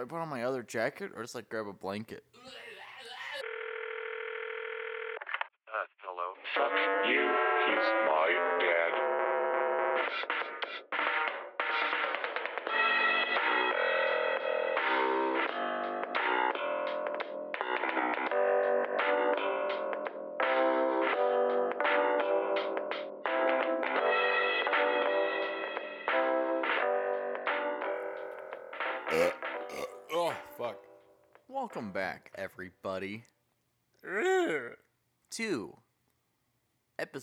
I 0.00 0.04
put 0.04 0.18
on 0.18 0.28
my 0.28 0.44
other 0.44 0.62
jacket 0.62 1.12
or 1.14 1.22
just 1.22 1.34
like 1.34 1.48
grab 1.48 1.66
a 1.66 1.72
blanket? 1.72 2.24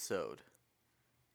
Episode 0.09 0.39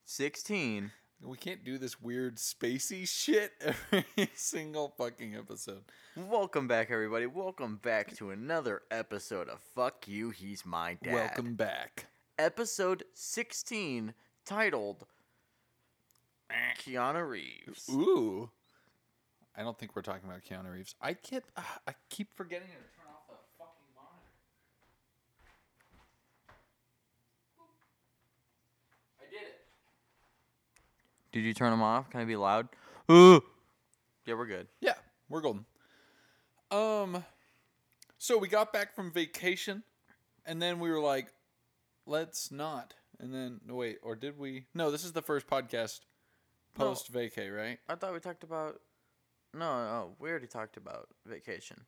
16. 0.07 0.93
We 1.23 1.37
can't 1.37 1.63
do 1.63 1.77
this 1.77 2.01
weird 2.01 2.37
spacey 2.37 3.07
shit 3.07 3.53
every 3.61 4.31
single 4.35 4.95
fucking 4.97 5.37
episode. 5.37 5.83
Welcome 6.17 6.69
back, 6.69 6.91
everybody. 6.91 7.27
Welcome 7.27 7.81
back 7.83 8.17
to 8.17 8.31
another 8.31 8.81
episode 8.91 9.51
of 9.51 9.61
Fuck 9.75 10.09
You, 10.09 10.31
He's 10.31 10.65
My 10.65 10.97
Dad. 11.03 11.13
Welcome 11.13 11.55
back. 11.55 12.07
Episode 12.39 13.05
16, 13.13 14.15
titled 14.47 15.05
Keanu 16.83 17.29
Reeves. 17.29 17.91
Ooh. 17.91 18.49
I 19.55 19.63
don't 19.63 19.79
think 19.79 19.95
we're 19.95 20.01
talking 20.01 20.31
about 20.31 20.41
Keanu 20.45 20.73
Reeves. 20.73 20.95
I 20.99 21.13
keep 21.13 21.43
uh, 21.59 21.63
I 21.87 21.93
keep 22.09 22.35
forgetting 22.35 22.69
turn 22.69 23.05
off 23.07 23.29
the 23.29 23.35
fucking 23.59 23.93
monitor. 23.95 24.33
I 29.21 29.31
did 29.31 29.43
it. 29.47 29.61
Did 31.33 31.41
you 31.45 31.55
turn 31.55 31.71
them 31.71 31.83
off? 31.83 32.11
Can 32.11 32.21
I 32.21 32.25
be 32.25 32.37
loud? 32.37 32.69
Ooh. 33.11 33.43
Yeah, 34.25 34.35
we're 34.35 34.47
good. 34.47 34.69
Yeah, 34.81 34.95
we're 35.29 35.41
golden. 35.41 35.65
Um, 36.71 37.25
so 38.19 38.39
we 38.39 38.47
got 38.47 38.73
back 38.73 38.95
from 38.95 39.11
vacation, 39.11 39.83
and 40.47 40.63
then 40.63 40.79
we 40.79 40.91
were 40.93 41.01
like, 41.01 41.33
"Let's 42.07 42.53
not." 42.53 42.95
And 43.19 43.35
then 43.35 43.61
no, 43.67 43.75
wait, 43.75 43.99
or 44.01 44.15
did 44.15 44.39
we? 44.39 44.67
No, 44.75 44.93
this 44.93 45.03
is 45.03 45.11
the 45.11 45.23
first 45.23 45.49
podcast 45.49 46.03
No. 46.79 46.85
post 46.87 47.13
vacay, 47.13 47.53
right? 47.53 47.81
I 47.89 47.97
thought 47.97 48.13
we 48.13 48.21
talked 48.21 48.45
about. 48.45 48.81
No, 49.53 49.85
no, 49.85 50.13
we 50.21 50.31
already 50.31 50.47
talked 50.47 50.77
about 50.77 51.09
vacation. 51.27 51.81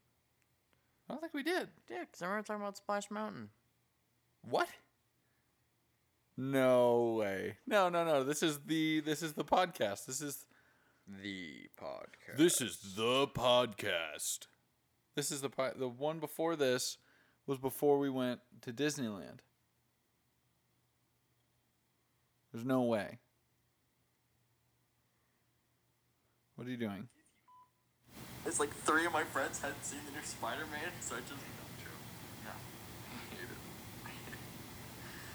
I 1.09 1.13
don't 1.13 1.21
think 1.21 1.35
we 1.35 1.45
did. 1.45 1.69
Yeah, 1.89 2.01
because 2.01 2.21
I 2.21 2.27
remember 2.27 2.47
talking 2.49 2.63
about 2.63 2.77
Splash 2.77 3.13
Mountain. 3.13 3.51
What? 4.43 4.67
No 6.37 7.15
way. 7.19 7.59
No, 7.67 7.89
no, 7.89 8.05
no. 8.05 8.25
This 8.25 8.43
is 8.43 8.59
the 8.67 9.01
this 9.01 9.23
is 9.23 9.35
the 9.35 9.45
podcast. 9.45 10.07
This 10.07 10.21
is 10.21 10.45
The 11.07 11.69
podcast. 11.81 12.37
this 12.37 12.61
is 12.61 12.95
the 12.97 13.27
podcast. 13.29 14.47
This 15.15 15.31
is 15.31 15.41
the 15.43 15.51
po- 15.51 15.75
the 15.77 15.89
one 15.89 16.19
before 16.19 16.57
this 16.57 16.99
was 17.47 17.59
before 17.59 17.99
we 17.99 18.11
went 18.11 18.41
to 18.63 18.73
Disneyland. 18.73 19.41
There's 22.53 22.65
no 22.65 22.83
way. 22.83 23.19
What 26.57 26.67
are 26.67 26.71
you 26.71 26.77
doing? 26.77 27.09
It's 28.47 28.61
like 28.61 28.73
three 28.75 29.07
of 29.07 29.13
my 29.13 29.25
friends 29.25 29.61
hadn't 29.61 29.85
seen 29.85 29.99
the 30.07 30.13
new 30.13 30.25
Spider-Man, 30.25 30.91
so 31.01 31.17
I 31.17 31.21
just. 31.21 31.31
Not 31.33 31.79
true. 31.83 31.93
No. 32.45 32.51
I 32.51 33.35
hate 33.35 33.43
it. 33.43 33.59
I 34.05 34.09
hate 34.09 34.33
it. 34.35 34.39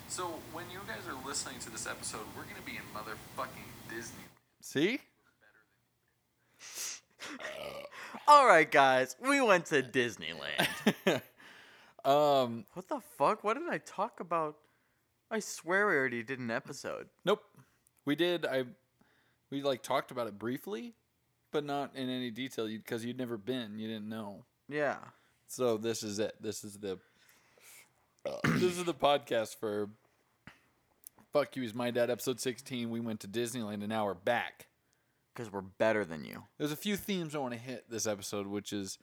So 0.10 0.34
when 0.54 0.66
you 0.72 0.80
guys 0.88 1.08
are 1.08 1.28
listening 1.28 1.60
to 1.60 1.70
this 1.70 1.86
episode, 1.86 2.22
we're 2.36 2.42
gonna 2.44 2.66
be 2.66 2.72
in 2.72 2.82
motherfucking 2.96 3.96
Disney. 3.96 4.24
See? 4.60 5.00
All 8.28 8.48
right, 8.48 8.70
guys, 8.70 9.16
we 9.22 9.40
went 9.40 9.68
to 9.68 9.84
Disneyland. 9.84 10.68
um, 12.04 12.66
what 12.74 12.88
the 12.88 13.00
fuck? 13.18 13.44
What 13.44 13.54
did 13.54 13.70
I 13.70 13.78
talk 13.78 14.20
about? 14.20 14.56
I 15.30 15.40
swear 15.40 15.86
we 15.86 15.94
already 15.94 16.24
did 16.24 16.40
an 16.40 16.50
episode. 16.50 17.08
Nope. 17.24 17.44
We 18.04 18.16
did. 18.16 18.48
I 18.48 18.64
we 19.52 19.62
like 19.62 19.84
talked 19.84 20.10
about 20.10 20.26
it 20.26 20.40
briefly, 20.40 20.96
but 21.52 21.64
not 21.64 21.96
in 21.96 22.10
any 22.10 22.32
detail 22.32 22.68
because 22.68 23.06
you'd 23.06 23.20
never 23.20 23.38
been. 23.38 23.78
You 23.78 23.88
didn't 23.88 24.10
know. 24.10 24.46
Yeah. 24.68 24.98
So 25.48 25.78
this 25.78 26.02
is 26.02 26.18
it. 26.18 26.34
This 26.42 26.64
is 26.64 26.80
the 26.80 26.98
this 28.44 28.78
is 28.78 28.84
the 28.84 28.94
podcast 28.94 29.58
for 29.58 29.90
Fuck 31.32 31.56
You 31.56 31.64
is 31.64 31.76
my 31.76 31.92
dad 31.92 32.10
episode 32.10 32.40
16. 32.40 32.90
We 32.90 33.00
went 33.00 33.20
to 33.20 33.28
Disneyland 33.28 33.76
and 33.76 33.90
now 33.90 34.06
we're 34.06 34.16
back. 34.16 34.68
Because 35.34 35.54
we're 35.54 35.62
better 35.62 36.04
than 36.04 36.26
you. 36.26 36.44
There's 36.58 36.72
a 36.72 36.76
few 36.76 36.98
themes 36.98 37.36
I 37.36 37.38
want 37.38 37.54
to 37.54 37.60
hit 37.60 37.86
this 37.88 38.08
episode, 38.08 38.48
which 38.48 38.74
is 38.74 38.98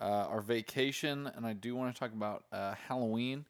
uh, 0.00 0.04
our 0.04 0.40
vacation, 0.40 1.30
and 1.34 1.44
I 1.44 1.52
do 1.52 1.74
want 1.74 1.92
to 1.92 1.98
talk 1.98 2.12
about 2.12 2.44
uh, 2.52 2.74
Halloween. 2.88 3.44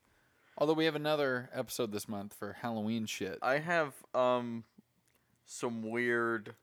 Although 0.59 0.73
we 0.73 0.87
have 0.87 0.97
another 0.97 1.51
episode 1.53 1.93
this 1.93 2.09
month 2.09 2.35
for 2.35 2.55
Halloween 2.55 3.05
shit. 3.05 3.39
I 3.43 3.59
have 3.59 3.93
um 4.15 4.65
some 5.45 5.83
weird 5.89 6.55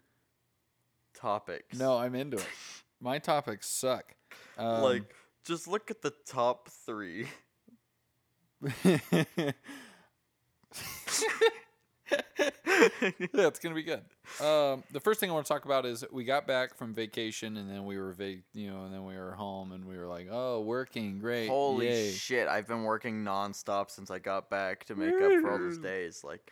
topics. 1.13 1.77
No, 1.77 1.97
I'm 1.97 2.15
into 2.15 2.37
it. 2.37 2.47
My 2.99 3.19
topics 3.19 3.69
suck. 3.69 4.15
Um, 4.57 4.81
like 4.81 5.13
just 5.45 5.67
look 5.67 5.91
at 5.91 6.01
the 6.01 6.13
top 6.25 6.69
three. 6.85 7.27
yeah, 12.11 13.47
it's 13.47 13.59
gonna 13.59 13.75
be 13.75 13.83
good. 13.83 14.01
Um, 14.41 14.83
the 14.91 14.99
first 14.99 15.19
thing 15.19 15.29
I 15.29 15.33
want 15.33 15.45
to 15.45 15.51
talk 15.53 15.65
about 15.65 15.85
is 15.85 16.03
we 16.11 16.23
got 16.23 16.45
back 16.47 16.75
from 16.75 16.93
vacation 16.93 17.57
and 17.57 17.69
then 17.69 17.85
we 17.85 17.97
were 17.97 18.13
va- 18.13 18.37
you 18.53 18.69
know, 18.69 18.83
and 18.85 18.93
then 18.93 19.05
we 19.05 19.15
were 19.15 19.31
home 19.33 19.71
and 19.71 19.85
we 19.85 19.97
were 19.97 20.07
like, 20.07 20.27
oh, 20.29 20.61
working, 20.61 21.19
great, 21.19 21.47
Holy 21.47 21.87
yay. 21.87 22.11
shit! 22.11 22.47
I've 22.47 22.67
been 22.67 22.83
working 22.83 23.23
nonstop 23.23 23.89
since 23.89 24.11
I 24.11 24.19
got 24.19 24.49
back 24.49 24.85
to 24.85 24.95
make 24.95 25.13
up 25.15 25.31
for 25.41 25.51
all 25.51 25.57
those 25.59 25.77
days. 25.77 26.23
Like, 26.23 26.51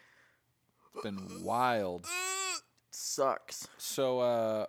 It's 0.95 1.03
been 1.03 1.43
wild. 1.43 2.07
sucks. 2.91 3.67
So 3.77 4.19
uh, 4.19 4.65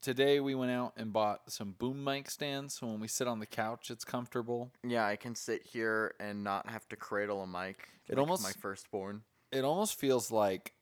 today 0.00 0.40
we 0.40 0.54
went 0.54 0.70
out 0.72 0.94
and 0.96 1.12
bought 1.12 1.50
some 1.50 1.72
boom 1.78 2.02
mic 2.02 2.30
stands. 2.30 2.74
So 2.74 2.86
when 2.86 3.00
we 3.00 3.08
sit 3.08 3.28
on 3.28 3.38
the 3.38 3.46
couch, 3.46 3.90
it's 3.90 4.04
comfortable. 4.04 4.70
Yeah, 4.86 5.06
I 5.06 5.16
can 5.16 5.34
sit 5.34 5.66
here 5.66 6.14
and 6.20 6.42
not 6.42 6.68
have 6.70 6.88
to 6.88 6.96
cradle 6.96 7.42
a 7.42 7.46
mic. 7.46 7.88
It 8.08 8.16
like 8.16 8.18
almost- 8.18 8.42
my 8.42 8.52
firstborn. 8.52 9.22
It 9.52 9.64
almost 9.64 9.98
feels 9.98 10.30
like 10.30 10.72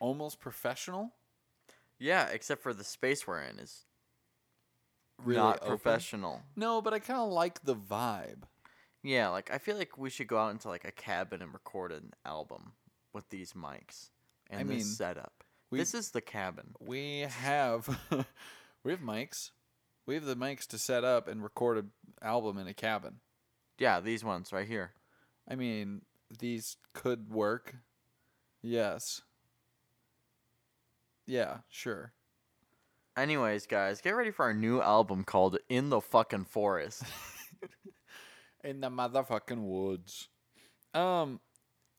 almost 0.00 0.40
professional. 0.40 1.12
Yeah, 1.98 2.26
except 2.28 2.62
for 2.62 2.74
the 2.74 2.84
space 2.84 3.26
we're 3.26 3.40
in 3.40 3.58
is 3.58 3.84
Really 5.24 5.38
not 5.40 5.56
open. 5.58 5.68
professional. 5.68 6.42
No, 6.56 6.82
but 6.82 6.92
I 6.92 6.98
kind 6.98 7.20
of 7.20 7.30
like 7.30 7.64
the 7.64 7.74
vibe. 7.76 8.42
Yeah, 9.02 9.28
like 9.28 9.50
I 9.52 9.58
feel 9.58 9.76
like 9.76 9.96
we 9.96 10.10
should 10.10 10.26
go 10.26 10.38
out 10.38 10.50
into 10.50 10.68
like 10.68 10.84
a 10.84 10.90
cabin 10.92 11.40
and 11.42 11.52
record 11.52 11.92
an 11.92 12.12
album 12.24 12.72
with 13.12 13.28
these 13.30 13.52
mics 13.52 14.10
and 14.50 14.60
I 14.60 14.64
this 14.64 14.70
mean, 14.70 14.80
setup. 14.84 15.44
we- 15.70 15.78
this 15.78 15.94
is 15.94 16.10
the 16.10 16.20
cabin. 16.20 16.74
We 16.80 17.20
have 17.20 17.86
we 18.82 18.90
have 18.90 19.00
mics. 19.00 19.50
We 20.06 20.14
have 20.16 20.24
the 20.24 20.36
mics 20.36 20.66
to 20.68 20.78
set 20.78 21.04
up 21.04 21.28
and 21.28 21.42
record 21.42 21.78
an 21.78 21.90
album 22.20 22.58
in 22.58 22.66
a 22.66 22.74
cabin. 22.74 23.20
Yeah, 23.78 24.00
these 24.00 24.22
ones 24.24 24.52
right 24.52 24.66
here. 24.66 24.92
I 25.48 25.54
mean, 25.54 26.02
these 26.38 26.76
could 26.92 27.30
work. 27.30 27.76
Yes. 28.62 29.22
Yeah, 31.26 31.58
sure. 31.68 32.12
Anyways, 33.16 33.66
guys, 33.66 34.00
get 34.00 34.10
ready 34.10 34.30
for 34.30 34.44
our 34.44 34.54
new 34.54 34.80
album 34.80 35.22
called 35.24 35.58
In 35.68 35.88
the 35.88 36.00
Fucking 36.00 36.46
Forest. 36.46 37.04
In 38.64 38.80
the 38.80 38.90
motherfucking 38.90 39.62
woods. 39.62 40.28
Um 40.94 41.40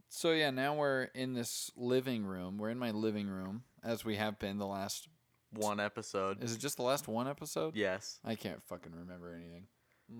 so 0.10 0.32
yeah, 0.32 0.50
now 0.50 0.76
we're 0.76 1.10
in 1.14 1.34
this 1.34 1.70
living 1.76 2.24
room. 2.24 2.58
We're 2.58 2.70
in 2.70 2.80
my 2.80 2.92
living 2.92 3.28
room 3.28 3.64
as 3.84 4.06
we 4.06 4.16
have 4.16 4.40
been 4.40 4.58
the 4.58 4.66
last 4.66 5.10
One 5.52 5.80
episode. 5.80 6.44
Is 6.44 6.54
it 6.54 6.60
just 6.60 6.78
the 6.78 6.84
last 6.84 7.08
one 7.08 7.28
episode? 7.28 7.76
Yes. 7.76 8.20
I 8.24 8.36
can't 8.36 8.64
fucking 8.64 8.94
remember 8.94 9.34
anything. 9.34 9.68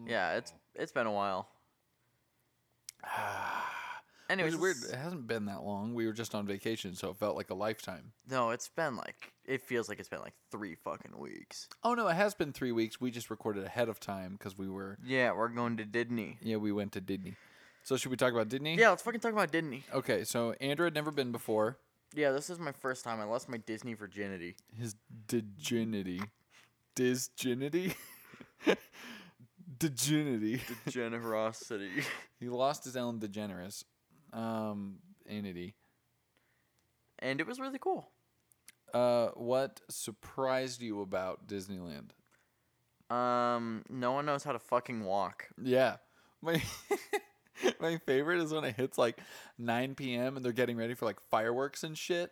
Yeah, 0.08 0.36
it's 0.36 0.54
it's 0.76 0.92
been 0.92 1.08
a 1.08 1.12
while. 1.12 1.48
It 4.28 4.34
Anyways, 4.34 4.54
was 4.58 4.62
weird. 4.62 4.78
It 4.94 4.96
hasn't 4.98 5.28
been 5.28 5.46
that 5.46 5.64
long. 5.64 5.94
We 5.94 6.08
were 6.08 6.14
just 6.14 6.34
on 6.34 6.48
vacation, 6.48 6.96
so 6.96 7.10
it 7.12 7.18
felt 7.18 7.36
like 7.36 7.52
a 7.52 7.54
lifetime. 7.54 8.12
No, 8.30 8.50
it's 8.50 8.70
been 8.70 8.96
like 8.96 9.34
it 9.46 9.62
feels 9.62 9.88
like 9.88 10.00
it's 10.00 10.10
been 10.10 10.22
like 10.22 10.34
three 10.52 10.76
fucking 10.76 11.18
weeks. 11.20 11.68
Oh 11.84 11.94
no, 11.94 12.08
it 12.08 12.16
has 12.16 12.34
been 12.34 12.52
three 12.52 12.72
weeks. 12.72 13.00
We 13.00 13.12
just 13.12 13.30
recorded 13.30 13.64
ahead 13.66 13.88
of 13.88 14.00
time 14.00 14.34
because 14.34 14.58
we 14.58 14.68
were 14.68 14.98
Yeah, 15.06 15.32
we're 15.34 15.50
going 15.50 15.78
to 15.78 15.86
Disney. 15.86 16.38
yeah 16.42 16.56
we 16.58 16.72
went 16.72 16.92
to 16.94 17.02
Disney. 17.02 17.36
So 17.84 17.98
should 17.98 18.10
we 18.10 18.18
talk 18.18 18.34
about 18.34 18.50
Disney? 18.50 18.76
Yeah, 18.78 18.90
let's 18.90 19.04
fucking 19.04 19.20
talk 19.20 19.34
about 19.34 19.52
Disney. 19.52 19.84
Okay, 19.94 20.24
so 20.24 20.54
Andrew 20.60 20.86
had 20.86 20.96
never 20.96 21.12
been 21.12 21.32
before. 21.32 21.78
Yeah, 22.16 22.32
this 22.32 22.50
is 22.50 22.58
my 22.58 22.72
first 22.72 23.04
time. 23.04 23.20
I 23.20 23.26
lost 23.26 23.48
my 23.48 23.58
Disney 23.58 23.94
virginity. 23.94 24.56
His 24.76 24.96
diginity, 25.28 26.22
disginity. 26.96 27.94
Degenity. 29.80 30.62
Generosity. 30.88 31.90
he 32.40 32.50
lost 32.50 32.86
his 32.86 32.96
Ellen 32.96 33.20
DeGeneres. 33.20 33.84
Um, 34.34 34.98
entity. 35.30 35.76
and 37.20 37.40
it 37.40 37.48
was 37.48 37.60
really 37.60 37.80
cool. 37.80 38.10
Uh, 38.94 39.28
what 39.36 39.82
surprised 39.90 40.82
you 40.82 41.02
about 41.02 41.48
Disneyland? 41.48 42.12
Um, 43.10 43.84
no 43.90 44.14
one 44.14 44.26
knows 44.26 44.44
how 44.44 44.52
to 44.52 44.60
fucking 44.60 45.04
walk. 45.04 45.48
Yeah, 45.62 45.98
my 46.42 46.62
my 47.80 47.98
favorite 48.06 48.42
is 48.42 48.54
when 48.54 48.64
it 48.64 48.76
hits 48.76 48.98
like 48.98 49.20
9 49.58 49.96
p.m. 49.96 50.36
and 50.38 50.46
they're 50.46 50.52
getting 50.52 50.78
ready 50.78 50.94
for 50.94 51.06
like 51.06 51.20
fireworks 51.30 51.84
and 51.84 51.98
shit, 51.98 52.32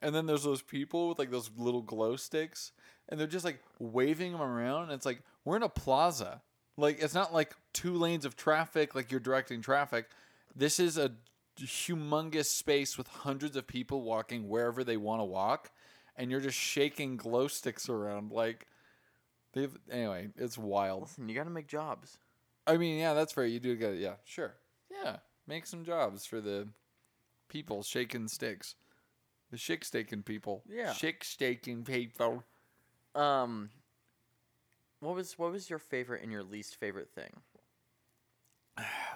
and 0.00 0.14
then 0.14 0.26
there's 0.26 0.44
those 0.44 0.62
people 0.62 1.08
with 1.08 1.18
like 1.18 1.30
those 1.30 1.50
little 1.56 1.82
glow 1.82 2.16
sticks, 2.16 2.72
and 3.08 3.18
they're 3.18 3.26
just 3.26 3.44
like 3.44 3.60
waving 3.78 4.32
them 4.32 4.42
around. 4.42 4.84
And 4.84 4.92
it's 4.92 5.06
like 5.06 5.22
we're 5.44 5.56
in 5.56 5.62
a 5.62 5.68
plaza, 5.68 6.42
like 6.76 7.02
it's 7.02 7.14
not 7.14 7.32
like 7.34 7.54
two 7.72 7.94
lanes 7.94 8.24
of 8.24 8.36
traffic 8.36 8.94
like 8.94 9.10
you're 9.10 9.20
directing 9.20 9.60
traffic. 9.60 10.06
This 10.54 10.78
is 10.78 10.98
a 10.98 11.12
humongous 11.58 12.46
space 12.46 12.96
with 12.96 13.08
hundreds 13.08 13.56
of 13.56 13.66
people 13.66 14.02
walking 14.02 14.48
wherever 14.48 14.84
they 14.84 14.96
want 14.96 15.20
to 15.20 15.24
walk, 15.24 15.70
and 16.16 16.30
you're 16.30 16.40
just 16.40 16.58
shaking 16.58 17.16
glow 17.16 17.48
sticks 17.48 17.88
around 17.88 18.32
like. 18.32 18.66
They've, 19.54 19.76
anyway, 19.90 20.30
it's 20.38 20.56
wild. 20.56 21.02
Listen, 21.02 21.28
you 21.28 21.34
gotta 21.34 21.50
make 21.50 21.66
jobs. 21.66 22.16
I 22.66 22.78
mean, 22.78 22.98
yeah, 22.98 23.12
that's 23.12 23.34
fair. 23.34 23.44
You 23.44 23.60
do 23.60 23.76
get 23.76 23.92
it. 23.92 24.00
Yeah, 24.00 24.14
sure. 24.24 24.54
Yeah, 24.90 25.16
make 25.46 25.66
some 25.66 25.84
jobs 25.84 26.24
for 26.24 26.40
the 26.40 26.68
people 27.48 27.82
shaking 27.82 28.28
sticks. 28.28 28.74
The 29.50 29.58
shick 29.58 29.84
staking 29.84 30.22
people. 30.22 30.62
Yeah. 30.66 30.94
Shick 30.94 31.22
staking 31.24 31.84
people. 31.84 32.44
Um, 33.14 33.68
what 35.00 35.14
was 35.14 35.38
what 35.38 35.52
was 35.52 35.68
your 35.68 35.78
favorite 35.78 36.22
and 36.22 36.32
your 36.32 36.42
least 36.42 36.76
favorite 36.76 37.10
thing? 37.14 37.42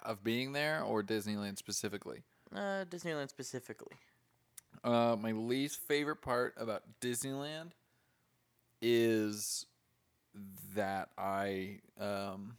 Of 0.02 0.22
being 0.22 0.52
there 0.52 0.82
or 0.82 1.02
Disneyland 1.02 1.58
specifically? 1.58 2.22
Uh, 2.54 2.84
Disneyland 2.84 3.28
specifically. 3.30 3.96
Uh, 4.84 5.16
my 5.18 5.32
least 5.32 5.80
favorite 5.80 6.22
part 6.22 6.54
about 6.58 6.82
Disneyland 7.00 7.70
is 8.82 9.66
that 10.74 11.08
I 11.16 11.80
um, 11.98 12.58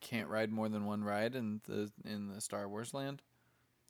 can't 0.00 0.28
ride 0.28 0.50
more 0.50 0.68
than 0.68 0.86
one 0.86 1.02
ride 1.04 1.34
in 1.34 1.60
the 1.66 1.90
in 2.04 2.28
the 2.32 2.40
Star 2.40 2.68
Wars 2.68 2.94
land. 2.94 3.22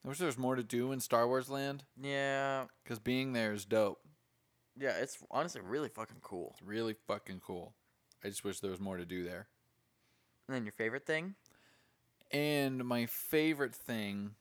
I 0.04 0.08
wish 0.08 0.18
there 0.18 0.26
was 0.26 0.38
more 0.38 0.56
to 0.56 0.62
do 0.62 0.92
in 0.92 1.00
Star 1.00 1.28
Wars 1.28 1.50
land 1.50 1.84
Yeah, 2.00 2.64
because 2.82 2.98
being 2.98 3.34
there 3.34 3.52
is 3.52 3.66
dope. 3.66 4.00
yeah, 4.78 4.92
it's 4.98 5.18
honestly 5.30 5.60
really 5.60 5.90
fucking 5.90 6.20
cool. 6.22 6.52
It's 6.54 6.62
really 6.66 6.94
fucking 7.06 7.40
cool. 7.44 7.74
I 8.24 8.28
just 8.28 8.42
wish 8.44 8.60
there 8.60 8.70
was 8.70 8.80
more 8.80 8.96
to 8.96 9.04
do 9.04 9.22
there. 9.24 9.48
And 10.50 10.56
then 10.56 10.64
your 10.64 10.72
favorite 10.72 11.06
thing? 11.06 11.36
And 12.32 12.84
my 12.84 13.06
favorite 13.06 13.72
thing 13.72 14.32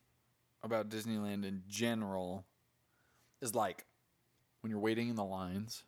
about 0.64 0.90
Disneyland 0.90 1.46
in 1.46 1.62
general 1.68 2.46
is 3.42 3.54
like 3.54 3.86
when 4.62 4.72
you're 4.72 4.80
waiting 4.80 5.10
in 5.10 5.16
the 5.16 5.24
lines 5.24 5.84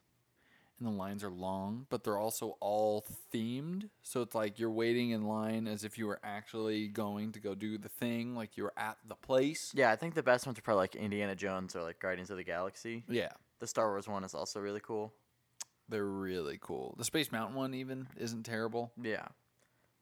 and 0.77 0.87
the 0.87 0.91
lines 0.91 1.23
are 1.23 1.31
long, 1.31 1.87
but 1.89 2.03
they're 2.03 2.19
also 2.19 2.55
all 2.59 3.03
themed. 3.33 3.89
So 4.03 4.21
it's 4.21 4.35
like 4.35 4.59
you're 4.59 4.69
waiting 4.69 5.09
in 5.09 5.23
line 5.23 5.65
as 5.65 5.83
if 5.83 5.97
you 5.97 6.05
were 6.05 6.19
actually 6.23 6.87
going 6.87 7.31
to 7.31 7.39
go 7.39 7.55
do 7.55 7.79
the 7.79 7.89
thing, 7.89 8.35
like 8.35 8.57
you 8.57 8.65
were 8.65 8.73
at 8.77 8.99
the 9.07 9.15
place. 9.15 9.71
Yeah, 9.73 9.89
I 9.89 9.95
think 9.95 10.13
the 10.13 10.21
best 10.21 10.45
ones 10.45 10.59
are 10.59 10.61
probably 10.61 10.81
like 10.81 10.95
Indiana 10.95 11.35
Jones 11.35 11.75
or 11.75 11.81
like 11.81 11.99
Guardians 11.99 12.29
of 12.29 12.37
the 12.37 12.43
Galaxy. 12.43 13.05
Yeah. 13.09 13.31
The 13.57 13.65
Star 13.65 13.89
Wars 13.89 14.07
one 14.07 14.23
is 14.23 14.35
also 14.35 14.59
really 14.59 14.81
cool. 14.83 15.15
They're 15.89 16.05
really 16.05 16.59
cool. 16.61 16.93
The 16.99 17.05
Space 17.05 17.31
Mountain 17.31 17.55
one 17.55 17.73
even 17.73 18.07
isn't 18.17 18.43
terrible. 18.43 18.91
Yeah, 19.01 19.25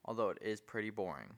although 0.09 0.29
it 0.29 0.39
is 0.41 0.59
pretty 0.59 0.89
boring. 0.89 1.29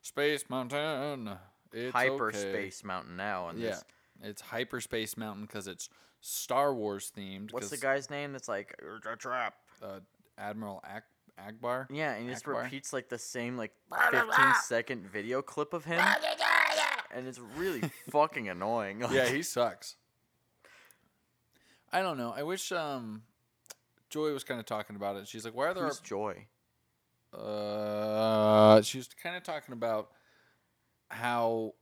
Space 0.00 0.48
Mountain. 0.48 1.36
It's 1.72 1.92
Hyperspace 1.92 2.84
Mountain 2.84 3.16
now, 3.16 3.48
and 3.48 3.58
Yeah. 3.58 3.70
this 3.70 3.84
It's 4.22 4.40
Hyperspace 4.40 5.16
Mountain 5.16 5.44
because 5.46 5.66
it's 5.66 5.90
Star 6.20 6.72
Wars 6.72 7.12
themed. 7.14 7.52
what's 7.52 7.68
the 7.70 7.76
guy's 7.76 8.08
name? 8.08 8.32
That's 8.32 8.48
like 8.48 8.80
a 9.12 9.16
trap. 9.16 9.54
Uh, 9.82 10.00
Admiral 10.38 10.80
Ak- 10.84 11.04
Ackbar. 11.38 11.86
Yeah, 11.90 12.12
and 12.14 12.24
he 12.26 12.32
just 12.32 12.44
Ackbar? 12.44 12.62
repeats 12.64 12.92
like 12.92 13.08
the 13.08 13.18
same 13.18 13.56
like 13.56 13.72
15 14.12 14.30
second 14.62 15.06
video 15.08 15.42
clip 15.42 15.72
of 15.74 15.84
him, 15.84 16.00
and 17.12 17.26
it's 17.28 17.38
really 17.38 17.80
fucking 18.10 18.48
annoying. 18.48 19.04
yeah, 19.10 19.26
he 19.28 19.42
sucks. 19.42 19.96
I 21.92 22.00
don't 22.02 22.18
know. 22.18 22.32
I 22.36 22.42
wish 22.44 22.70
um, 22.72 23.22
Joy 24.10 24.32
was 24.32 24.44
kind 24.44 24.60
of 24.60 24.66
talking 24.66 24.94
about 24.96 25.16
it. 25.16 25.26
She's 25.28 25.44
like, 25.44 25.54
"Why 25.54 25.66
are 25.68 25.74
there?" 25.74 25.84
Who's 25.86 26.00
Joy? 26.00 26.46
Uh, 27.32 28.80
she 28.82 28.98
was 28.98 29.08
kind 29.22 29.36
of 29.36 29.42
talking 29.42 29.72
about 29.72 30.10
how, 31.10 31.74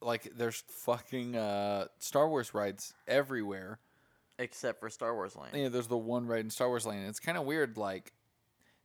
like, 0.00 0.32
there's 0.36 0.62
fucking 0.68 1.36
uh 1.36 1.86
Star 1.98 2.28
Wars 2.28 2.54
rides 2.54 2.94
everywhere. 3.06 3.78
Except 4.38 4.78
for 4.80 4.88
Star 4.88 5.14
Wars 5.14 5.34
Land. 5.34 5.56
Yeah, 5.56 5.68
there's 5.68 5.88
the 5.88 5.96
one 5.98 6.26
ride 6.26 6.40
in 6.44 6.50
Star 6.50 6.68
Wars 6.68 6.86
Land. 6.86 7.08
It's 7.08 7.18
kind 7.18 7.36
of 7.36 7.44
weird, 7.44 7.76
like, 7.76 8.12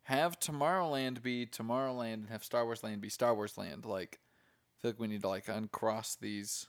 have 0.04 0.39
Tomorrowland 0.39 1.21
be 1.21 1.45
Tomorrowland 1.45 2.13
and 2.13 2.30
have 2.30 2.44
Star 2.44 2.65
Wars 2.65 2.83
Land 2.83 3.01
be 3.01 3.10
Star 3.10 3.36
Wars 3.36 3.57
Land. 3.57 3.86
Like, 3.86 4.19
I 4.19 4.81
feel 4.81 4.92
like 4.92 5.00
we 5.00 5.07
need 5.07 5.21
to 5.21 5.27
like 5.30 5.48
uncross 5.48 6.15
these 6.15 6.68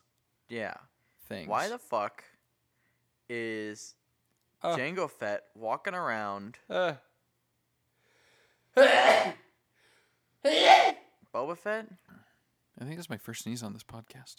Yeah. 0.48 0.74
things. 1.28 1.48
Why 1.48 1.68
the 1.68 1.78
fuck 1.78 2.22
is 3.28 3.94
Uh. 4.62 4.76
Jango 4.76 5.10
Fett 5.10 5.44
walking 5.54 5.94
around 5.94 6.58
Uh, 6.68 6.94
Boba 8.76 9.34
Fett? 11.56 11.86
I 12.80 12.84
think 12.84 12.96
that's 12.96 13.10
my 13.10 13.16
first 13.16 13.42
sneeze 13.42 13.62
on 13.62 13.72
this 13.72 13.82
podcast. 13.84 14.36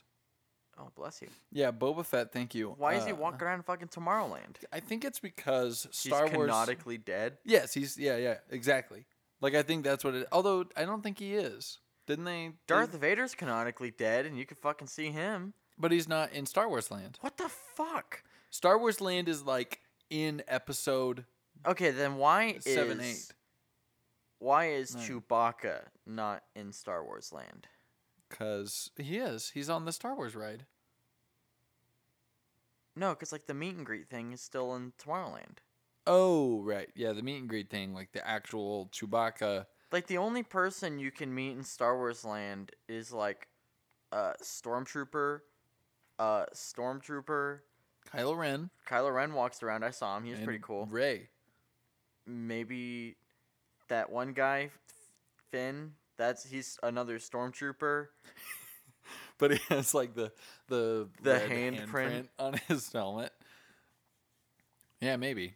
Oh, 0.77 0.89
bless 0.95 1.21
you. 1.21 1.29
Yeah, 1.51 1.71
Boba 1.71 2.05
Fett. 2.05 2.33
Thank 2.33 2.53
you. 2.53 2.75
Why 2.77 2.95
is 2.95 3.05
he 3.05 3.13
Uh, 3.13 3.15
walking 3.15 3.47
around 3.47 3.63
fucking 3.63 3.87
Tomorrowland? 3.87 4.57
I 4.73 4.81
think 4.81 5.05
it's 5.05 5.19
because 5.19 5.87
Star 5.91 6.21
Wars. 6.21 6.29
He's 6.31 6.37
Wars. 6.37 6.47
canonically 6.49 6.97
dead. 6.97 7.37
Yes, 7.45 7.73
he's 7.73 7.97
yeah, 7.97 8.17
yeah, 8.17 8.37
exactly. 8.49 9.05
Like 9.39 9.55
I 9.55 9.63
think 9.63 9.85
that's 9.85 10.03
what 10.03 10.15
it. 10.15 10.27
Although 10.33 10.65
I 10.75 10.83
don't 10.85 11.01
think 11.01 11.19
he 11.19 11.35
is. 11.35 11.79
Didn't 12.07 12.25
they? 12.25 12.51
Darth 12.67 12.91
Vader's 12.93 13.33
canonically 13.33 13.89
dead, 13.91 14.25
and 14.25 14.37
you 14.37 14.45
can 14.45 14.57
fucking 14.57 14.87
see 14.87 15.09
him. 15.11 15.53
but 15.77 15.91
he's 15.91 16.07
not 16.07 16.31
in 16.33 16.45
Star 16.45 16.67
Wars 16.69 16.91
Land. 16.91 17.17
What 17.21 17.37
the 17.37 17.49
fuck? 17.49 18.23
Star 18.51 18.77
Wars 18.77 19.01
Land 19.01 19.27
is 19.29 19.43
like 19.43 19.79
in 20.09 20.43
Episode 20.47 21.25
Okay, 21.65 21.91
then 21.91 22.17
why 22.17 22.57
seven, 22.59 22.99
is 22.99 23.29
eight. 23.29 23.33
Why 24.45 24.67
is 24.67 24.93
Nine. 24.93 25.03
Chewbacca 25.03 25.85
not 26.05 26.43
in 26.55 26.71
Star 26.71 27.03
Wars 27.03 27.33
Land? 27.33 27.67
Because 28.29 28.91
he 28.95 29.17
is. 29.17 29.49
He's 29.55 29.71
on 29.71 29.85
the 29.85 29.91
Star 29.91 30.15
Wars 30.15 30.35
ride. 30.35 30.67
No, 32.95 33.09
because 33.09 33.31
like 33.31 33.47
the 33.47 33.55
meet 33.55 33.75
and 33.75 33.83
greet 33.83 34.07
thing 34.07 34.33
is 34.33 34.41
still 34.41 34.75
in 34.75 34.93
Tomorrowland. 35.03 35.57
Oh, 36.05 36.61
right. 36.61 36.89
Yeah, 36.93 37.13
the 37.13 37.23
meet 37.23 37.39
and 37.39 37.49
greet 37.49 37.71
thing, 37.71 37.95
like 37.95 38.11
the 38.11 38.25
actual 38.27 38.91
Chewbacca. 38.93 39.65
Like 39.91 40.05
the 40.05 40.19
only 40.19 40.43
person 40.43 40.99
you 40.99 41.09
can 41.09 41.33
meet 41.33 41.53
in 41.53 41.63
Star 41.63 41.97
Wars 41.97 42.23
Land 42.23 42.71
is 42.87 43.11
like 43.11 43.47
uh 44.11 44.33
Stormtrooper, 44.43 45.39
uh 46.19 46.45
Stormtrooper. 46.53 47.61
Kylo 48.13 48.37
Ren. 48.37 48.69
Kylo 48.87 49.11
Ren 49.11 49.33
walks 49.33 49.63
around. 49.63 49.83
I 49.83 49.89
saw 49.89 50.15
him. 50.17 50.23
He 50.23 50.29
was 50.29 50.37
and 50.37 50.45
pretty 50.45 50.61
cool. 50.61 50.85
Rey. 50.85 51.29
Maybe 52.27 53.15
that 53.89 54.11
one 54.11 54.33
guy, 54.33 54.69
Finn. 55.51 55.93
That's 56.17 56.45
he's 56.45 56.77
another 56.83 57.19
Stormtrooper. 57.19 58.07
But 59.37 59.51
he 59.51 59.59
has 59.69 59.93
like 59.93 60.15
the 60.15 60.31
the 60.69 61.09
The 61.21 61.33
handprint. 61.39 62.29
on 62.39 62.53
his 62.67 62.91
helmet. 62.91 63.33
Yeah, 65.01 65.17
maybe. 65.17 65.55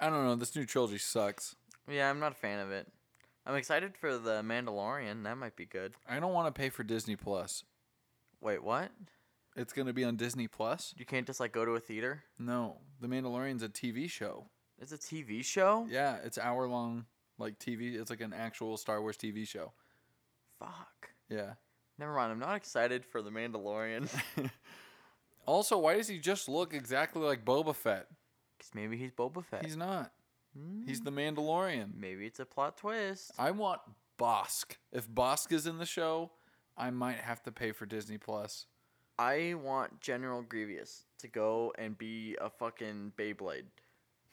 I 0.00 0.10
don't 0.10 0.24
know. 0.24 0.34
This 0.34 0.54
new 0.56 0.66
trilogy 0.66 0.98
sucks. 0.98 1.54
Yeah, 1.88 2.10
I'm 2.10 2.18
not 2.18 2.32
a 2.32 2.34
fan 2.34 2.58
of 2.58 2.72
it. 2.72 2.88
I'm 3.46 3.54
excited 3.54 3.96
for 3.96 4.18
the 4.18 4.42
Mandalorian. 4.42 5.22
That 5.22 5.38
might 5.38 5.54
be 5.56 5.64
good. 5.64 5.94
I 6.08 6.18
don't 6.20 6.32
want 6.32 6.52
to 6.52 6.58
pay 6.60 6.70
for 6.70 6.82
Disney 6.82 7.14
Plus. 7.16 7.62
Wait, 8.40 8.62
what? 8.64 8.90
It's 9.56 9.72
gonna 9.72 9.92
be 9.92 10.02
on 10.04 10.16
Disney 10.16 10.48
Plus. 10.48 10.94
You 10.98 11.04
can't 11.06 11.26
just 11.26 11.38
like 11.40 11.52
go 11.52 11.64
to 11.64 11.72
a 11.72 11.80
theater? 11.80 12.24
No, 12.38 12.78
The 13.00 13.06
Mandalorian's 13.06 13.62
a 13.62 13.68
TV 13.68 14.10
show. 14.10 14.46
It's 14.82 14.92
a 14.92 14.98
TV 14.98 15.44
show? 15.44 15.86
Yeah, 15.88 16.16
it's 16.24 16.36
hour 16.36 16.66
long, 16.66 17.06
like 17.38 17.58
TV. 17.58 17.94
It's 17.98 18.10
like 18.10 18.20
an 18.20 18.34
actual 18.34 18.76
Star 18.76 19.00
Wars 19.00 19.16
TV 19.16 19.46
show. 19.48 19.72
Fuck. 20.58 21.10
Yeah. 21.30 21.52
Never 21.98 22.14
mind. 22.14 22.32
I'm 22.32 22.38
not 22.40 22.56
excited 22.56 23.04
for 23.06 23.22
the 23.22 23.30
Mandalorian. 23.30 24.08
Also, 25.46 25.76
why 25.78 25.96
does 25.96 26.06
he 26.06 26.18
just 26.18 26.48
look 26.48 26.72
exactly 26.72 27.20
like 27.22 27.44
Boba 27.44 27.74
Fett? 27.74 28.06
Because 28.56 28.72
maybe 28.74 28.96
he's 28.96 29.10
Boba 29.10 29.44
Fett. 29.44 29.64
He's 29.64 29.76
not. 29.76 30.12
Hmm, 30.56 30.86
He's 30.86 31.00
the 31.00 31.10
Mandalorian. 31.10 31.94
Maybe 31.98 32.26
it's 32.26 32.38
a 32.38 32.44
plot 32.44 32.76
twist. 32.76 33.32
I 33.38 33.50
want 33.50 33.80
Bossk. 34.20 34.76
If 34.92 35.08
Bossk 35.10 35.50
is 35.52 35.66
in 35.66 35.78
the 35.78 35.84
show, 35.86 36.30
I 36.76 36.90
might 36.90 37.16
have 37.16 37.42
to 37.42 37.50
pay 37.52 37.72
for 37.72 37.86
Disney 37.86 38.18
Plus. 38.18 38.66
I 39.18 39.54
want 39.60 40.00
General 40.00 40.42
Grievous 40.42 41.06
to 41.18 41.28
go 41.28 41.72
and 41.76 41.98
be 41.98 42.36
a 42.40 42.48
fucking 42.48 43.12
Beyblade. 43.18 43.64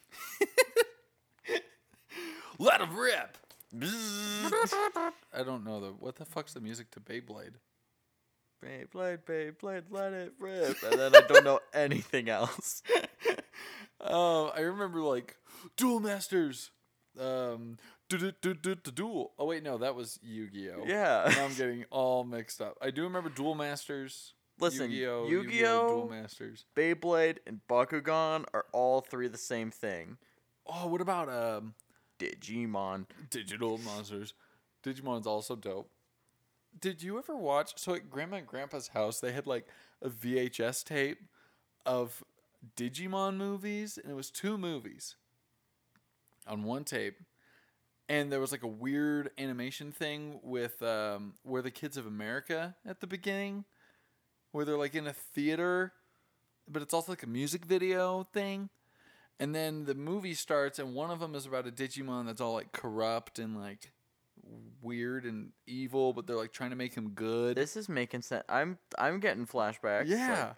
Let 2.59 2.81
him 2.81 2.97
rip. 2.97 3.37
I 5.33 5.43
don't 5.43 5.63
know 5.63 5.79
the 5.79 5.91
what 5.91 6.15
the 6.15 6.25
fuck's 6.25 6.53
the 6.53 6.59
music 6.59 6.91
to 6.91 6.99
Beyblade. 6.99 7.53
Beyblade, 8.63 9.19
Beyblade, 9.23 9.83
let 9.89 10.11
it 10.11 10.33
rip. 10.39 10.77
And 10.83 10.99
then 10.99 11.15
I 11.15 11.21
don't 11.21 11.45
know 11.45 11.59
anything 11.73 12.27
else. 12.27 12.81
Oh, 14.01 14.47
I 14.55 14.61
remember 14.61 14.99
like 15.01 15.37
Duel 15.77 15.99
Masters. 16.01 16.71
Um, 17.17 17.77
du- 18.09 18.17
du- 18.17 18.33
du- 18.41 18.53
du- 18.55 18.75
du- 18.75 18.91
Duel. 18.91 19.31
Oh 19.39 19.45
wait, 19.45 19.63
no, 19.63 19.77
that 19.77 19.95
was 19.95 20.19
Yu-Gi-Oh. 20.21 20.83
Yeah. 20.85 21.31
Now 21.35 21.45
I'm 21.45 21.53
getting 21.53 21.85
all 21.89 22.23
mixed 22.25 22.61
up. 22.61 22.77
I 22.81 22.91
do 22.91 23.03
remember 23.03 23.29
Duel 23.29 23.55
Masters. 23.55 24.33
Listen, 24.59 24.91
Yu-Gi-Oh, 24.91 25.27
Yu-Gi-Oh, 25.27 25.87
Duel 25.87 26.09
Masters. 26.09 26.65
Beyblade 26.75 27.37
and 27.47 27.61
Bakugan 27.69 28.45
are 28.53 28.65
all 28.73 29.01
three 29.01 29.27
the 29.27 29.37
same 29.37 29.71
thing. 29.71 30.17
Oh, 30.65 30.87
what 30.87 31.01
about 31.01 31.29
um 31.29 31.73
Digimon. 32.19 33.05
Digital 33.29 33.77
Monsters? 33.79 34.33
Digimon's 34.83 35.25
also 35.25 35.55
dope. 35.55 35.89
Did 36.79 37.01
you 37.01 37.17
ever 37.17 37.35
watch? 37.35 37.73
So 37.77 37.95
at 37.95 38.09
Grandma 38.09 38.37
and 38.37 38.47
Grandpa's 38.47 38.89
house, 38.89 39.19
they 39.19 39.31
had 39.31 39.47
like 39.47 39.67
a 40.01 40.09
VHS 40.09 40.83
tape 40.83 41.19
of 41.85 42.23
Digimon 42.75 43.37
movies, 43.37 43.97
and 43.97 44.11
it 44.11 44.15
was 44.15 44.29
two 44.29 44.57
movies 44.57 45.15
on 46.45 46.63
one 46.63 46.83
tape. 46.83 47.19
And 48.07 48.31
there 48.31 48.39
was 48.39 48.51
like 48.51 48.63
a 48.63 48.67
weird 48.67 49.29
animation 49.37 49.91
thing 49.91 50.39
with 50.41 50.81
um, 50.81 51.33
where 51.43 51.61
the 51.61 51.71
Kids 51.71 51.95
of 51.95 52.07
America 52.07 52.75
at 52.85 53.01
the 53.01 53.07
beginning, 53.07 53.65
where 54.51 54.65
they're 54.65 54.77
like 54.77 54.95
in 54.95 55.07
a 55.07 55.13
theater, 55.13 55.93
but 56.67 56.81
it's 56.81 56.93
also 56.93 57.11
like 57.11 57.23
a 57.23 57.27
music 57.27 57.65
video 57.65 58.23
thing. 58.33 58.69
And 59.39 59.55
then 59.55 59.85
the 59.85 59.95
movie 59.95 60.33
starts, 60.33 60.79
and 60.79 60.93
one 60.93 61.11
of 61.11 61.19
them 61.21 61.33
is 61.33 61.45
about 61.45 61.65
a 61.65 61.71
Digimon 61.71 62.25
that's 62.25 62.41
all 62.41 62.53
like 62.53 62.73
corrupt 62.73 63.39
and 63.39 63.57
like 63.57 63.93
weird 64.81 65.25
and 65.25 65.51
evil, 65.67 66.13
but 66.13 66.27
they're 66.27 66.35
like 66.35 66.51
trying 66.51 66.71
to 66.71 66.75
make 66.75 66.93
him 66.95 67.11
good. 67.11 67.55
This 67.55 67.77
is 67.77 67.87
making 67.87 68.21
sense. 68.23 68.43
I'm 68.49 68.77
I'm 68.97 69.19
getting 69.19 69.45
flashbacks. 69.45 70.07
yeah. 70.07 70.39
like- 70.47 70.55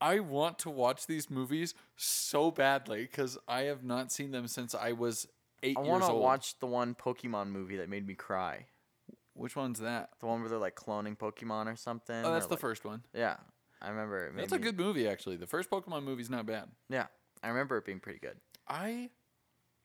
I 0.00 0.18
want 0.18 0.58
to 0.60 0.70
watch 0.70 1.06
these 1.06 1.30
movies 1.30 1.74
so 1.94 2.50
badly 2.50 3.02
because 3.02 3.38
I 3.46 3.62
have 3.62 3.84
not 3.84 4.10
seen 4.10 4.32
them 4.32 4.48
since 4.48 4.74
I 4.74 4.90
was 4.92 5.28
eight 5.62 5.76
I 5.78 5.82
years 5.82 5.90
want 5.90 6.04
to 6.06 6.14
watch 6.14 6.58
the 6.58 6.66
one 6.66 6.96
Pokemon 6.96 7.50
movie 7.50 7.76
that 7.76 7.88
made 7.88 8.04
me 8.04 8.14
cry. 8.14 8.66
Which 9.34 9.56
one's 9.56 9.80
that? 9.80 10.10
The 10.20 10.26
one 10.26 10.40
where 10.40 10.48
they're 10.50 10.58
like 10.58 10.76
cloning 10.76 11.16
Pokemon 11.16 11.72
or 11.72 11.76
something. 11.76 12.24
Oh, 12.24 12.32
that's 12.32 12.46
or, 12.46 12.48
the 12.48 12.54
like- 12.54 12.60
first 12.60 12.84
one. 12.84 13.02
Yeah, 13.14 13.36
I 13.80 13.88
remember. 13.90 14.26
It 14.26 14.36
That's 14.36 14.52
a 14.52 14.56
me- 14.58 14.62
good 14.62 14.78
movie, 14.78 15.08
actually. 15.08 15.36
The 15.36 15.46
first 15.46 15.70
Pokemon 15.70 16.04
movie's 16.04 16.30
not 16.30 16.46
bad. 16.46 16.68
Yeah, 16.88 17.06
I 17.42 17.48
remember 17.48 17.76
it 17.78 17.84
being 17.86 18.00
pretty 18.00 18.18
good. 18.18 18.36
I 18.68 19.10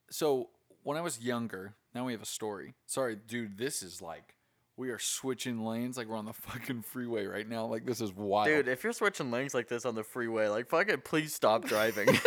so 0.10 0.50
when 0.84 0.98
I 0.98 1.01
was 1.01 1.20
younger, 1.20 1.75
now 1.94 2.06
we 2.06 2.12
have 2.13 2.22
a 2.22 2.25
story. 2.25 2.75
Sorry, 2.86 3.16
dude, 3.16 3.58
this 3.58 3.82
is 3.84 4.01
like 4.01 4.36
we 4.75 4.89
are 4.89 5.00
switching 5.00 5.63
lanes 5.66 5.98
like 5.98 6.08
we're 6.08 6.18
on 6.18 6.25
the 6.25 6.34
fucking 6.48 6.82
freeway 6.84 7.25
right 7.25 7.48
now. 7.48 7.66
Like 7.66 7.86
this 7.86 8.01
is 8.01 8.13
wild. 8.13 8.48
Dude, 8.48 8.68
if 8.68 8.84
you're 8.84 8.94
switching 8.94 9.32
lanes 9.32 9.54
like 9.54 9.68
this 9.70 9.86
on 9.86 9.96
the 9.96 10.04
freeway, 10.04 10.48
like 10.50 10.68
fucking, 10.70 11.01
please 11.06 11.34
stop 11.34 11.66
driving. 11.66 12.08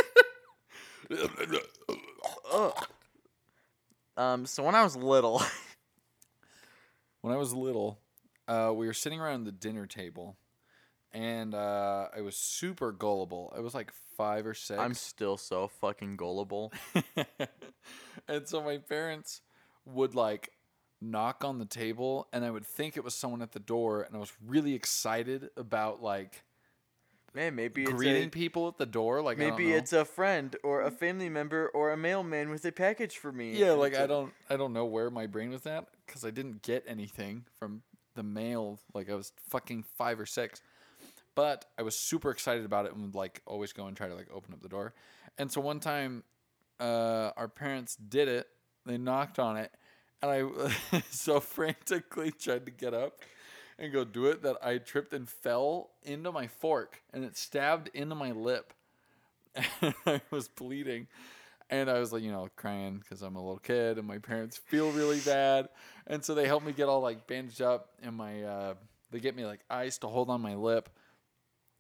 Um, 4.17 4.45
so 4.45 4.63
when 4.63 4.75
I 4.75 4.83
was 4.83 4.97
little, 4.97 5.43
when 7.21 7.35
I 7.35 7.37
was 7.37 7.53
little, 7.53 8.01
uh, 8.49 8.73
we 8.75 8.87
were 8.87 8.95
sitting 8.95 9.21
around 9.21 9.45
the 9.45 9.53
dinner 9.53 9.87
table, 9.87 10.37
and 11.13 11.55
uh, 11.55 12.09
I 12.17 12.21
was 12.21 12.37
super 12.37 12.93
gullible. 12.93 13.53
I 13.57 13.61
was 13.61 13.75
like 13.75 13.93
five 14.17 14.47
or 14.47 14.55
6 14.55 14.79
I'm 14.79 14.95
still 14.95 15.37
so 15.37 15.69
fucking 15.69 16.17
gullible. 16.17 16.73
and 18.29 18.47
so 18.47 18.63
my 18.63 18.79
parents 18.79 19.41
would 19.85 20.15
like 20.15 20.51
knock 21.01 21.45
on 21.45 21.59
the 21.59 21.65
table, 21.65 22.29
and 22.33 22.45
I 22.45 22.51
would 22.51 22.67
think 22.67 22.97
it 22.97 23.05
was 23.05 23.15
someone 23.15 23.43
at 23.43 23.53
the 23.53 23.61
door, 23.61 24.03
and 24.03 24.15
I 24.15 24.19
was 24.19 24.33
really 24.45 24.75
excited 24.75 25.51
about 25.57 26.03
like 26.03 26.43
Man, 27.35 27.55
maybe 27.55 27.83
it's 27.83 27.93
greeting 27.93 28.27
a, 28.27 28.31
people 28.31 28.67
at 28.69 28.77
the 28.77 28.87
door. 28.87 29.23
Like 29.23 29.39
maybe 29.39 29.73
it's 29.73 29.93
a 29.93 30.05
friend 30.05 30.57
or 30.65 30.83
a 30.83 30.91
family 30.91 31.29
member 31.29 31.69
or 31.69 31.93
a 31.93 31.97
mailman 31.97 32.51
with 32.51 32.65
a 32.65 32.73
package 32.73 33.19
for 33.19 33.31
me. 33.31 33.57
yeah, 33.57 33.73
like 33.73 33.95
I 33.95 34.07
don't 34.07 34.33
I 34.49 34.57
don't 34.57 34.73
know 34.73 34.85
where 34.85 35.11
my 35.11 35.27
brain 35.27 35.51
was 35.51 35.65
at 35.67 35.87
because 36.07 36.25
I 36.25 36.31
didn't 36.31 36.63
get 36.63 36.85
anything 36.89 37.45
from 37.59 37.83
the 38.15 38.25
mail. 38.25 38.81
Like 38.95 39.09
I 39.09 39.15
was 39.15 39.33
fucking 39.49 39.85
five 39.97 40.19
or 40.19 40.27
six, 40.27 40.61
but 41.37 41.67
I 41.79 41.83
was 41.83 41.95
super 41.95 42.31
excited 42.31 42.65
about 42.65 42.87
it 42.87 42.95
and 42.95 43.03
would 43.03 43.15
like 43.15 43.43
always 43.47 43.73
go 43.73 43.87
and 43.87 43.97
try 43.97 44.09
to 44.09 44.15
like 44.15 44.29
open 44.33 44.53
up 44.53 44.63
the 44.63 44.69
door. 44.69 44.95
And 45.39 45.53
so 45.53 45.61
one 45.61 45.79
time, 45.79 46.25
uh, 46.81 47.31
our 47.37 47.49
parents 47.49 47.97
did 47.97 48.27
it. 48.27 48.49
They 48.87 48.99
knocked 48.99 49.39
on 49.39 49.57
it, 49.57 49.71
and 50.21 50.31
I 50.93 51.03
so 51.11 51.39
frantically 51.39 52.33
tried 52.33 52.67
to 52.67 52.73
get 52.73 52.93
up 52.93 53.21
and 53.81 53.93
go 53.93 54.05
do 54.05 54.27
it 54.27 54.43
that 54.43 54.59
I 54.63 54.79
tripped 54.79 55.15
and 55.15 55.29
fell 55.29 55.91
into 56.03 56.31
my 56.31 56.47
fork 56.47 57.03
and 57.13 57.25
it 57.25 57.37
stabbed 57.37 57.89
into 57.95 58.15
my 58.15 58.31
lip. 58.31 58.75
And 59.55 59.95
I 60.07 60.21
was 60.31 60.49
bleeding. 60.49 61.09
And 61.71 61.89
I 61.89 61.99
was 61.99 62.13
like, 62.13 62.23
you 62.23 62.31
know, 62.31 62.49
crying 62.57 62.99
because 62.99 63.23
I'm 63.23 63.37
a 63.37 63.41
little 63.41 63.59
kid 63.59 63.97
and 63.97 64.07
my 64.07 64.19
parents 64.19 64.59
feel 64.59 64.91
really 64.91 65.21
bad. 65.21 65.69
And 66.07 66.25
so 66.25 66.35
they 66.35 66.47
help 66.47 66.65
me 66.65 66.73
get 66.73 66.89
all 66.89 67.01
like 67.01 67.27
bandaged 67.27 67.63
up 67.63 67.89
and 68.03 68.17
my, 68.17 68.43
uh, 68.43 68.75
they 69.11 69.19
get 69.19 69.35
me 69.35 69.47
like 69.47 69.61
ice 69.71 69.97
to 69.99 70.09
hold 70.09 70.29
on 70.29 70.43
my 70.43 70.55
lip. 70.55 70.91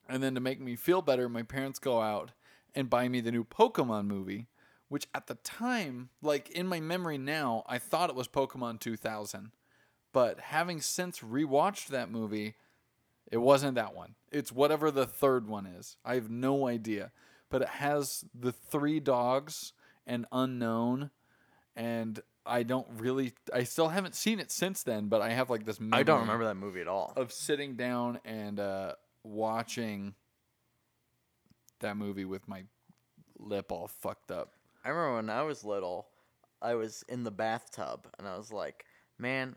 And 0.09 0.23
then 0.23 0.35
to 0.35 0.41
make 0.41 0.61
me 0.61 0.77
feel 0.77 1.03
better, 1.03 1.29
my 1.29 1.43
parents 1.43 1.79
go 1.79 2.01
out 2.01 2.31
and 2.75 2.89
buy 2.89 3.09
me 3.09 3.21
the 3.21 3.33
new 3.33 3.45
Pokemon 3.45 4.07
movie, 4.07 4.47
which 4.89 5.07
at 5.15 5.27
the 5.27 5.35
time, 5.37 6.09
like 6.23 6.49
in 6.51 6.67
my 6.67 6.81
memory 6.81 7.19
now, 7.19 7.65
I 7.69 7.79
thought 7.79 8.11
it 8.11 8.17
was 8.17 8.27
Pokemon 8.27 8.81
2000. 8.81 9.51
But 10.13 10.41
having 10.41 10.81
since 10.81 11.21
rewatched 11.21 11.89
that 11.89 12.11
movie, 12.11 12.57
it 13.31 13.39
wasn't 13.39 13.77
that 13.77 13.95
one. 13.95 14.15
It's 14.33 14.51
whatever 14.53 14.91
the 14.91 15.07
third 15.07 15.47
one 15.47 15.67
is. 15.67 15.97
I 16.05 16.15
have 16.15 16.31
no 16.31 16.67
idea. 16.67 17.13
But 17.49 17.63
it 17.63 17.69
has 17.69 18.25
the 18.35 18.53
three 18.53 19.01
dogs 19.01 19.73
and 20.07 20.27
unknown 20.33 21.11
and 21.77 22.21
I 22.47 22.63
don't 22.63 22.87
really 22.99 23.33
I 23.53 23.65
still 23.65 23.89
haven't 23.89 24.15
seen 24.15 24.41
it 24.41 24.51
since 24.51 24.83
then, 24.83 25.09
but 25.09 25.21
I 25.23 25.31
have 25.31 25.51
like 25.51 25.65
this 25.65 25.81
memory 25.81 26.01
I 26.01 26.03
don't 26.03 26.21
remember 26.21 26.45
that 26.47 26.57
movie 26.57 26.81
at 26.81 26.89
all. 26.89 27.13
of 27.17 27.33
sitting 27.33 27.77
down 27.77 28.19
and 28.25 28.59
uh 28.59 28.95
watching 29.23 30.15
that 31.81 31.97
movie 31.97 32.25
with 32.25 32.49
my 32.49 32.65
lip 33.39 33.71
all 33.73 33.89
fucked 33.89 34.31
up. 34.31 34.55
I 34.85 34.89
remember 34.89 35.17
when 35.17 35.31
I 35.31 35.43
was 35.43 35.65
little, 35.65 36.09
I 36.63 36.75
was 36.75 37.05
in 37.09 37.25
the 37.25 37.31
bathtub 37.31 38.07
and 38.19 38.27
I 38.27 38.37
was 38.37 38.53
like, 38.53 38.85
man, 39.19 39.57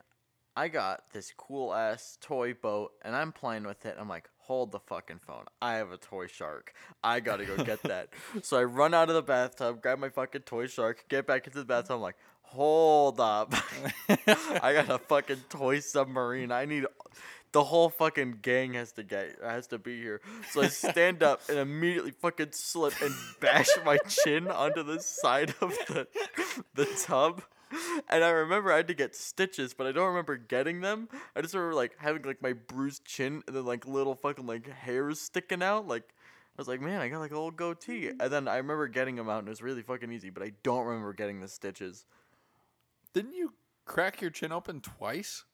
I 0.56 0.68
got 0.68 1.12
this 1.12 1.34
cool 1.36 1.74
ass 1.74 2.18
toy 2.22 2.54
boat 2.54 2.92
and 3.02 3.16
I'm 3.16 3.32
playing 3.32 3.64
with 3.64 3.86
it. 3.86 3.96
I'm 4.00 4.08
like, 4.08 4.30
hold 4.38 4.72
the 4.72 4.80
fucking 4.80 5.20
phone. 5.26 5.46
I 5.62 5.74
have 5.76 5.92
a 5.92 5.98
toy 5.98 6.28
shark. 6.28 6.74
I 7.04 7.22
gotta 7.22 7.46
go 7.46 7.58
get 7.64 7.82
that. 7.84 8.10
so 8.44 8.58
I 8.58 8.64
run 8.64 8.94
out 8.94 9.10
of 9.10 9.16
the 9.16 9.24
bathtub, 9.24 9.82
grab 9.82 9.98
my 9.98 10.10
fucking 10.10 10.42
toy 10.42 10.68
shark, 10.68 11.06
get 11.10 11.26
back 11.26 11.48
into 11.48 11.58
the 11.58 11.66
bathtub. 11.66 11.96
I'm 11.96 12.02
like, 12.02 12.18
hold 12.44 13.20
up. 13.20 13.54
I 14.10 14.74
got 14.74 14.90
a 14.90 15.00
fucking 15.00 15.44
toy 15.50 15.80
submarine. 15.80 16.52
I 16.52 16.66
need 16.66 16.86
the 17.52 17.64
whole 17.64 17.90
fucking 17.90 18.40
gang 18.42 18.74
has 18.74 18.92
to 18.94 19.04
get 19.04 19.38
has 19.42 19.68
to 19.68 19.80
be 19.80 20.00
here. 20.00 20.22
So 20.52 20.62
I 20.62 20.68
stand 20.68 21.24
up 21.24 21.42
and 21.50 21.58
immediately 21.58 22.12
fucking 22.12 22.52
slip 22.52 22.94
and 23.02 23.14
bash 23.40 23.70
my 23.84 23.98
chin 24.08 24.48
onto 24.48 24.84
the 24.84 25.00
side 25.00 25.56
of 25.62 25.72
the 25.88 26.08
the 26.76 26.86
tub. 27.06 27.42
And 28.10 28.24
I 28.24 28.30
remember 28.30 28.72
I 28.72 28.78
had 28.78 28.88
to 28.88 28.94
get 28.94 29.16
stitches, 29.16 29.74
but 29.74 29.88
I 29.88 29.92
don't 29.92 30.08
remember 30.08 30.38
getting 30.38 30.82
them. 30.82 31.10
I 31.36 31.42
just 31.42 31.54
remember 31.54 31.76
like 31.76 31.96
having 31.98 32.24
like 32.24 32.42
my 32.42 32.54
bruised 32.54 33.06
chin 33.06 33.44
and 33.48 33.56
then 33.56 33.66
like 33.66 33.88
little 33.88 34.16
fucking 34.16 34.46
like 34.46 34.70
hairs 34.70 35.20
sticking 35.20 35.64
out. 35.64 35.88
Like 35.88 36.04
I 36.04 36.62
was 36.62 36.68
like, 36.68 36.82
man, 36.82 37.02
I 37.02 37.10
got 37.10 37.20
like 37.20 37.32
a 37.32 37.36
little 37.36 37.52
goatee. 37.52 38.08
Mm-hmm. 38.08 38.22
And 38.22 38.32
then 38.32 38.48
I 38.48 38.58
remember 38.58 38.88
getting 38.88 39.16
them 39.16 39.30
out 39.30 39.40
and 39.40 39.48
it 39.48 39.52
was 39.52 39.62
really 39.62 39.82
fucking 39.82 40.12
easy, 40.12 40.30
but 40.30 40.44
I 40.44 40.52
don't 40.64 40.86
remember 40.86 41.14
getting 41.14 41.42
the 41.42 41.48
stitches. 41.48 42.06
Didn't 43.14 43.34
you 43.34 43.54
crack 43.86 44.22
your 44.22 44.32
chin 44.32 44.52
open 44.52 44.82
twice? 44.82 45.46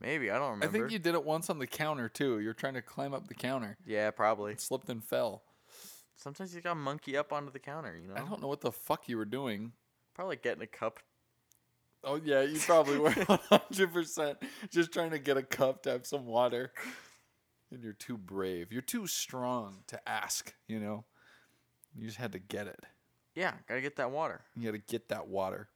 Maybe 0.00 0.30
I 0.30 0.38
don't 0.38 0.52
remember. 0.52 0.66
I 0.66 0.68
think 0.70 0.90
you 0.90 0.98
did 0.98 1.14
it 1.14 1.24
once 1.24 1.50
on 1.50 1.58
the 1.58 1.66
counter 1.66 2.08
too. 2.08 2.40
You're 2.40 2.54
trying 2.54 2.74
to 2.74 2.82
climb 2.82 3.12
up 3.12 3.28
the 3.28 3.34
counter. 3.34 3.76
Yeah, 3.86 4.10
probably. 4.10 4.52
It 4.52 4.60
slipped 4.60 4.88
and 4.88 5.04
fell. 5.04 5.42
Sometimes 6.16 6.54
you 6.54 6.60
got 6.60 6.76
monkey 6.76 7.16
up 7.16 7.32
onto 7.32 7.50
the 7.50 7.58
counter, 7.58 7.98
you 8.00 8.08
know? 8.08 8.14
I 8.14 8.20
don't 8.20 8.42
know 8.42 8.48
what 8.48 8.60
the 8.60 8.72
fuck 8.72 9.08
you 9.08 9.16
were 9.16 9.24
doing. 9.24 9.72
Probably 10.14 10.36
getting 10.36 10.62
a 10.62 10.66
cup. 10.66 11.00
Oh 12.02 12.18
yeah, 12.22 12.42
you 12.42 12.58
probably 12.58 12.98
were 12.98 13.10
100 13.48 13.92
percent 13.92 14.38
just 14.70 14.92
trying 14.92 15.10
to 15.10 15.18
get 15.18 15.36
a 15.36 15.42
cup 15.42 15.82
to 15.84 15.90
have 15.90 16.06
some 16.06 16.26
water. 16.26 16.72
And 17.70 17.82
you're 17.84 17.92
too 17.92 18.16
brave. 18.18 18.72
You're 18.72 18.82
too 18.82 19.06
strong 19.06 19.84
to 19.88 20.08
ask. 20.08 20.52
You 20.66 20.80
know, 20.80 21.04
you 21.94 22.06
just 22.06 22.18
had 22.18 22.32
to 22.32 22.38
get 22.38 22.66
it. 22.66 22.80
Yeah, 23.34 23.52
gotta 23.68 23.80
get 23.80 23.96
that 23.96 24.10
water. 24.10 24.40
You 24.56 24.64
gotta 24.66 24.82
get 24.86 25.08
that 25.10 25.28
water, 25.28 25.68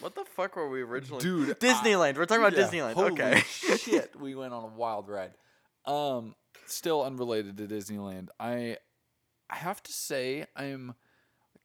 What 0.00 0.14
the 0.14 0.24
fuck 0.24 0.56
were 0.56 0.68
we 0.70 0.80
originally? 0.82 1.20
dude. 1.22 1.50
I- 1.50 1.52
Disneyland. 1.54 2.16
We're 2.16 2.24
talking 2.24 2.44
about 2.44 2.56
Yeah, 2.58 2.68
Disneyland. 2.68 2.96
Okay. 3.12 3.40
shit, 3.76 4.14
we 4.18 4.34
went 4.34 4.54
on 4.54 4.64
a 4.64 4.68
wild 4.68 5.08
ride. 5.08 5.32
Um, 5.84 6.34
still 6.66 7.02
unrelated 7.04 7.56
to 7.58 7.66
Disneyland. 7.66 8.28
I, 8.38 8.78
I 9.50 9.56
have 9.56 9.82
to 9.82 9.92
say 9.92 10.46
I'm 10.56 10.94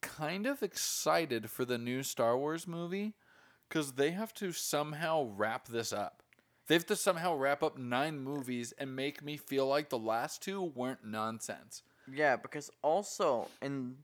kind 0.06 0.46
of 0.46 0.64
excited 0.64 1.50
for 1.50 1.66
the 1.66 1.78
new 1.78 2.04
Star 2.04 2.38
Wars 2.38 2.68
movie 2.68 3.14
because 3.68 3.94
they 3.94 4.12
have 4.12 4.34
to 4.36 4.52
somehow 4.52 5.30
wrap 5.36 5.68
this 5.68 5.92
up. 5.92 6.22
They 6.68 6.76
have 6.76 6.86
to 6.88 6.96
somehow 6.96 7.36
wrap 7.36 7.62
up 7.62 7.78
nine 7.78 8.20
movies 8.20 8.74
and 8.78 8.96
make 8.96 9.24
me 9.24 9.38
feel 9.38 9.68
like 9.68 9.90
the 9.90 10.00
last 10.00 10.42
two 10.42 10.62
weren't 10.62 11.06
nonsense. 11.06 11.84
Yeah, 12.12 12.36
because 12.36 12.72
also 12.82 13.48
in 13.62 13.98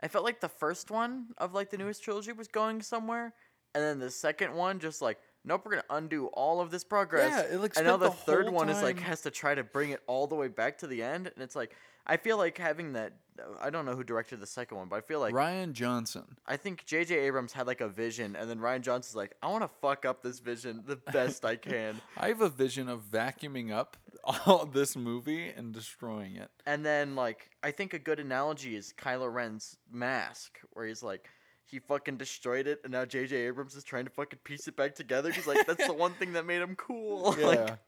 I 0.00 0.08
felt 0.08 0.24
like 0.24 0.40
the 0.40 0.48
first 0.48 0.90
one 0.90 1.28
of 1.38 1.54
like 1.54 1.70
the 1.70 1.78
newest 1.78 2.02
trilogy 2.02 2.32
was 2.32 2.48
going 2.48 2.82
somewhere, 2.82 3.34
and 3.74 3.82
then 3.82 3.98
the 3.98 4.10
second 4.10 4.54
one 4.54 4.78
just 4.78 5.02
like 5.02 5.18
nope, 5.44 5.62
we're 5.64 5.72
gonna 5.72 5.84
undo 5.90 6.26
all 6.28 6.60
of 6.60 6.70
this 6.70 6.84
progress. 6.84 7.30
Yeah, 7.30 7.54
it, 7.54 7.60
like, 7.60 7.76
and 7.76 7.86
now 7.86 7.96
the, 7.96 8.10
the 8.10 8.14
third 8.14 8.50
one 8.50 8.68
is 8.68 8.82
like 8.82 8.98
has 9.00 9.22
to 9.22 9.30
try 9.30 9.54
to 9.54 9.64
bring 9.64 9.90
it 9.90 10.00
all 10.06 10.26
the 10.26 10.34
way 10.34 10.48
back 10.48 10.78
to 10.78 10.86
the 10.86 11.02
end, 11.02 11.26
and 11.26 11.42
it's 11.42 11.56
like 11.56 11.74
I 12.06 12.16
feel 12.16 12.36
like 12.36 12.58
having 12.58 12.92
that. 12.94 13.12
I 13.60 13.70
don't 13.70 13.84
know 13.86 13.94
who 13.94 14.04
directed 14.04 14.40
the 14.40 14.46
second 14.46 14.78
one, 14.78 14.88
but 14.88 14.96
I 14.96 15.00
feel 15.00 15.20
like 15.20 15.34
Rian 15.34 15.72
Johnson. 15.72 16.36
I 16.46 16.56
think 16.56 16.84
J.J. 16.84 17.14
Abrams 17.14 17.52
had 17.52 17.66
like 17.66 17.80
a 17.80 17.88
vision, 17.88 18.36
and 18.36 18.48
then 18.48 18.58
Rian 18.58 18.80
Johnson's 18.82 19.16
like, 19.16 19.34
I 19.42 19.48
want 19.48 19.62
to 19.64 19.70
fuck 19.80 20.04
up 20.04 20.22
this 20.22 20.38
vision 20.40 20.82
the 20.86 20.96
best 21.12 21.44
I 21.44 21.56
can. 21.56 22.00
I 22.16 22.28
have 22.28 22.40
a 22.40 22.48
vision 22.48 22.88
of 22.88 23.02
vacuuming 23.10 23.72
up 23.72 23.96
all 24.24 24.66
this 24.66 24.96
movie 24.96 25.48
and 25.48 25.72
destroying 25.72 26.36
it. 26.36 26.50
And 26.66 26.84
then 26.84 27.14
like 27.14 27.50
I 27.62 27.70
think 27.70 27.94
a 27.94 27.98
good 27.98 28.20
analogy 28.20 28.76
is 28.76 28.92
Kylo 28.96 29.32
Ren's 29.32 29.76
mask, 29.90 30.58
where 30.72 30.86
he's 30.86 31.02
like 31.02 31.28
he 31.64 31.80
fucking 31.80 32.16
destroyed 32.16 32.66
it, 32.66 32.80
and 32.84 32.92
now 32.92 33.04
J.J. 33.04 33.36
Abrams 33.36 33.74
is 33.74 33.82
trying 33.84 34.04
to 34.04 34.10
fucking 34.10 34.38
piece 34.44 34.68
it 34.68 34.76
back 34.76 34.94
together. 34.94 35.32
He's 35.32 35.46
like, 35.48 35.66
that's 35.66 35.86
the 35.86 35.92
one 35.92 36.12
thing 36.12 36.32
that 36.34 36.46
made 36.46 36.62
him 36.62 36.76
cool. 36.76 37.34
Yeah. 37.40 37.46
like, 37.46 37.78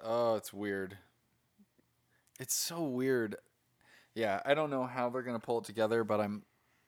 oh, 0.00 0.36
it's 0.36 0.52
weird. 0.52 0.96
It's 2.38 2.54
so 2.54 2.82
weird. 2.84 3.34
Yeah, 4.18 4.40
I 4.44 4.54
don't 4.54 4.70
know 4.70 4.84
how 4.84 5.10
they're 5.10 5.22
gonna 5.22 5.38
pull 5.38 5.58
it 5.58 5.64
together, 5.64 6.02
but 6.02 6.20
I'm 6.20 6.42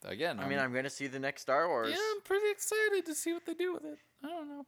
again. 0.05 0.41
I 0.41 0.49
mean, 0.49 0.59
I'm 0.59 0.73
gonna 0.75 0.91
see 0.91 1.07
the 1.07 1.21
next 1.21 1.43
Star 1.43 1.69
Wars. 1.69 1.91
yeah, 1.91 1.97
I'm 2.15 2.21
pretty 2.23 2.51
excited 2.51 3.07
to 3.07 3.15
see 3.15 3.33
what 3.33 3.47
they 3.47 3.55
do 3.55 3.73
with 3.73 3.85
it. 3.85 3.99
I 4.25 4.27
don't 4.27 4.49
know. 4.49 4.67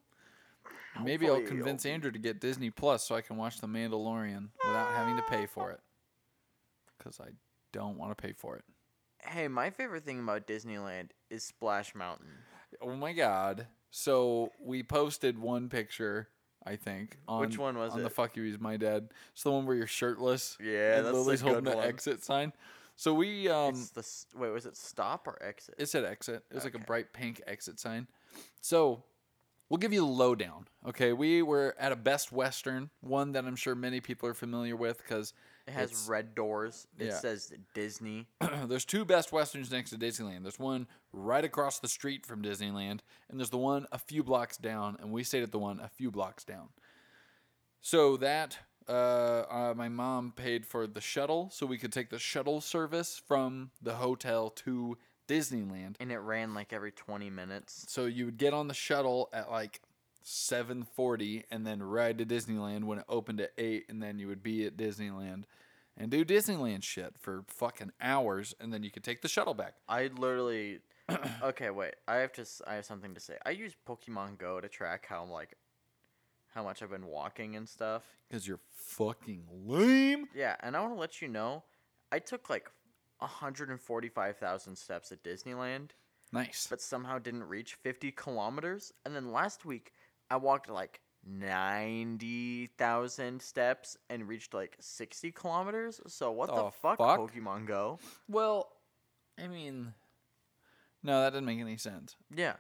Maybe 1.02 1.26
I'll 1.26 1.34
Hopefully 1.34 1.56
convince 1.56 1.84
it'll- 1.84 1.94
Andrew 1.94 2.10
to 2.12 2.18
get 2.20 2.40
Disney 2.40 2.70
Plus 2.70 3.02
so 3.04 3.16
I 3.16 3.20
can 3.20 3.36
watch 3.36 3.58
The 3.60 3.66
Mandalorian 3.66 4.50
without 4.64 4.92
having 4.92 5.16
to 5.16 5.22
pay 5.22 5.46
for 5.46 5.70
it. 5.72 5.80
Because 6.96 7.18
I 7.18 7.30
don't 7.72 7.96
want 7.98 8.16
to 8.16 8.22
pay 8.22 8.32
for 8.32 8.56
it. 8.56 8.64
Hey, 9.24 9.48
my 9.48 9.70
favorite 9.70 10.04
thing 10.04 10.20
about 10.20 10.46
Disneyland 10.46 11.10
is 11.30 11.42
Splash 11.42 11.94
Mountain. 11.96 12.28
Oh 12.80 12.94
my 12.94 13.12
god! 13.12 13.66
So 13.90 14.52
we 14.60 14.82
posted 14.84 15.38
one 15.38 15.68
picture, 15.68 16.28
I 16.64 16.76
think. 16.76 17.18
On, 17.26 17.40
Which 17.40 17.58
one 17.58 17.76
was 17.76 17.92
it? 17.94 17.96
on 17.98 18.02
the 18.02 18.10
"Fuck 18.10 18.36
You, 18.36 18.44
He's 18.44 18.58
My 18.60 18.76
Dad"? 18.76 19.08
It's 19.32 19.42
the 19.42 19.50
one 19.50 19.66
where 19.66 19.74
you're 19.76 19.86
shirtless. 19.86 20.56
Yeah, 20.62 20.98
and 20.98 21.06
that's 21.06 21.14
Lily's 21.16 21.42
good 21.42 21.48
holding 21.54 21.64
the 21.70 21.76
one. 21.76 21.86
exit 21.86 22.22
sign. 22.22 22.52
So 22.96 23.14
we 23.14 23.48
um, 23.48 23.70
it's 23.70 23.90
the 23.90 24.00
s- 24.00 24.26
wait, 24.36 24.50
was 24.50 24.66
it 24.66 24.76
stop 24.76 25.26
or 25.26 25.42
exit? 25.42 25.74
it 25.78 25.86
said 25.86 26.04
exit. 26.04 26.44
It 26.50 26.54
was 26.54 26.64
like 26.64 26.74
a 26.74 26.76
Okay. 26.76 26.84
bright 26.86 27.12
pink 27.12 27.40
exit 27.46 27.80
sign. 27.80 28.06
So 28.60 29.02
we'll 29.68 29.78
give 29.78 29.92
you 29.92 30.00
the 30.00 30.06
lowdown. 30.06 30.66
Okay, 30.86 31.12
we 31.12 31.42
were 31.42 31.74
at 31.78 31.90
a 31.90 31.96
Best 31.96 32.30
Western, 32.32 32.90
one 33.00 33.32
that 33.32 33.44
I'm 33.44 33.56
sure 33.56 33.74
many 33.74 34.00
people 34.00 34.28
are 34.28 34.34
familiar 34.34 34.76
with 34.76 34.98
because 34.98 35.32
It 35.66 35.72
has 35.72 35.90
it's- 35.90 36.08
red 36.08 36.34
doors. 36.34 36.86
It 36.98 37.06
yeah. 37.06 37.18
says 37.18 37.52
Disney. 37.74 38.26
there's 38.66 38.84
two 38.84 39.04
Best 39.04 39.32
Westerns 39.32 39.70
next 39.70 39.90
to 39.90 39.96
Disneyland. 39.96 40.42
There's 40.42 40.58
one 40.58 40.86
right 41.12 41.44
across 41.44 41.78
the 41.78 41.88
street 41.88 42.26
from 42.26 42.42
Disneyland, 42.42 43.00
and 43.28 43.38
there's 43.38 43.50
the 43.50 43.58
one 43.58 43.86
a 43.92 43.98
few 43.98 44.22
blocks 44.22 44.56
down, 44.56 44.96
and 45.00 45.12
we 45.12 45.22
stayed 45.22 45.42
at 45.42 45.52
the 45.52 45.58
one 45.58 45.78
a 45.80 45.88
few 45.88 46.10
blocks 46.10 46.44
down. 46.44 46.68
So 47.80 48.16
that 48.18 48.58
uh, 48.88 48.92
uh, 48.92 49.74
my 49.76 49.88
mom 49.88 50.32
paid 50.34 50.66
for 50.66 50.86
the 50.86 51.00
shuttle, 51.00 51.50
so 51.52 51.66
we 51.66 51.78
could 51.78 51.92
take 51.92 52.10
the 52.10 52.18
shuttle 52.18 52.60
service 52.60 53.20
from 53.26 53.70
the 53.80 53.94
hotel 53.94 54.50
to 54.50 54.96
Disneyland. 55.28 55.96
and 56.00 56.10
it 56.10 56.18
ran 56.18 56.54
like 56.54 56.72
every 56.72 56.92
20 56.92 57.30
minutes. 57.30 57.84
So 57.88 58.06
you 58.06 58.26
would 58.26 58.38
get 58.38 58.52
on 58.52 58.68
the 58.68 58.74
shuttle 58.74 59.30
at 59.32 59.50
like 59.50 59.80
7:40 60.24 61.44
and 61.50 61.66
then 61.66 61.82
ride 61.82 62.18
to 62.18 62.26
Disneyland 62.26 62.84
when 62.84 62.98
it 62.98 63.04
opened 63.08 63.40
at 63.40 63.52
8 63.58 63.86
and 63.88 64.02
then 64.02 64.18
you 64.18 64.28
would 64.28 64.42
be 64.42 64.66
at 64.66 64.76
Disneyland 64.76 65.44
and 65.96 66.10
do 66.10 66.24
Disneyland 66.24 66.82
shit 66.82 67.14
for 67.18 67.44
fucking 67.48 67.92
hours 68.00 68.54
and 68.60 68.72
then 68.72 68.82
you 68.82 68.90
could 68.90 69.04
take 69.04 69.22
the 69.22 69.28
shuttle 69.28 69.54
back. 69.54 69.74
I 69.88 70.10
literally. 70.16 70.80
okay, 71.42 71.70
wait. 71.70 71.94
I 72.08 72.16
have 72.16 72.32
to. 72.34 72.46
I 72.66 72.74
have 72.74 72.84
something 72.84 73.14
to 73.14 73.20
say. 73.20 73.36
I 73.44 73.50
use 73.50 73.74
Pokemon 73.88 74.38
Go 74.38 74.60
to 74.60 74.68
track 74.68 75.06
how 75.08 75.24
like, 75.24 75.56
how 76.54 76.62
much 76.62 76.82
I've 76.82 76.90
been 76.90 77.06
walking 77.06 77.56
and 77.56 77.68
stuff. 77.68 78.02
Cuz 78.30 78.46
you're 78.46 78.60
fucking 78.72 79.44
lame. 79.50 80.28
Yeah, 80.34 80.56
and 80.60 80.76
I 80.76 80.80
want 80.80 80.94
to 80.94 81.00
let 81.00 81.20
you 81.20 81.28
know, 81.28 81.64
I 82.10 82.18
took 82.18 82.48
like 82.48 82.70
145,000 83.18 84.76
steps 84.76 85.12
at 85.12 85.22
Disneyland, 85.22 85.90
Nice. 86.32 86.66
but 86.68 86.80
somehow 86.80 87.18
didn't 87.18 87.44
reach 87.44 87.74
50 87.74 88.12
kilometers. 88.12 88.92
And 89.04 89.14
then 89.14 89.32
last 89.32 89.64
week, 89.64 89.92
I 90.30 90.36
walked 90.36 90.68
like 90.68 91.00
90,000 91.24 93.40
steps 93.40 93.96
and 94.10 94.28
reached 94.28 94.52
like 94.54 94.76
60 94.80 95.30
kilometers. 95.32 96.00
So 96.06 96.30
what 96.32 96.48
the 96.48 96.64
The 96.64 96.70
fuck, 96.70 96.98
fuck? 96.98 97.20
Pokemon 97.20 97.66
Go? 97.66 97.98
Well, 98.28 98.72
I 99.42 99.46
mean 99.48 99.94
no, 101.02 101.20
that 101.22 101.30
doesn't 101.30 101.44
make 101.46 101.58
any 101.60 101.76
sense. 101.76 102.16
Yeah. 102.34 102.54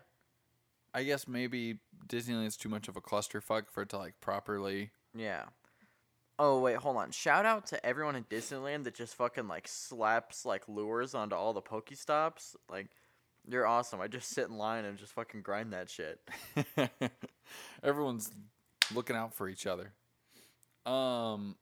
I 0.94 1.04
guess 1.04 1.26
maybe 1.28 1.78
Disneyland's 2.06 2.56
too 2.56 2.68
much 2.68 2.88
of 2.88 2.96
a 2.96 3.00
clusterfuck 3.00 3.68
for 3.70 3.82
it 3.82 3.88
to 3.90 3.98
like 3.98 4.20
properly 4.20 4.90
Yeah. 5.14 5.44
Oh 6.38 6.60
wait, 6.60 6.76
hold 6.76 6.96
on. 6.96 7.10
Shout 7.12 7.46
out 7.46 7.66
to 7.66 7.84
everyone 7.86 8.16
in 8.16 8.24
Disneyland 8.24 8.84
that 8.84 8.94
just 8.94 9.14
fucking 9.14 9.48
like 9.48 9.68
slaps 9.68 10.44
like 10.44 10.68
lures 10.68 11.14
onto 11.14 11.36
all 11.36 11.52
the 11.52 11.62
Pokestops. 11.62 12.56
Like, 12.70 12.88
you're 13.48 13.66
awesome. 13.66 14.00
I 14.00 14.08
just 14.08 14.30
sit 14.30 14.48
in 14.48 14.56
line 14.56 14.84
and 14.84 14.98
just 14.98 15.12
fucking 15.12 15.42
grind 15.42 15.72
that 15.72 15.90
shit. 15.90 16.20
Everyone's 17.82 18.30
looking 18.94 19.16
out 19.16 19.34
for 19.34 19.48
each 19.48 19.66
other. 19.66 19.92
Um, 20.84 21.56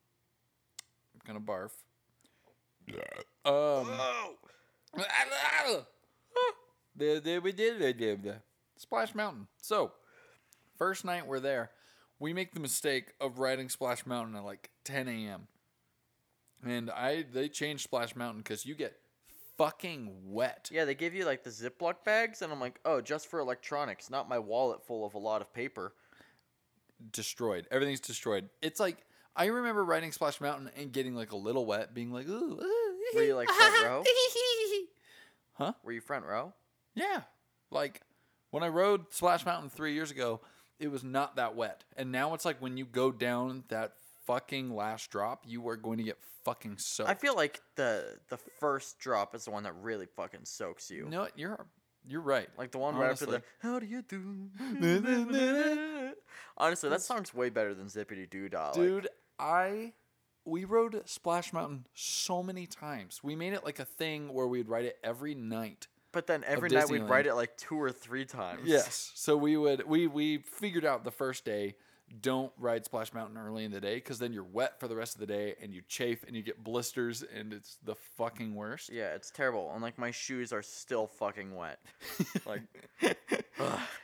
I'm 1.15 1.27
gonna 1.27 1.41
barf. 1.41 1.71
Um, 3.45 3.89
we 7.43 7.53
did 7.53 7.81
it, 7.81 7.99
did 7.99 8.23
the 8.23 8.37
Splash 8.77 9.15
Mountain. 9.15 9.47
So, 9.61 9.93
first 10.77 11.05
night 11.05 11.27
we're 11.27 11.41
there, 11.41 11.71
we 12.19 12.33
make 12.33 12.53
the 12.55 12.61
mistake 12.61 13.15
of 13.21 13.39
riding 13.39 13.69
Splash 13.69 14.07
Mountain 14.07 14.37
at 14.37 14.45
like 14.45 14.71
10 14.85 15.09
a.m. 15.09 15.49
And 16.65 16.91
I 16.91 17.25
they 17.33 17.49
changed 17.49 17.85
Splash 17.85 18.15
Mountain 18.15 18.43
because 18.43 18.67
you 18.67 18.75
get 18.75 19.00
fucking 19.61 20.11
wet. 20.25 20.71
Yeah, 20.73 20.87
they 20.87 20.95
give 20.95 21.13
you 21.13 21.27
like 21.27 21.45
the 21.45 21.51
Ziploc 21.51 22.03
bags, 22.05 22.41
and 22.41 22.51
I'm 22.51 22.61
like, 22.61 22.81
oh, 22.87 23.03
just 23.03 23.27
for 23.27 23.41
electronics, 23.41 24.09
not 24.09 24.27
my 24.27 24.39
wallet 24.39 24.83
full 24.87 25.05
of 25.05 25.13
a 25.15 25.19
lot 25.19 25.43
of 25.43 25.53
paper. 25.53 25.93
destroyed. 27.13 27.67
Everything's 27.71 28.01
destroyed. 28.01 28.49
It's 28.63 28.81
like 28.81 29.05
I 29.37 29.47
remember 29.47 29.85
riding 29.85 30.13
Splash 30.13 30.41
Mountain 30.41 30.71
and 30.77 30.93
getting 30.93 31.15
like 31.15 31.33
a 31.33 31.37
little 31.37 31.67
wet, 31.67 31.95
being 31.95 32.11
like, 32.11 32.29
ooh. 32.29 32.61
ooh 32.61 33.05
Were 33.15 33.23
you, 33.23 33.35
like, 33.35 33.49
front 33.49 33.85
row? 33.85 34.05
Huh? 35.55 35.73
Were 35.85 35.93
you 35.93 36.01
front 36.01 36.25
row? 36.25 36.55
Yeah. 36.95 37.23
Like 37.71 38.01
when 38.51 38.63
I 38.63 38.69
rode 38.69 39.13
Splash 39.13 39.45
Mountain 39.45 39.71
three 39.71 39.93
years 39.95 40.11
ago, 40.11 40.41
it 40.79 40.91
was 40.91 41.05
not 41.05 41.37
that 41.37 41.55
wet. 41.55 41.85
And 41.97 42.11
now 42.11 42.33
it's 42.33 42.45
like 42.47 42.63
when 42.63 42.79
you 42.79 42.87
go 42.87 43.13
down 43.13 43.65
that 43.69 43.93
fucking 44.33 44.75
last 44.75 45.11
drop, 45.11 45.45
you 45.47 45.67
are 45.69 45.77
going 45.77 45.99
to 45.99 46.05
get 46.05 46.19
fucking 46.45 46.77
soaked. 46.79 47.11
I 47.11 47.15
feel 47.15 47.35
like 47.35 47.61
the 47.77 48.19
the 48.29 48.39
first 48.59 48.99
drop 48.99 49.35
is 49.35 49.45
the 49.45 49.51
one 49.51 49.65
that 49.65 49.75
really 49.81 50.07
fucking 50.07 50.45
soaks 50.45 50.91
you. 50.91 51.07
No, 51.09 51.29
you're 51.37 51.67
you're 52.07 52.21
right. 52.21 52.49
Like 52.57 52.71
the 52.71 52.79
one 52.79 52.97
right 52.97 53.11
after 53.11 53.27
the 53.27 53.33
Honestly. 53.33 53.49
"How 53.61 53.79
do 53.79 53.87
you 53.87 54.03
do?" 54.03 56.15
Honestly, 56.57 56.91
that 56.91 57.03
song's 57.03 57.35
way 57.35 57.51
better 57.51 57.75
than 57.75 57.87
Zippity 57.87 58.29
Doo 58.29 58.49
Dah. 58.49 58.67
like- 58.69 58.75
Dude, 58.75 59.09
I 59.39 59.93
we 60.45 60.65
rode 60.65 61.03
Splash 61.07 61.53
Mountain 61.53 61.87
so 61.95 62.43
many 62.43 62.67
times. 62.67 63.21
We 63.23 63.37
made 63.37 63.53
it 63.53 63.65
like 63.65 63.79
a 63.79 63.85
thing 63.85 64.33
where 64.33 64.47
we'd 64.47 64.69
ride 64.69 64.87
it 64.87 64.99
every 65.05 65.35
night. 65.35 65.87
But 66.13 66.27
then 66.27 66.43
every 66.45 66.71
night 66.71 66.91
we'd 66.91 67.05
ride 67.05 67.27
it 67.27 67.35
like 67.35 67.57
two 67.57 67.81
or 67.81 67.93
three 67.93 68.25
times. 68.25 68.63
Yes. 68.65 69.13
So 69.15 69.37
we 69.37 69.57
would 69.57 69.87
we 69.87 70.09
we 70.09 70.39
figured 70.39 70.85
out 70.85 71.05
the 71.05 71.13
first 71.13 71.45
day 71.45 71.77
don't 72.21 72.53
ride 72.59 72.85
Splash 72.85 73.13
Mountain 73.13 73.39
early 73.39 73.65
in 73.65 73.71
the 73.71 73.81
day 73.81 73.97
because 73.97 74.19
then 74.19 74.33
you're 74.33 74.45
wet 74.45 74.81
for 74.81 74.89
the 74.89 74.97
rest 74.97 75.15
of 75.15 75.21
the 75.21 75.27
day 75.27 75.55
and 75.63 75.73
you 75.73 75.83
chafe 75.89 76.25
and 76.27 76.35
you 76.35 76.43
get 76.43 76.63
blisters 76.63 77.23
and 77.23 77.53
it's 77.53 77.79
the 77.85 77.95
fucking 78.17 78.55
worst. 78.55 78.91
Yeah, 78.91 79.15
it's 79.15 79.31
terrible. 79.31 79.71
And 79.73 79.83
like 79.83 79.99
my 79.99 80.11
shoes 80.11 80.53
are 80.53 80.63
still 80.63 81.07
fucking 81.07 81.55
wet. 81.55 81.79
Like 82.47 82.63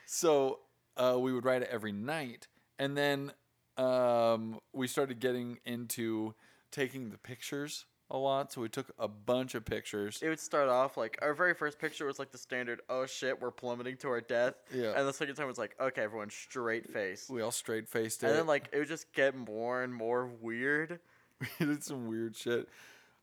So 0.07 0.61
uh, 0.97 1.17
we 1.19 1.33
would 1.33 1.45
ride 1.45 1.63
it 1.63 1.69
every 1.71 1.93
night 1.93 2.47
and 2.79 2.97
then 2.97 3.33
um, 3.77 4.59
we 4.73 4.87
started 4.87 5.21
getting 5.21 5.59
into 5.65 6.35
taking 6.71 7.11
the 7.11 7.19
pictures 7.19 7.87
a 8.11 8.17
lot. 8.17 8.53
So 8.53 8.61
we 8.61 8.69
took 8.69 8.93
a 8.99 9.09
bunch 9.09 9.55
of 9.55 9.65
pictures. 9.65 10.21
it 10.23 10.29
would 10.29 10.41
start 10.41 10.69
off 10.69 10.97
like 10.97 11.19
our 11.23 11.35
very 11.35 11.55
first 11.55 11.79
picture 11.79 12.07
was 12.07 12.19
like 12.19 12.31
the 12.31 12.39
standard, 12.39 12.81
oh 12.89 13.07
shit, 13.07 13.41
we're 13.41 13.51
plummeting 13.51 13.97
to 13.99 14.09
our 14.09 14.21
death. 14.21 14.55
Yeah. 14.73 14.93
And 14.97 15.07
the 15.07 15.13
second 15.13 15.35
time 15.35 15.47
was 15.47 15.59
like, 15.59 15.75
okay, 15.81 16.03
everyone 16.03 16.31
straight 16.31 16.93
face. 16.93 17.27
We 17.29 17.43
all 17.43 17.51
straight 17.51 17.89
faced 17.89 18.23
it. 18.23 18.29
And 18.29 18.37
then 18.39 18.47
like 18.47 18.69
it 18.73 18.79
would 18.79 18.89
just 18.89 19.13
get 19.13 19.37
more 19.37 19.83
and 19.83 19.93
more 19.95 20.27
weird. 20.27 21.01
we 21.61 21.67
did 21.67 21.83
some 21.85 22.07
weird 22.07 22.37
shit. 22.37 22.69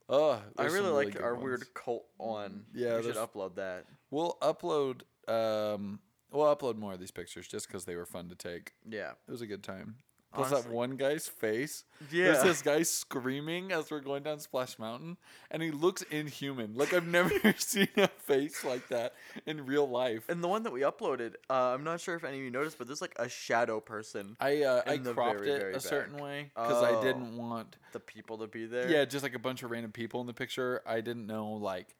Oh, 0.08 0.32
I 0.32 0.40
there's 0.62 0.74
really 0.74 0.90
like 0.90 1.20
our 1.22 1.34
ones. 1.34 1.44
weird 1.44 1.74
cult 1.74 2.04
one. 2.18 2.64
Yeah, 2.74 2.96
we 2.96 3.04
should 3.04 3.16
upload 3.16 3.54
that. 3.54 3.86
We'll 4.10 4.36
upload. 4.42 5.00
Um, 5.26 6.00
we'll 6.30 6.54
upload 6.54 6.76
more 6.76 6.92
of 6.92 7.00
these 7.00 7.10
pictures 7.10 7.48
just 7.48 7.66
because 7.66 7.86
they 7.86 7.96
were 7.96 8.04
fun 8.04 8.28
to 8.28 8.34
take. 8.34 8.72
Yeah. 8.86 9.12
It 9.26 9.30
was 9.30 9.40
a 9.40 9.46
good 9.46 9.62
time. 9.62 9.96
Plus 10.34 10.50
that 10.50 10.70
one 10.70 10.96
guy's 10.96 11.26
face. 11.28 11.84
Yeah. 12.10 12.32
There's 12.32 12.42
this 12.42 12.62
guy 12.62 12.82
screaming 12.82 13.72
as 13.72 13.90
we're 13.90 14.00
going 14.00 14.22
down 14.22 14.38
Splash 14.40 14.78
Mountain, 14.78 15.16
and 15.50 15.62
he 15.62 15.70
looks 15.70 16.02
inhuman. 16.02 16.74
Like 16.74 16.92
I've 16.92 17.06
never 17.06 17.30
seen 17.58 17.88
a 17.96 18.08
face 18.08 18.64
like 18.64 18.88
that 18.88 19.14
in 19.46 19.64
real 19.66 19.88
life. 19.88 20.24
And 20.28 20.42
the 20.42 20.48
one 20.48 20.62
that 20.64 20.72
we 20.72 20.80
uploaded, 20.80 21.34
uh, 21.48 21.54
I'm 21.74 21.84
not 21.84 22.00
sure 22.00 22.14
if 22.16 22.24
any 22.24 22.38
of 22.38 22.42
you 22.44 22.50
noticed, 22.50 22.78
but 22.78 22.86
there's 22.86 23.00
like 23.00 23.14
a 23.18 23.28
shadow 23.28 23.80
person. 23.80 24.36
I 24.40 24.62
uh, 24.62 24.82
I 24.86 24.98
cropped 24.98 25.38
very, 25.38 25.50
it 25.50 25.58
very 25.60 25.74
a 25.74 25.80
certain 25.80 26.16
way 26.18 26.50
because 26.54 26.82
I 26.82 26.90
Oh. 26.90 27.02
didn't 27.02 27.36
want. 27.36 27.76
The 27.92 28.00
people 28.00 28.38
to 28.38 28.48
be 28.48 28.66
there. 28.66 28.90
Yeah, 28.90 29.04
just 29.04 29.22
like 29.22 29.34
a 29.34 29.38
bunch 29.38 29.62
of 29.62 29.70
random 29.70 29.92
people 29.92 30.20
in 30.20 30.26
the 30.26 30.34
picture. 30.34 30.82
I 30.84 31.00
didn't 31.00 31.26
know 31.28 31.52
like 31.52 31.94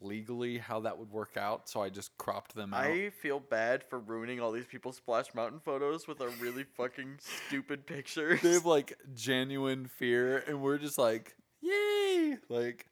legally 0.00 0.58
how 0.58 0.80
that 0.80 0.98
would 0.98 1.10
work 1.10 1.36
out, 1.36 1.68
so 1.68 1.82
I 1.82 1.88
just 1.88 2.16
cropped 2.18 2.54
them 2.54 2.74
out. 2.74 2.84
I 2.84 3.10
feel 3.10 3.40
bad 3.40 3.84
for 3.84 3.98
ruining 3.98 4.40
all 4.40 4.52
these 4.52 4.66
people's 4.66 4.96
Splash 4.96 5.34
Mountain 5.34 5.60
photos 5.60 6.06
with 6.06 6.20
a 6.20 6.28
really 6.40 6.64
fucking 6.76 7.18
stupid 7.18 7.86
picture. 7.86 8.38
they 8.42 8.52
have 8.52 8.66
like 8.66 8.96
genuine 9.14 9.86
fear, 9.86 10.44
and 10.46 10.62
we're 10.62 10.78
just 10.78 10.98
like, 10.98 11.36
yay, 11.60 12.36
like 12.48 12.86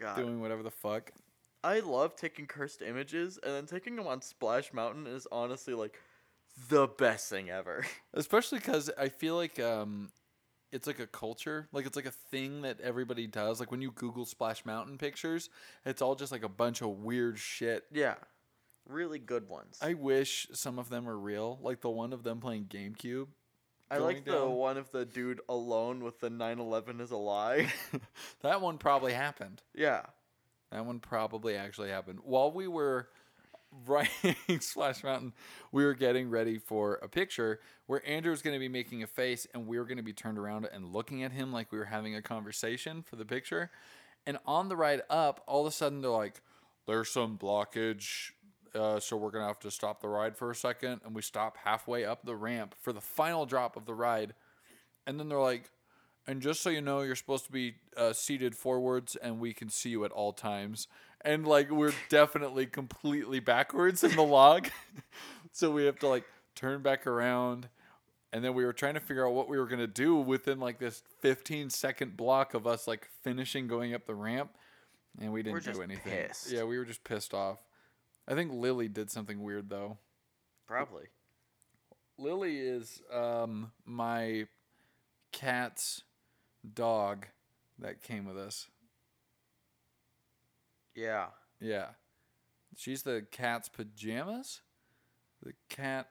God. 0.00 0.16
doing 0.16 0.40
whatever 0.40 0.62
the 0.62 0.70
fuck. 0.70 1.12
I 1.62 1.80
love 1.80 2.14
taking 2.16 2.46
cursed 2.46 2.82
images, 2.82 3.38
and 3.42 3.54
then 3.54 3.66
taking 3.66 3.96
them 3.96 4.06
on 4.06 4.20
Splash 4.20 4.72
Mountain 4.72 5.06
is 5.06 5.26
honestly 5.32 5.74
like 5.74 5.98
the 6.68 6.86
best 6.86 7.30
thing 7.30 7.50
ever. 7.50 7.86
Especially 8.14 8.58
because 8.58 8.90
I 8.98 9.08
feel 9.08 9.36
like 9.36 9.58
um, 9.58 10.10
it's 10.74 10.88
like 10.88 10.98
a 10.98 11.06
culture, 11.06 11.68
like 11.72 11.86
it's 11.86 11.94
like 11.94 12.04
a 12.04 12.10
thing 12.10 12.62
that 12.62 12.80
everybody 12.80 13.28
does. 13.28 13.60
Like 13.60 13.70
when 13.70 13.80
you 13.80 13.92
Google 13.92 14.24
Splash 14.24 14.66
Mountain 14.66 14.98
pictures, 14.98 15.48
it's 15.86 16.02
all 16.02 16.16
just 16.16 16.32
like 16.32 16.42
a 16.42 16.48
bunch 16.48 16.82
of 16.82 16.88
weird 16.88 17.38
shit. 17.38 17.84
yeah. 17.92 18.16
Really 18.86 19.18
good 19.18 19.48
ones. 19.48 19.78
I 19.80 19.94
wish 19.94 20.46
some 20.52 20.78
of 20.78 20.90
them 20.90 21.06
were 21.06 21.18
real, 21.18 21.58
like 21.62 21.80
the 21.80 21.88
one 21.88 22.12
of 22.12 22.22
them 22.22 22.40
playing 22.40 22.66
GameCube. 22.66 23.28
I 23.90 23.96
like 23.96 24.26
the 24.26 24.46
one 24.46 24.76
of 24.76 24.90
the 24.90 25.06
dude 25.06 25.40
alone 25.48 26.04
with 26.04 26.20
the 26.20 26.28
911 26.28 27.00
is 27.00 27.10
a 27.10 27.16
lie. 27.16 27.72
that 28.42 28.60
one 28.60 28.76
probably 28.76 29.14
happened. 29.14 29.62
yeah. 29.74 30.02
That 30.70 30.84
one 30.84 30.98
probably 30.98 31.56
actually 31.56 31.90
happened. 31.90 32.18
While 32.24 32.50
we 32.50 32.66
were 32.66 33.08
writing 33.86 34.36
Splash 34.60 35.02
Mountain, 35.02 35.32
we 35.72 35.84
were 35.84 35.94
getting 35.94 36.30
ready 36.30 36.58
for 36.58 36.94
a 37.02 37.08
picture 37.08 37.60
where 37.86 38.06
Andrew 38.08 38.30
was 38.30 38.42
going 38.42 38.54
to 38.54 38.60
be 38.60 38.68
making 38.68 39.02
a 39.02 39.06
face 39.06 39.46
and 39.54 39.66
we 39.66 39.78
were 39.78 39.84
going 39.84 39.98
to 39.98 40.02
be 40.02 40.12
turned 40.12 40.38
around 40.38 40.68
and 40.72 40.92
looking 40.92 41.22
at 41.22 41.32
him 41.32 41.52
like 41.52 41.72
we 41.72 41.78
were 41.78 41.84
having 41.84 42.14
a 42.14 42.22
conversation 42.22 43.02
for 43.02 43.16
the 43.16 43.24
picture. 43.24 43.70
And 44.26 44.38
on 44.46 44.68
the 44.68 44.76
ride 44.76 45.02
up, 45.10 45.42
all 45.46 45.66
of 45.66 45.72
a 45.72 45.74
sudden 45.74 46.00
they're 46.00 46.10
like, 46.10 46.40
there's 46.86 47.10
some 47.10 47.38
blockage. 47.38 48.32
Uh, 48.74 48.98
so 48.98 49.16
we're 49.16 49.30
going 49.30 49.42
to 49.42 49.48
have 49.48 49.60
to 49.60 49.70
stop 49.70 50.00
the 50.00 50.08
ride 50.08 50.36
for 50.36 50.50
a 50.50 50.54
second. 50.54 51.00
And 51.04 51.14
we 51.14 51.22
stop 51.22 51.56
halfway 51.64 52.04
up 52.04 52.24
the 52.24 52.36
ramp 52.36 52.74
for 52.80 52.92
the 52.92 53.00
final 53.00 53.46
drop 53.46 53.76
of 53.76 53.86
the 53.86 53.94
ride. 53.94 54.34
And 55.06 55.20
then 55.20 55.28
they're 55.28 55.38
like, 55.38 55.70
and 56.26 56.40
just 56.40 56.62
so 56.62 56.70
you 56.70 56.80
know, 56.80 57.02
you're 57.02 57.16
supposed 57.16 57.44
to 57.46 57.52
be 57.52 57.74
uh, 57.96 58.12
seated 58.12 58.54
forwards, 58.54 59.14
and 59.16 59.38
we 59.38 59.52
can 59.52 59.68
see 59.68 59.90
you 59.90 60.04
at 60.04 60.10
all 60.10 60.32
times. 60.32 60.88
And 61.24 61.46
like 61.46 61.70
we're 61.70 61.94
definitely 62.08 62.66
completely 62.66 63.40
backwards 63.40 64.04
in 64.04 64.14
the 64.14 64.22
log, 64.22 64.68
so 65.52 65.70
we 65.70 65.86
have 65.86 65.98
to 66.00 66.08
like 66.08 66.24
turn 66.54 66.82
back 66.82 67.06
around. 67.06 67.68
And 68.32 68.44
then 68.44 68.54
we 68.54 68.64
were 68.64 68.72
trying 68.72 68.94
to 68.94 69.00
figure 69.00 69.26
out 69.26 69.32
what 69.32 69.48
we 69.48 69.58
were 69.58 69.66
gonna 69.66 69.86
do 69.86 70.16
within 70.16 70.60
like 70.60 70.78
this 70.78 71.02
15 71.20 71.70
second 71.70 72.16
block 72.16 72.52
of 72.54 72.66
us 72.66 72.86
like 72.86 73.08
finishing 73.22 73.68
going 73.68 73.94
up 73.94 74.06
the 74.06 74.14
ramp, 74.14 74.50
and 75.20 75.32
we 75.32 75.42
didn't 75.42 75.64
do 75.64 75.82
anything. 75.82 76.12
pissed. 76.12 76.50
Yeah, 76.50 76.64
we 76.64 76.76
were 76.76 76.84
just 76.84 77.04
pissed 77.04 77.32
off. 77.32 77.58
I 78.26 78.34
think 78.34 78.52
Lily 78.52 78.88
did 78.88 79.10
something 79.10 79.42
weird 79.42 79.70
though. 79.70 79.98
Probably. 80.66 81.04
Lily 82.18 82.58
is 82.58 83.02
um, 83.12 83.72
my 83.84 84.46
cat's 85.32 86.02
dog 86.74 87.26
that 87.78 88.02
came 88.02 88.24
with 88.24 88.38
us. 88.38 88.68
Yeah. 90.94 91.26
Yeah. 91.60 91.88
She's 92.76 93.02
the 93.02 93.26
cat's 93.30 93.68
pajamas. 93.68 94.62
The 95.42 95.52
cat 95.68 96.08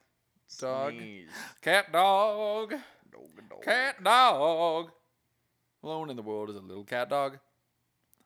Dog. 0.59 0.93
Sneeze. 0.93 1.29
cat 1.61 1.91
dog. 1.91 2.71
Dog, 3.11 3.49
dog. 3.49 3.63
Cat 3.63 4.03
dog. 4.03 4.91
Alone 5.83 6.09
in 6.09 6.15
the 6.15 6.21
world 6.21 6.49
is 6.49 6.55
a 6.55 6.59
little 6.59 6.83
cat 6.83 7.09
dog. 7.09 7.39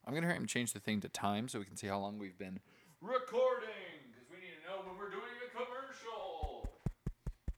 I'm 0.06 0.14
gonna 0.14 0.28
hurry 0.28 0.38
him 0.38 0.46
change 0.46 0.74
the 0.74 0.80
thing 0.80 1.02
to 1.02 1.10
time 1.10 1.48
so 1.48 1.60
we 1.60 1.66
can 1.66 1.78
see 1.78 1.88
how 1.88 2.00
long 2.00 2.18
we've 2.18 2.38
been 2.38 2.60
recording. 3.02 3.68
Because 4.12 4.28
we 4.30 4.38
need 4.38 4.56
to 4.62 4.70
know 4.70 4.80
when 4.86 4.98
we're 4.98 5.10
doing 5.10 5.24
a 5.46 5.50
commercial. 5.52 6.68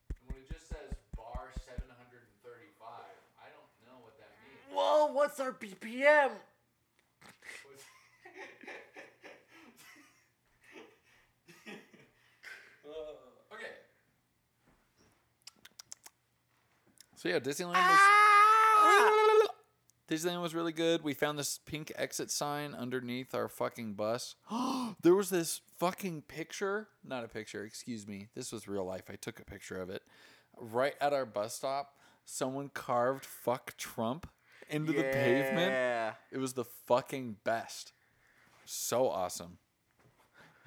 And 0.10 0.28
when 0.28 0.38
it 0.38 0.50
just 0.52 0.70
says 0.70 0.96
bar 1.16 1.50
735, 1.66 2.88
I 3.42 3.48
don't 3.50 3.70
know 3.86 3.98
what 4.04 4.18
that 4.18 4.32
means. 4.46 4.62
Whoa, 4.72 5.12
what's 5.14 5.40
our 5.40 5.52
BPM? 5.52 6.32
So 17.20 17.28
yeah, 17.28 17.40
Disneyland 17.40 17.74
was 17.74 18.00
ah! 18.00 19.48
Disneyland 20.10 20.42
was 20.42 20.56
really 20.56 20.72
good. 20.72 21.04
We 21.04 21.14
found 21.14 21.38
this 21.38 21.60
pink 21.66 21.92
exit 21.98 22.32
sign 22.32 22.74
underneath 22.74 23.36
our 23.36 23.50
fucking 23.50 23.96
bus. 23.96 24.36
there 25.02 25.14
was 25.14 25.30
this 25.30 25.60
fucking 25.80 26.22
picture, 26.30 26.88
not 27.04 27.26
a 27.26 27.28
picture, 27.28 27.66
excuse 27.66 28.08
me. 28.08 28.30
This 28.36 28.54
was 28.54 28.70
real 28.70 28.86
life. 28.86 29.10
I 29.10 29.16
took 29.18 29.42
a 29.42 29.44
picture 29.44 29.82
of 29.82 29.90
it. 29.90 30.04
Right 30.58 30.94
at 31.02 31.12
our 31.12 31.26
bus 31.26 31.56
stop, 31.56 31.96
someone 32.24 32.70
carved 32.70 33.26
fuck 33.26 33.76
Trump 33.76 34.26
into 34.70 34.94
the 34.94 35.04
pavement. 35.04 35.72
Yeah. 35.74 36.14
It 36.32 36.38
was 36.38 36.54
the 36.54 36.64
fucking 36.64 37.36
best. 37.44 37.92
So 38.64 39.10
awesome. 39.10 39.58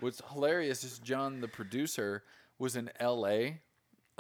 What's 0.00 0.20
hilarious 0.30 0.84
is 0.84 0.98
John, 0.98 1.40
the 1.40 1.48
producer, 1.48 2.24
was 2.58 2.76
in 2.76 2.90
LA 3.00 3.52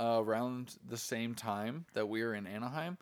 uh, 0.02 0.20
around 0.20 0.76
the 0.88 0.96
same 0.96 1.34
time 1.34 1.86
that 1.94 2.08
we 2.08 2.24
were 2.24 2.34
in 2.34 2.46
Anaheim 2.46 2.98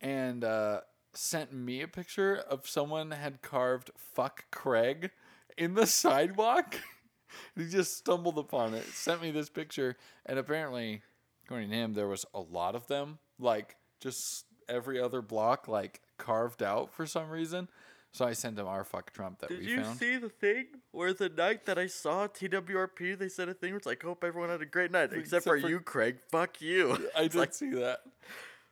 and 0.00 0.42
uh, 0.42 0.80
sent 1.14 1.52
me 1.52 1.82
a 1.82 1.88
picture 1.88 2.34
of 2.36 2.68
someone 2.68 3.12
had 3.12 3.42
carved 3.42 3.92
fuck 3.96 4.46
Craig 4.50 5.10
in 5.56 5.74
the 5.74 5.86
sidewalk. 5.86 6.80
he 7.56 7.68
just 7.68 7.96
stumbled 7.96 8.38
upon 8.38 8.74
it, 8.74 8.84
sent 8.86 9.22
me 9.22 9.30
this 9.30 9.48
picture, 9.48 9.96
and 10.26 10.36
apparently, 10.36 11.02
according 11.44 11.70
to 11.70 11.76
him, 11.76 11.94
there 11.94 12.08
was 12.08 12.26
a 12.34 12.40
lot 12.40 12.74
of 12.74 12.88
them, 12.88 13.18
like 13.38 13.76
just 14.00 14.46
every 14.68 15.00
other 15.00 15.22
block, 15.22 15.68
like 15.68 16.00
carved 16.18 16.62
out 16.62 16.92
for 16.92 17.06
some 17.06 17.30
reason. 17.30 17.68
So 18.12 18.26
I 18.26 18.34
sent 18.34 18.58
him 18.58 18.66
our 18.66 18.84
fuck 18.84 19.10
Trump 19.12 19.38
that 19.40 19.48
Did 19.48 19.60
we 19.60 19.66
you 19.68 19.82
found. 19.82 19.98
see 19.98 20.16
the 20.18 20.28
thing 20.28 20.66
where 20.90 21.14
the 21.14 21.30
night 21.30 21.64
that 21.64 21.78
I 21.78 21.86
saw 21.86 22.26
TWRP, 22.28 23.18
they 23.18 23.28
said 23.30 23.48
a 23.48 23.54
thing 23.54 23.70
where 23.70 23.78
it's 23.78 23.86
like, 23.86 24.02
hope 24.02 24.22
everyone 24.22 24.50
had 24.50 24.60
a 24.60 24.66
great 24.66 24.90
night, 24.90 25.04
except, 25.04 25.18
Except 25.22 25.44
for, 25.44 25.58
for- 25.60 25.68
you, 25.68 25.80
Craig. 25.80 26.18
Fuck 26.30 26.60
you. 26.60 27.08
I 27.16 27.22
did 27.22 27.34
like, 27.36 27.54
see 27.54 27.70
that. 27.70 28.00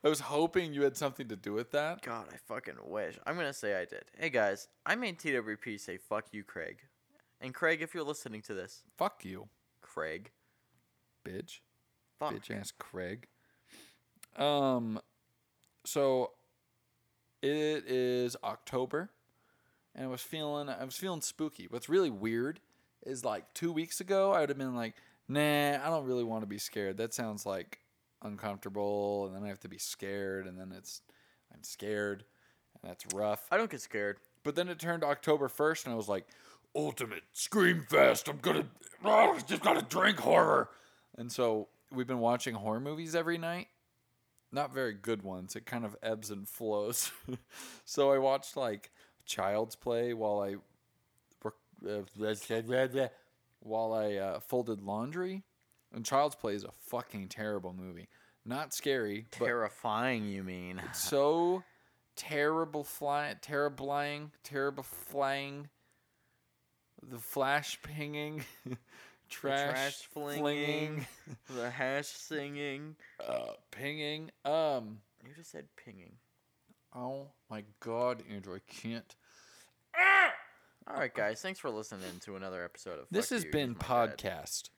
I 0.04 0.08
was 0.08 0.20
hoping 0.20 0.74
you 0.74 0.82
had 0.82 0.96
something 0.96 1.28
to 1.28 1.36
do 1.36 1.52
with 1.54 1.70
that. 1.72 2.02
God, 2.02 2.26
I 2.32 2.36
fucking 2.48 2.74
wish. 2.84 3.18
I'm 3.26 3.36
gonna 3.36 3.52
say 3.52 3.74
I 3.80 3.84
did. 3.86 4.04
Hey 4.18 4.30
guys, 4.30 4.68
I 4.86 4.94
made 4.94 5.18
TWP 5.18 5.78
say 5.80 5.96
fuck 5.98 6.26
you, 6.32 6.42
Craig. 6.44 6.78
And 7.40 7.54
Craig, 7.54 7.80
if 7.82 7.94
you're 7.94 8.04
listening 8.04 8.42
to 8.42 8.54
this, 8.54 8.82
Fuck 8.98 9.24
you, 9.24 9.48
Craig, 9.82 10.30
bitch. 11.24 11.60
fuck. 12.18 12.34
Bitch 12.34 12.50
ass 12.50 12.72
Craig. 12.78 13.26
Um, 14.36 15.00
so 15.84 16.32
it 17.42 17.84
is 17.86 18.36
October, 18.44 19.10
and 19.94 20.04
I 20.04 20.08
was 20.08 20.20
feeling 20.20 20.68
I 20.68 20.84
was 20.84 20.96
feeling 20.96 21.20
spooky. 21.20 21.66
What's 21.68 21.88
really 21.88 22.10
weird 22.10 22.60
is 23.04 23.24
like 23.24 23.52
two 23.54 23.72
weeks 23.72 24.00
ago 24.00 24.32
I 24.32 24.40
would 24.40 24.48
have 24.48 24.58
been 24.58 24.76
like, 24.76 24.94
nah, 25.28 25.40
I 25.74 25.86
don't 25.86 26.06
really 26.06 26.24
want 26.24 26.42
to 26.42 26.46
be 26.46 26.58
scared. 26.58 26.96
That 26.96 27.14
sounds 27.14 27.46
like 27.46 27.80
uncomfortable, 28.22 29.26
and 29.26 29.34
then 29.34 29.44
I 29.44 29.48
have 29.48 29.60
to 29.60 29.68
be 29.68 29.78
scared, 29.78 30.46
and 30.46 30.58
then 30.58 30.72
it's 30.76 31.02
I'm 31.52 31.62
scared, 31.62 32.24
and 32.74 32.90
that's 32.90 33.04
rough. 33.14 33.46
I 33.50 33.56
don't 33.56 33.70
get 33.70 33.80
scared. 33.80 34.18
But 34.42 34.54
then 34.54 34.68
it 34.68 34.78
turned 34.78 35.04
October 35.04 35.48
1st, 35.48 35.84
and 35.84 35.92
I 35.92 35.96
was 35.96 36.08
like, 36.08 36.26
Ultimate 36.74 37.24
Scream 37.32 37.84
Fest. 37.88 38.28
I'm 38.28 38.38
gonna, 38.38 38.66
oh, 39.04 39.38
just 39.46 39.62
gotta 39.62 39.82
drink 39.82 40.18
horror. 40.20 40.70
And 41.18 41.30
so 41.30 41.68
we've 41.92 42.06
been 42.06 42.20
watching 42.20 42.54
horror 42.54 42.80
movies 42.80 43.14
every 43.14 43.38
night. 43.38 43.68
Not 44.52 44.72
very 44.72 44.94
good 44.94 45.22
ones. 45.22 45.54
It 45.56 45.66
kind 45.66 45.84
of 45.84 45.96
ebbs 46.02 46.30
and 46.30 46.48
flows. 46.48 47.12
so 47.84 48.12
I 48.12 48.18
watched 48.18 48.56
like 48.56 48.90
Child's 49.26 49.76
Play 49.76 50.14
while 50.14 50.40
I, 50.40 50.56
uh, 51.88 53.08
while 53.60 53.92
I 53.92 54.14
uh, 54.14 54.40
folded 54.40 54.82
laundry. 54.82 55.42
And 55.92 56.04
Child's 56.04 56.36
Play 56.36 56.54
is 56.54 56.64
a 56.64 56.72
fucking 56.88 57.28
terrible 57.28 57.72
movie. 57.72 58.08
Not 58.44 58.72
scary, 58.72 59.26
but 59.38 59.44
Terrifying, 59.44 60.26
you 60.26 60.42
mean? 60.42 60.80
so 60.94 61.62
terrible 62.16 62.84
fly, 62.84 63.34
terriblying, 63.40 64.30
terrible 64.44 64.82
flying, 64.82 65.68
the 67.02 67.18
flash 67.18 67.80
pinging, 67.82 68.44
trash, 69.28 69.70
trash 69.70 69.96
flinging, 70.12 70.42
flinging. 70.44 71.06
the 71.56 71.70
hash 71.70 72.06
singing. 72.06 72.96
uh, 73.26 73.52
pinging. 73.70 74.30
Um, 74.44 74.98
You 75.26 75.34
just 75.36 75.50
said 75.50 75.66
pinging. 75.76 76.12
Oh 76.94 77.28
my 77.50 77.64
god, 77.80 78.22
Andrew, 78.30 78.56
I 78.56 78.60
can't. 78.72 79.14
All 80.86 80.96
right, 80.96 81.14
guys. 81.14 81.40
Thanks 81.40 81.60
for 81.60 81.70
listening 81.70 82.18
to 82.22 82.36
another 82.36 82.64
episode 82.64 82.98
of. 82.98 83.06
This 83.10 83.28
Fuck 83.28 83.36
has 83.36 83.44
You, 83.44 83.50
been 83.52 83.68
He's 83.74 83.88
My 83.88 84.06
Dad. 84.06 84.18
podcast. 84.18 84.70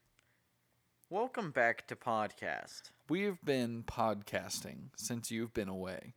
Welcome 1.08 1.50
back 1.50 1.86
to 1.88 1.96
podcast. 1.96 2.90
We've 3.08 3.38
been 3.44 3.82
podcasting 3.84 4.90
since 4.96 5.30
you've 5.30 5.54
been 5.54 5.68
away. 5.68 6.14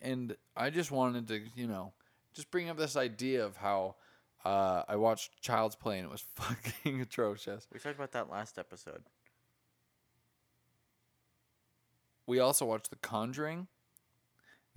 And 0.00 0.36
I 0.56 0.70
just 0.70 0.90
wanted 0.90 1.28
to, 1.28 1.40
you 1.54 1.66
know, 1.66 1.92
just 2.34 2.50
bring 2.50 2.68
up 2.70 2.76
this 2.76 2.96
idea 2.96 3.44
of 3.44 3.56
how 3.56 3.96
uh, 4.44 4.82
I 4.88 4.96
watched 4.96 5.42
Child's 5.42 5.76
Play 5.76 5.98
and 5.98 6.06
it 6.06 6.10
was 6.10 6.24
fucking 6.36 7.00
atrocious. 7.00 7.66
We 7.72 7.80
talked 7.80 7.96
about 7.96 8.12
that 8.12 8.30
last 8.30 8.58
episode. 8.58 9.02
We 12.26 12.38
also 12.38 12.64
watched 12.66 12.90
The 12.90 12.96
Conjuring. 12.96 13.66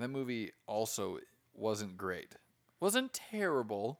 That 0.01 0.09
movie 0.09 0.51
also 0.67 1.19
wasn't 1.53 1.97
great. 1.97 2.35
Wasn't 2.79 3.13
terrible. 3.13 3.99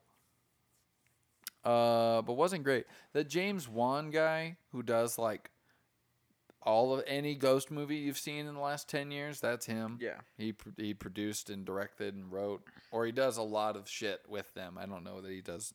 Uh, 1.63 2.21
but 2.23 2.33
wasn't 2.33 2.63
great. 2.63 2.85
The 3.13 3.23
James 3.23 3.69
Wan 3.69 4.09
guy 4.09 4.57
who 4.71 4.81
does 4.81 5.17
like 5.19 5.51
all 6.63 6.93
of 6.93 7.03
any 7.07 7.35
ghost 7.35 7.69
movie 7.71 7.97
you've 7.97 8.17
seen 8.17 8.47
in 8.47 8.53
the 8.55 8.59
last 8.59 8.89
10 8.89 9.11
years, 9.11 9.39
that's 9.39 9.65
him. 9.67 9.97
Yeah. 10.01 10.15
He 10.37 10.53
pr- 10.53 10.69
he 10.77 10.93
produced 10.95 11.49
and 11.51 11.63
directed 11.65 12.15
and 12.15 12.31
wrote 12.31 12.63
or 12.91 13.05
he 13.05 13.11
does 13.11 13.37
a 13.37 13.43
lot 13.43 13.75
of 13.75 13.87
shit 13.87 14.21
with 14.27 14.51
them. 14.55 14.77
I 14.79 14.85
don't 14.87 15.03
know 15.03 15.21
that 15.21 15.31
he 15.31 15.41
does 15.41 15.73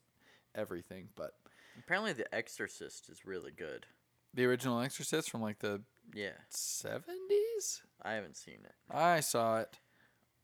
everything, 0.54 1.08
but 1.16 1.34
Apparently, 1.78 2.14
The 2.14 2.34
Exorcist 2.34 3.10
is 3.10 3.26
really 3.26 3.50
good. 3.52 3.84
the 4.32 4.46
original 4.46 4.80
Exorcist 4.80 5.30
from 5.30 5.42
like 5.42 5.58
the 5.60 5.82
Yeah, 6.14 6.30
70s? 6.50 7.82
I 8.02 8.14
haven't 8.14 8.36
seen 8.36 8.58
it. 8.64 8.72
I 8.90 9.20
saw 9.20 9.58
it. 9.60 9.76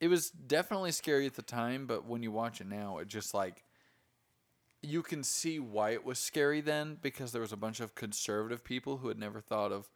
It 0.03 0.09
was 0.09 0.31
definitely 0.31 0.91
scary 0.91 1.27
at 1.27 1.35
the 1.35 1.43
time, 1.43 1.87
but 1.87 2.05
when 2.05 2.25
you 2.25 2.33
watch 2.33 2.61
it 2.61 2.67
now, 2.67 2.99
it 2.99 3.07
just 3.07 3.35
like 3.35 3.63
you 4.83 5.01
can 5.01 5.23
see 5.23 5.61
why 5.61 5.91
it 5.91 6.05
was 6.05 6.19
scary 6.19 6.61
then 6.61 6.99
because 7.01 7.31
there 7.31 7.41
was 7.41 7.53
a 7.53 7.57
bunch 7.57 7.79
of 7.79 7.95
conservative 7.95 8.65
people 8.65 8.97
who 8.97 9.07
had 9.07 9.17
never 9.17 9.41
thought 9.41 9.71
of, 9.71 9.89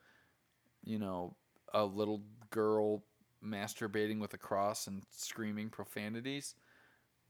you 0.85 0.97
know, 0.97 1.35
a 1.75 1.85
little 1.85 2.23
girl 2.51 3.03
masturbating 3.45 4.21
with 4.21 4.33
a 4.33 4.39
cross 4.39 4.87
and 4.87 5.03
screaming 5.11 5.71
profanities. 5.71 6.55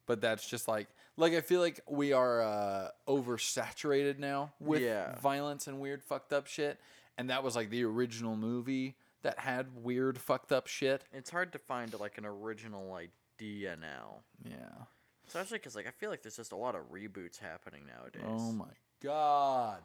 But 0.05 0.21
that's 0.21 0.47
just 0.47 0.69
like 0.69 0.89
like 1.17 1.33
I 1.33 1.41
feel 1.41 1.62
like 1.62 1.81
we 1.89 2.12
are 2.12 2.43
uh 2.43 2.89
oversaturated 3.09 4.19
now 4.19 4.53
with 4.61 4.83
Yeah. 4.83 5.15
violence 5.19 5.67
and 5.67 5.81
weird 5.81 6.03
fucked 6.03 6.35
up 6.35 6.47
shit. 6.47 6.79
And 7.17 7.31
that 7.31 7.43
was 7.43 7.57
like 7.57 7.71
the 7.71 7.85
original 7.85 8.37
movie 8.37 8.97
that 9.27 9.39
had 9.41 9.75
weird 9.75 10.19
fucked 10.19 10.53
up 10.53 10.67
shit. 10.67 11.05
It's 11.12 11.31
hard 11.31 11.53
to 11.53 11.59
find 11.59 11.93
like 11.99 12.17
an 12.19 12.25
original 12.27 12.95
idea 12.95 13.77
now, 13.77 14.21
Yeah. 14.45 14.85
especially 15.27 15.59
because 15.59 15.75
like 15.77 15.87
I 15.87 15.91
feel 15.91 16.11
like 16.11 16.23
there's 16.23 16.37
just 16.37 16.53
a 16.53 16.57
lot 16.57 16.75
of 16.75 16.91
reboots 16.91 17.39
happening 17.39 17.83
nowadays. 17.87 18.23
Oh 18.27 18.53
my 18.53 18.71
god. 19.03 19.83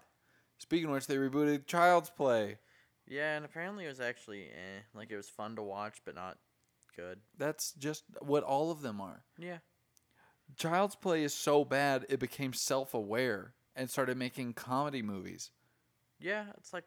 Speaking 0.57 0.87
of 0.87 0.93
which, 0.93 1.07
they 1.07 1.15
rebooted 1.17 1.65
Child's 1.65 2.09
Play. 2.11 2.57
Yeah, 3.07 3.35
and 3.35 3.43
apparently 3.43 3.85
it 3.85 3.89
was 3.89 3.99
actually 3.99 4.43
eh, 4.43 4.81
like 4.93 5.09
it 5.11 5.17
was 5.17 5.27
fun 5.27 5.55
to 5.55 5.63
watch, 5.63 5.97
but 6.05 6.15
not 6.15 6.37
good. 6.95 7.19
That's 7.37 7.71
just 7.73 8.03
what 8.21 8.43
all 8.43 8.69
of 8.71 8.81
them 8.81 9.01
are. 9.01 9.23
Yeah, 9.39 9.57
Child's 10.57 10.95
Play 10.95 11.23
is 11.23 11.33
so 11.33 11.65
bad 11.65 12.05
it 12.09 12.19
became 12.19 12.53
self-aware 12.53 13.53
and 13.75 13.89
started 13.89 14.17
making 14.17 14.53
comedy 14.53 15.01
movies. 15.01 15.49
yeah, 16.19 16.45
it's 16.57 16.73
like 16.73 16.83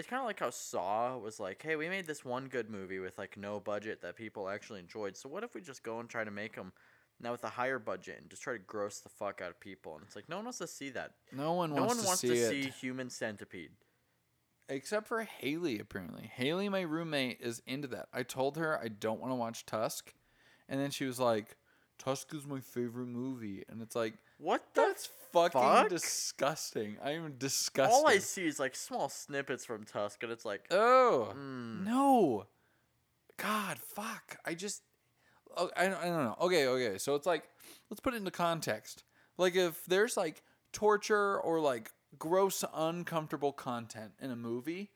it's 0.00 0.08
kind 0.08 0.20
of 0.20 0.26
like 0.26 0.40
how 0.40 0.50
Saw 0.50 1.16
was 1.18 1.38
like, 1.38 1.62
hey, 1.62 1.76
we 1.76 1.88
made 1.88 2.06
this 2.06 2.24
one 2.24 2.48
good 2.48 2.68
movie 2.70 2.98
with 2.98 3.16
like 3.18 3.36
no 3.36 3.60
budget 3.60 4.02
that 4.02 4.16
people 4.16 4.48
actually 4.48 4.80
enjoyed. 4.80 5.16
So 5.16 5.28
what 5.28 5.44
if 5.44 5.54
we 5.54 5.60
just 5.60 5.82
go 5.82 6.00
and 6.00 6.08
try 6.08 6.24
to 6.24 6.30
make 6.30 6.56
them 6.56 6.72
now 7.20 7.32
with 7.32 7.44
a 7.44 7.48
higher 7.50 7.78
budget 7.78 8.18
and 8.20 8.30
just 8.30 8.42
try 8.42 8.54
to 8.54 8.58
gross 8.58 9.00
the 9.00 9.08
fuck 9.08 9.40
out 9.40 9.50
of 9.50 9.60
people? 9.60 9.94
And 9.94 10.02
it's 10.04 10.16
like 10.16 10.28
no 10.28 10.36
one 10.36 10.46
wants 10.46 10.58
to 10.58 10.66
see 10.66 10.90
that. 10.90 11.12
No 11.32 11.52
one 11.52 11.70
no 11.74 11.82
wants 11.82 11.94
one 11.94 12.02
to 12.02 12.06
wants 12.08 12.20
see 12.22 12.28
to 12.28 12.34
it 12.34 12.48
see 12.48 12.70
Human 12.80 13.10
Centipede. 13.10 13.70
except 14.68 15.06
for 15.06 15.22
Haley 15.22 15.78
apparently. 15.78 16.30
Haley, 16.34 16.68
my 16.68 16.80
roommate, 16.82 17.40
is 17.40 17.62
into 17.66 17.88
that. 17.88 18.08
I 18.12 18.22
told 18.22 18.56
her 18.56 18.78
I 18.82 18.88
don't 18.88 19.20
want 19.20 19.30
to 19.32 19.36
watch 19.36 19.66
Tusk, 19.66 20.14
and 20.68 20.80
then 20.80 20.90
she 20.90 21.04
was 21.04 21.18
like, 21.20 21.56
"Tusk 21.98 22.32
is 22.34 22.46
my 22.46 22.60
favorite 22.60 23.08
movie," 23.08 23.64
and 23.68 23.82
it's 23.82 23.96
like 23.96 24.14
What 24.38 24.62
the 24.74 24.80
that's 24.82 25.08
fucking 25.32 25.60
fuck? 25.60 25.88
disgusting. 25.88 26.96
I 27.02 27.12
am 27.12 27.34
disgusted. 27.38 27.94
All 27.94 28.06
I 28.08 28.18
see 28.18 28.46
is 28.46 28.58
like 28.58 28.74
small 28.76 29.08
snippets 29.08 29.64
from 29.64 29.84
Tusk, 29.84 30.22
and 30.22 30.32
it's 30.32 30.44
like, 30.44 30.66
Oh 30.70 31.32
mm, 31.36 31.84
no! 31.84 32.46
God, 33.36 33.78
fuck! 33.78 34.36
I 34.44 34.54
just, 34.54 34.82
oh, 35.56 35.70
I, 35.76 35.86
I 35.86 35.88
don't 35.88 36.24
know. 36.24 36.36
Okay, 36.40 36.66
okay. 36.66 36.98
So 36.98 37.14
it's 37.14 37.26
like, 37.26 37.44
let's 37.88 38.00
put 38.00 38.14
it 38.14 38.18
into 38.18 38.30
context. 38.30 39.04
Like 39.38 39.56
if 39.56 39.84
there's 39.86 40.16
like 40.16 40.42
torture 40.72 41.40
or 41.40 41.60
like 41.60 41.90
gross, 42.18 42.64
uncomfortable 42.74 43.52
content 43.52 44.12
in 44.20 44.30
a 44.30 44.36
movie, 44.36 44.90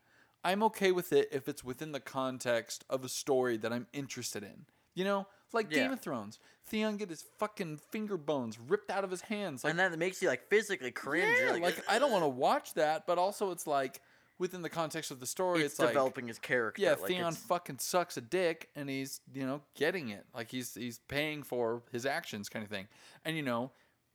I'm 0.44 0.62
okay 0.64 0.92
with 0.92 1.12
it 1.12 1.28
if 1.32 1.48
it's 1.48 1.64
within 1.64 1.92
the 1.92 2.00
context 2.00 2.84
of 2.90 3.04
a 3.04 3.08
story 3.08 3.56
that 3.56 3.72
I'm 3.72 3.86
interested 3.92 4.42
in. 4.42 4.66
You 4.94 5.04
know, 5.04 5.26
like 5.52 5.70
Game 5.70 5.86
Yeah. 5.88 5.92
of 5.92 6.00
Thrones. 6.00 6.38
Theon 6.66 6.96
get 6.96 7.10
his 7.10 7.22
fucking 7.38 7.76
finger 7.90 8.16
bones 8.16 8.58
ripped 8.58 8.90
out 8.90 9.04
of 9.04 9.10
his 9.10 9.20
hands. 9.20 9.64
Like, 9.64 9.72
and 9.72 9.78
then 9.78 9.92
it 9.92 9.98
makes 9.98 10.22
you 10.22 10.28
like 10.28 10.48
physically 10.48 10.90
cringe. 10.90 11.36
yeah, 11.38 11.50
You're 11.52 11.60
like, 11.60 11.82
I 11.88 11.98
don't 11.98 12.10
want 12.10 12.24
to 12.24 12.28
watch 12.28 12.74
that, 12.74 13.06
but 13.06 13.18
also 13.18 13.50
it's 13.50 13.66
like 13.66 14.00
within 14.38 14.62
the 14.62 14.70
context 14.70 15.10
of 15.10 15.20
the 15.20 15.26
story, 15.26 15.60
It's, 15.62 15.74
it's, 15.74 15.78
like 15.80 15.88
developing 15.90 16.26
his 16.28 16.38
character. 16.38 16.80
yeah, 16.82 16.92
like, 16.94 17.06
Theon 17.06 17.20
it's- 17.28 17.36
fucking 17.36 17.78
sucks 17.78 18.16
a 18.16 18.20
dick, 18.20 18.70
and 18.74 18.88
he's 18.88 19.20
you 19.32 19.46
know 19.46 19.60
getting 19.74 20.08
it, 20.08 20.24
like 20.34 20.50
he's 20.50 20.74
he's 20.74 20.98
paying 21.06 21.42
for 21.42 21.82
his 21.92 22.06
actions, 22.06 22.48
kind 22.48 22.64
of 22.64 22.70
thing. 22.70 22.88
And 23.24 23.36
you 23.36 23.42
know, 23.42 23.70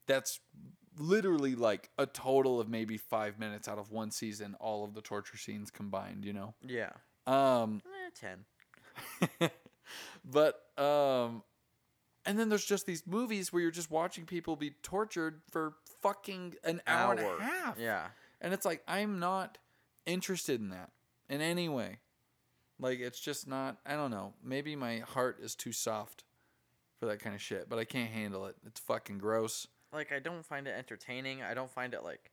that's 0.07 0.39
literally 0.97 1.55
like 1.55 1.91
a 1.99 2.05
total 2.07 2.59
of 2.59 2.67
maybe 2.67 2.97
five 2.97 3.37
minutes 3.39 3.67
out 3.67 3.77
of 3.77 3.91
one 3.91 4.09
season, 4.11 4.55
all 4.59 4.83
of 4.83 4.93
the 4.95 5.01
torture 5.01 5.37
scenes 5.37 5.69
combined. 5.71 6.25
You 6.25 6.33
know, 6.33 6.53
yeah, 6.67 6.89
um, 7.27 7.81
eh, 7.85 8.09
ten. 8.19 9.49
but 10.23 10.61
um, 10.77 11.43
and 12.25 12.37
then 12.37 12.49
there's 12.49 12.65
just 12.65 12.85
these 12.85 13.03
movies 13.07 13.51
where 13.51 13.61
you're 13.61 13.71
just 13.71 13.89
watching 13.91 14.25
people 14.25 14.55
be 14.55 14.71
tortured 14.83 15.41
for 15.49 15.73
fucking 16.01 16.55
an 16.63 16.81
hour, 16.87 17.11
and 17.11 17.19
a 17.19 17.43
half. 17.43 17.79
Yeah, 17.79 18.07
And 18.41 18.53
it's 18.53 18.65
like 18.65 18.83
I'm 18.87 19.19
not 19.19 19.57
interested 20.05 20.59
in 20.59 20.69
that 20.69 20.91
in 21.29 21.41
any 21.41 21.69
way. 21.69 21.99
Like 22.79 22.99
it's 22.99 23.19
just 23.19 23.47
not 23.47 23.77
I 23.85 23.95
don't 23.95 24.11
know. 24.11 24.33
Maybe 24.43 24.75
my 24.75 24.99
heart 24.99 25.39
is 25.41 25.55
too 25.55 25.71
soft 25.71 26.23
for 26.99 27.05
that 27.07 27.19
kind 27.19 27.35
of 27.35 27.41
shit, 27.41 27.69
but 27.69 27.79
I 27.79 27.85
can't 27.85 28.11
handle 28.11 28.45
it. 28.45 28.55
It's 28.65 28.79
fucking 28.79 29.17
gross. 29.19 29.67
like 29.93 30.11
I 30.11 30.19
don't 30.19 30.45
find 30.45 30.67
it 30.67 30.75
entertaining. 30.77 31.41
I 31.41 31.53
don't 31.53 31.71
find 31.71 31.93
it 31.93 32.03
like. 32.03 32.31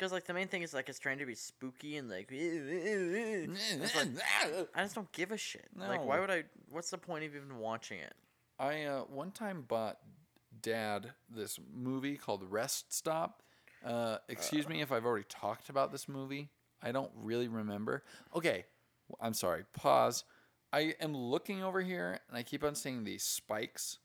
Because 0.00 0.12
like 0.12 0.24
the 0.24 0.32
main 0.32 0.48
thing 0.48 0.62
is 0.62 0.72
like 0.72 0.88
it's 0.88 0.98
trying 0.98 1.18
to 1.18 1.26
be 1.26 1.34
spooky 1.34 1.98
and 1.98 2.08
like 2.08 2.28
It's 2.32 3.94
like, 3.94 4.08
I 4.74 4.82
just 4.82 4.94
don't 4.94 5.12
give 5.12 5.30
a 5.30 5.36
shit. 5.36 5.66
Like 5.76 6.02
why 6.02 6.18
would 6.18 6.30
I? 6.30 6.44
What's 6.70 6.88
the 6.88 6.96
point 6.96 7.24
of 7.24 7.36
even 7.36 7.58
watching 7.58 7.98
it? 7.98 8.14
I 8.58 8.84
uh, 8.84 9.00
one 9.02 9.30
time 9.30 9.62
bought 9.68 9.98
dad 10.62 11.12
this 11.28 11.60
movie 11.76 12.16
called 12.16 12.42
Rest 12.50 12.94
Stop. 12.94 13.42
Uh, 13.84 14.16
excuse 14.30 14.66
me 14.66 14.80
if 14.80 14.90
I've 14.90 15.04
already 15.04 15.26
talked 15.28 15.68
about 15.68 15.92
this 15.92 16.08
movie. 16.08 16.48
I 16.82 16.92
don't 16.92 17.12
really 17.14 17.48
remember. 17.48 18.02
Okay, 18.34 18.64
I'm 19.20 19.34
sorry. 19.34 19.64
Pause. 19.74 20.24
I 20.72 20.94
am 21.02 21.14
looking 21.14 21.62
over 21.62 21.82
here 21.82 22.20
and 22.30 22.38
I 22.38 22.42
keep 22.42 22.64
on 22.64 22.74
seeing 22.74 23.04
these 23.04 23.22
spikes 23.22 23.98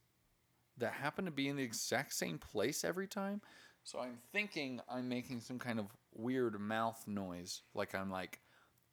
that 0.77 0.91
happen 0.91 1.23
to 1.23 1.31
be 1.31 1.47
in 1.47 1.55
the 1.55 1.63
exact 1.63 2.13
same 2.13 2.37
place 2.37 2.83
every 2.83 3.07
time. 3.07 3.39
So 3.85 3.99
I'm 3.99 4.17
thinking 4.31 4.81
I'm 4.89 5.07
making 5.07 5.41
some 5.41 5.59
kind 5.59 5.79
of 5.79 5.85
weird 6.13 6.59
mouth 6.59 7.01
noise, 7.07 7.61
like 7.75 7.93
I'm 7.93 8.09
like 8.09 8.39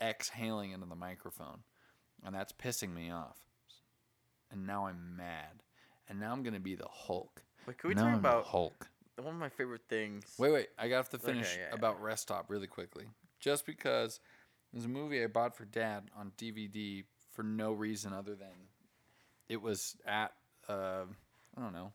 exhaling 0.03 0.73
into 0.73 0.87
the 0.87 0.95
microphone, 0.95 1.61
and 2.25 2.35
that's 2.35 2.53
pissing 2.53 2.95
me 2.95 3.11
off. 3.11 3.39
And 4.51 4.67
now 4.67 4.87
I'm 4.87 5.17
mad, 5.17 5.63
and 6.09 6.21
now 6.21 6.31
I'm 6.31 6.43
gonna 6.43 6.61
be 6.61 6.75
the 6.75 6.89
Hulk. 6.91 7.43
Wait, 7.67 7.79
can 7.79 7.89
we 7.89 7.95
now 7.95 8.03
talk 8.03 8.15
I'm 8.17 8.23
the 8.23 8.29
about 8.29 8.45
Hulk? 8.45 8.87
one 9.17 9.35
of 9.35 9.41
my 9.41 9.49
favorite 9.49 9.83
things? 9.89 10.25
Wait, 10.39 10.53
wait. 10.53 10.69
I 10.79 10.89
got 10.89 11.11
to 11.11 11.19
finish 11.19 11.47
Okay, 11.53 11.61
yeah, 11.61 11.67
yeah. 11.71 11.75
about 11.75 12.03
Rest 12.03 12.23
Stop 12.23 12.47
really 12.49 12.67
quickly. 12.67 13.05
Just 13.41 13.65
because 13.65 14.21
there's 14.73 14.85
a 14.85 14.89
movie 14.89 15.23
I 15.23 15.27
bought 15.27 15.57
for 15.57 15.65
dad 15.65 16.05
on 16.17 16.33
DVD 16.37 17.05
for 17.33 17.43
no 17.43 17.73
reason 17.73 18.13
other 18.13 18.35
than 18.35 18.69
it 19.49 19.63
was 19.63 19.97
at, 20.07 20.33
uh, 20.69 21.05
I 21.57 21.61
don't 21.61 21.73
know, 21.73 21.93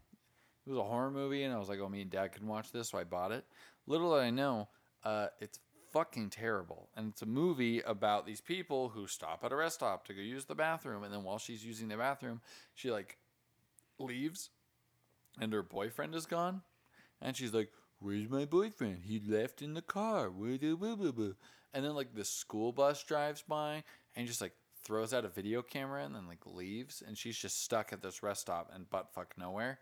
it 0.68 0.72
was 0.72 0.80
a 0.80 0.84
horror 0.84 1.12
movie, 1.12 1.44
and 1.44 1.54
I 1.54 1.58
was 1.58 1.70
like, 1.70 1.80
oh, 1.80 1.88
me 1.88 2.02
and 2.02 2.12
dad 2.12 2.34
can 2.34 2.46
watch 2.46 2.72
this, 2.72 2.90
so 2.90 2.98
I 2.98 3.04
bought 3.04 3.32
it. 3.32 3.46
Little 3.86 4.14
did 4.16 4.24
I 4.24 4.30
know, 4.30 4.68
uh, 5.04 5.28
it's 5.40 5.60
fucking 5.92 6.30
terrible. 6.30 6.90
And 6.96 7.12
it's 7.12 7.22
a 7.22 7.26
movie 7.26 7.80
about 7.82 8.26
these 8.26 8.42
people 8.42 8.90
who 8.90 9.08
stop 9.08 9.44
at 9.44 9.52
a 9.52 9.56
rest 9.56 9.76
stop 9.76 10.06
to 10.08 10.14
go 10.14 10.22
use 10.22 10.46
the 10.46 10.56
bathroom. 10.56 11.04
And 11.04 11.14
then 11.14 11.24
while 11.24 11.38
she's 11.38 11.66
using 11.66 11.88
the 11.88 11.98
bathroom, 11.98 12.42
she 12.76 12.92
like 12.92 13.18
leaves 13.98 14.50
and 15.40 15.54
her 15.54 15.64
boyfriend 15.64 16.14
is 16.16 16.26
gone. 16.26 16.62
And 17.22 17.36
she's 17.36 17.54
like, 17.54 17.72
Where's 18.00 18.30
my 18.30 18.46
boyfriend? 18.46 19.00
He 19.06 19.20
left 19.20 19.64
in 19.64 19.74
the 19.74 19.82
car. 19.82 20.30
Where 20.30 20.58
the 20.58 20.76
blah, 20.76 20.96
blah, 20.96 21.12
blah." 21.12 21.32
And 21.74 21.84
then 21.84 21.96
like 21.96 22.14
the 22.14 22.26
school 22.26 22.72
bus 22.72 23.04
drives 23.04 23.42
by 23.42 23.84
and 24.16 24.28
just 24.28 24.42
like 24.42 24.54
throws 24.84 25.14
out 25.14 25.26
a 25.26 25.30
video 25.30 25.64
camera 25.64 26.06
and 26.06 26.14
then 26.14 26.28
like 26.28 26.46
leaves. 26.46 27.02
And 27.06 27.18
she's 27.18 27.38
just 27.38 27.64
stuck 27.64 27.92
at 27.92 28.04
this 28.04 28.22
rest 28.22 28.42
stop 28.42 28.70
and 28.74 28.90
butt 28.90 29.14
fuck 29.14 29.34
nowhere. 29.38 29.80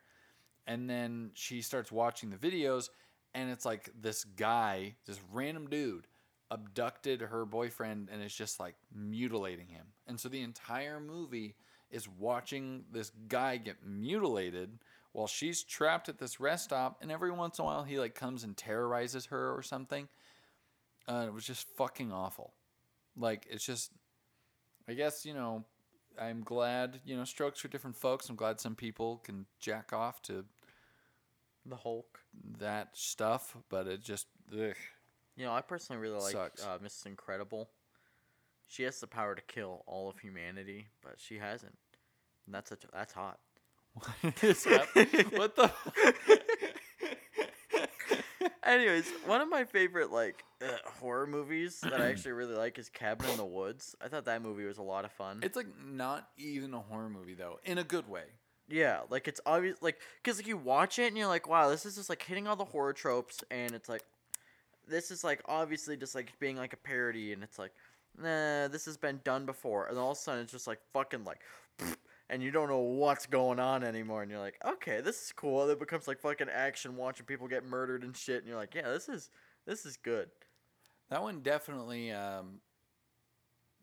And 0.67 0.89
then 0.89 1.32
she 1.34 1.62
starts 1.62 1.91
watching 1.91 2.30
the 2.30 2.38
videos 2.38 2.89
and 3.36 3.51
it's 3.51 3.65
like 3.65 3.89
this 3.99 4.23
guy, 4.23 4.95
this 5.06 5.19
random 5.32 5.67
dude, 5.67 6.08
abducted 6.49 7.21
her 7.21 7.45
boyfriend 7.45 8.10
and 8.12 8.23
is 8.23 8.34
just 8.34 8.60
like 8.60 8.75
mutilating 8.93 9.67
him. 9.67 9.88
And 10.08 10.19
so 10.19 10.30
the 10.30 10.41
entire 10.41 10.99
movie 10.99 11.56
is 11.91 12.08
watching 12.08 12.86
this 12.91 13.12
guy 13.28 13.58
get 13.58 13.86
mutilated 13.86 14.80
while 15.12 15.28
she's 15.28 15.63
trapped 15.63 16.10
at 16.10 16.17
this 16.17 16.39
rest 16.39 16.65
stop. 16.65 16.97
And 17.01 17.12
every 17.12 17.32
once 17.32 17.60
in 17.60 17.63
a 17.63 17.65
while, 17.65 17.84
he 17.84 17.99
like 17.99 18.15
comes 18.15 18.43
and 18.43 18.56
terrorizes 18.56 19.28
her 19.28 19.51
or 19.54 19.62
something. 19.62 20.08
Uh, 21.08 21.25
it 21.28 21.34
was 21.34 21.45
just 21.45 21.67
fucking 21.75 22.12
awful. 22.12 22.54
Like 23.17 23.47
it's 23.49 23.65
just, 23.65 23.91
I 24.88 24.93
guess 24.93 25.25
you 25.25 25.34
know, 25.34 25.65
I'm 26.19 26.41
glad 26.41 27.01
you 27.06 27.17
know 27.17 27.25
strokes 27.25 27.60
for 27.60 27.67
different 27.67 27.97
folks. 27.97 28.30
I'm 28.30 28.36
glad 28.36 28.60
some 28.60 28.75
people 28.75 29.17
can 29.17 29.45
jack 29.60 29.91
off 29.93 30.21
to 30.23 30.45
The 31.65 31.75
Hulk. 31.75 32.19
that 32.60 32.89
stuff, 32.95 33.56
but 33.69 33.88
it 33.88 34.01
just 34.04 34.28
ugh. 34.54 34.75
You 35.36 35.45
know, 35.45 35.54
I 35.54 35.62
personally 35.62 36.01
really 36.01 36.19
like 36.19 36.32
Sucks. 36.34 36.63
uh, 36.63 36.78
Mrs. 36.84 37.08
Incredible. 37.08 37.69
She 38.67 38.84
has 38.84 38.99
the 38.99 39.08
power 39.08 39.36
to 39.36 39.41
kill 39.41 39.84
all 39.86 40.10
of 40.10 40.19
humanity, 40.19 40.88
but 41.04 41.15
she 41.17 41.38
hasn't. 41.38 41.78
And 42.45 42.54
that's 42.56 42.71
a 42.71 42.78
that's 42.93 43.13
hot. 43.13 43.39
what 43.93 44.43
is 44.43 44.63
that? 44.65 44.88
what 45.34 45.56
the? 45.56 45.71
Anyways, 48.63 49.08
one 49.28 49.41
of 49.41 49.47
my 49.49 49.63
favorite 49.63 50.12
like 50.12 50.43
uh, 50.63 50.67
horror 50.99 51.28
movies 51.28 51.80
that 51.82 51.93
I 52.01 52.08
actually 52.10 52.32
really 52.32 52.56
like 52.56 52.80
is 52.80 52.89
Cabin 52.89 53.30
in 53.30 53.38
the 53.38 53.45
Woods. 53.45 53.95
I 54.04 54.08
thought 54.08 54.25
that 54.25 54.41
movie 54.41 54.65
was 54.65 54.80
a 54.80 54.84
lot 54.84 55.06
of 55.06 55.12
fun. 55.12 55.39
It's 55.43 55.56
like 55.56 55.67
not 55.86 56.30
even 56.38 56.73
a 56.73 56.80
horror 56.80 57.10
movie 57.10 57.36
though, 57.36 57.60
in 57.63 57.78
a 57.78 57.84
good 57.84 58.08
way. 58.10 58.23
Yeah, 58.67 59.01
like 59.10 59.28
it's 59.28 59.41
obvious, 59.45 59.78
like 59.82 59.99
because 60.23 60.38
like 60.38 60.47
you 60.47 60.58
watch 60.58 60.97
it 60.97 61.08
and 61.08 61.17
you're 61.17 61.28
like, 61.28 61.47
wow, 61.47 61.69
this 61.69 61.86
is 61.86 61.95
just 61.95 62.10
like 62.10 62.23
hitting 62.23 62.47
all 62.47 62.56
the 62.56 62.65
horror 62.65 62.93
tropes, 62.93 63.43
and 63.51 63.73
it's 63.73 63.88
like, 63.88 64.04
this 64.88 65.12
is 65.12 65.23
like 65.23 65.41
obviously 65.45 65.95
just 65.95 66.15
like 66.15 66.32
being 66.39 66.58
like 66.58 66.73
a 66.73 66.78
parody, 66.78 67.32
and 67.32 67.43
it's 67.43 67.60
like, 67.60 67.71
nah, 68.17 68.67
this 68.67 68.86
has 68.86 68.97
been 68.97 69.19
done 69.23 69.45
before, 69.45 69.86
and 69.86 69.97
all 69.99 70.12
of 70.12 70.17
a 70.17 70.19
sudden 70.19 70.41
it's 70.41 70.51
just 70.51 70.65
like 70.65 70.80
fucking 70.93 71.23
like, 71.25 71.41
and 72.30 72.41
you 72.41 72.49
don't 72.49 72.69
know 72.69 72.80
what's 72.80 73.28
going 73.28 73.60
on 73.60 73.84
anymore, 73.84 74.23
and 74.23 74.32
you're 74.32 74.39
like, 74.39 74.58
okay, 74.65 74.99
this 74.99 75.21
is 75.25 75.32
cool. 75.36 75.62
And 75.62 75.71
it 75.71 75.80
becomes 75.80 76.08
like 76.08 76.19
fucking 76.19 76.49
action, 76.49 76.95
watching 76.95 77.28
people 77.28 77.47
get 77.47 77.65
murdered 77.65 78.04
and 78.04 78.17
shit, 78.17 78.38
and 78.38 78.47
you're 78.47 78.58
like, 78.58 78.73
yeah, 78.73 78.89
this 78.89 79.10
is 79.10 79.30
this 79.67 79.86
is 79.86 79.95
good. 79.97 80.30
That 81.12 81.21
one 81.21 81.41
definitely 81.41 82.12
um, 82.12 82.62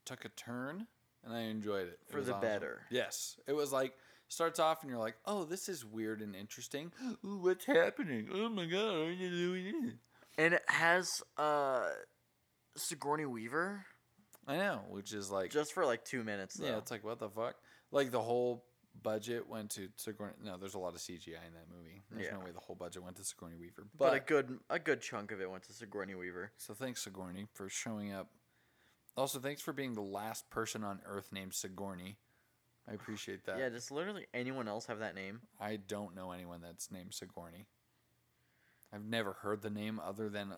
took 0.05 0.25
a 0.25 0.29
turn, 0.31 0.89
and 1.25 1.33
I 1.33 1.43
enjoyed 1.43 1.87
it. 1.87 2.01
It 2.09 2.13
For 2.13 2.21
the 2.21 2.33
awesome. 2.33 2.41
better. 2.41 2.83
Yes, 2.91 3.37
it 3.47 3.53
was 3.53 3.71
like 3.73 3.95
starts 4.33 4.59
off 4.59 4.83
and 4.83 4.91
you're 4.91 4.99
like, 4.99 5.17
oh, 5.27 5.45
this 5.45 5.69
is 5.69 5.85
weird 5.85 6.23
and 6.23 6.35
interesting. 6.35 6.93
Ooh, 7.25 7.39
what's 7.39 7.67
happening? 7.67 8.29
Oh 8.33 8.49
my 8.49 8.67
god, 8.67 8.99
what 8.99 9.09
are 9.09 9.13
you 9.13 9.31
doing? 9.31 9.93
And 10.39 10.55
it 10.55 10.63
has 10.69 11.23
uh, 11.37 11.89
Sigourney 12.77 13.27
Weaver 13.27 13.85
I 14.47 14.57
know, 14.57 14.81
which 14.89 15.13
is 15.13 15.31
like, 15.31 15.51
just 15.51 15.73
for 15.73 15.85
like 15.85 16.05
two 16.05 16.25
minutes. 16.25 16.57
Though. 16.57 16.67
yeah, 16.67 16.79
it's 16.79 16.91
like 16.91 17.05
what 17.05 17.19
the 17.19 17.29
fuck. 17.29 17.55
Like 17.91 18.11
the 18.11 18.21
whole 18.21 18.65
budget 19.03 19.49
went 19.49 19.71
to 19.73 19.89
Sigourney. 19.97 20.35
No, 20.45 20.57
there's 20.57 20.75
a 20.75 20.79
lot 20.79 20.95
of 20.95 21.01
CGI 21.01 21.47
in 21.47 21.55
that 21.55 21.69
movie. 21.75 22.03
There's 22.11 22.33
no 22.33 22.41
way 22.41 22.51
the 22.53 22.61
whole 22.61 22.77
budget 22.77 23.03
went 23.03 23.17
to 23.17 23.25
Sigourney 23.25 23.57
Weaver. 23.57 23.87
but, 23.97 24.11
But, 24.11 24.15
a 24.15 24.21
good 24.21 24.59
a 24.69 24.79
good 24.79 25.01
chunk 25.01 25.31
of 25.33 25.41
it 25.41 25.51
went 25.51 25.63
to 25.65 25.73
Sigourney 25.73 26.15
Weaver. 26.15 26.53
so 26.57 26.75
thanks 26.75 27.05
Sigourney 27.05 27.47
for 27.55 27.69
showing 27.69 28.13
up. 28.13 28.31
Also, 29.17 29.39
thanks 29.39 29.61
for 29.61 29.75
being 29.75 29.95
the 29.95 30.01
last 30.01 30.49
person 30.51 30.83
on 30.83 31.01
Earth 31.05 31.29
named 31.33 31.55
Sigourney. 31.55 32.17
I 32.89 32.95
appreciate 32.95 33.45
that. 33.47 33.59
Yeah, 33.59 33.69
does 33.69 33.91
literally 33.91 34.27
anyone 34.35 34.69
else 34.69 34.87
have 34.87 34.99
that 34.99 35.15
name? 35.15 35.41
I 35.61 35.77
don't 35.77 36.15
know 36.17 36.33
anyone 36.33 36.61
that's 36.61 36.91
named 36.91 37.15
Sigourney. 37.15 37.67
I've 38.93 39.05
never 39.05 39.35
heard 39.35 39.63
the 39.63 39.71
name 39.71 40.01
other 40.05 40.29
than 40.29 40.55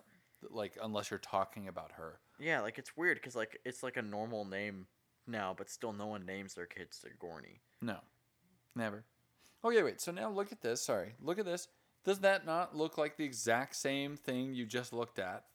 like 0.49 0.77
unless 0.81 1.11
you're 1.11 1.19
talking 1.19 1.67
about 1.67 1.93
her. 1.93 2.19
Yeah, 2.39 2.61
like 2.61 2.77
it's 2.77 2.97
weird 2.97 3.17
because 3.17 3.35
like 3.35 3.59
it's 3.63 3.83
like 3.83 3.97
a 3.97 4.01
normal 4.01 4.45
name 4.45 4.87
now, 5.27 5.53
but 5.57 5.69
still 5.69 5.93
no 5.93 6.07
one 6.07 6.25
names 6.25 6.53
their 6.53 6.65
kids 6.65 6.97
Sigourney. 6.97 7.61
No. 7.81 7.97
Never. 8.75 9.05
Okay, 9.63 9.83
wait. 9.83 10.01
So 10.01 10.11
now 10.11 10.29
look 10.29 10.51
at 10.51 10.61
this. 10.61 10.81
Sorry. 10.81 11.13
Look 11.21 11.39
at 11.39 11.45
this. 11.45 11.67
Does 12.03 12.19
that 12.19 12.45
not 12.45 12.75
look 12.75 12.97
like 12.97 13.17
the 13.17 13.23
exact 13.23 13.75
same 13.75 14.15
thing 14.15 14.53
you 14.53 14.65
just 14.65 14.93
looked 14.93 15.17
at 15.17 15.45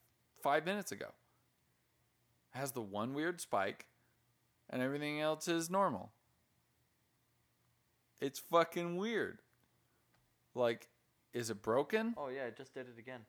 5 0.43 0.65
minutes 0.65 0.91
ago? 0.91 1.07
It 2.53 2.59
has 2.59 2.73
the 2.73 2.81
one 2.81 3.15
weird 3.15 3.41
spike 3.41 3.87
and 4.69 4.83
everything 4.83 5.21
else 5.21 5.47
is 5.47 5.71
normal. 5.71 6.13
It's 8.21 8.39
fucking 8.39 8.97
weird. 8.97 9.39
Like 10.55 10.89
is 11.33 11.51
it 11.51 11.63
broken? 11.63 12.15
Oh 12.17 12.29
yeah, 12.29 12.45
it 12.47 12.57
just 12.57 12.75
did 12.75 12.87
it 12.89 12.99
again. 12.99 13.21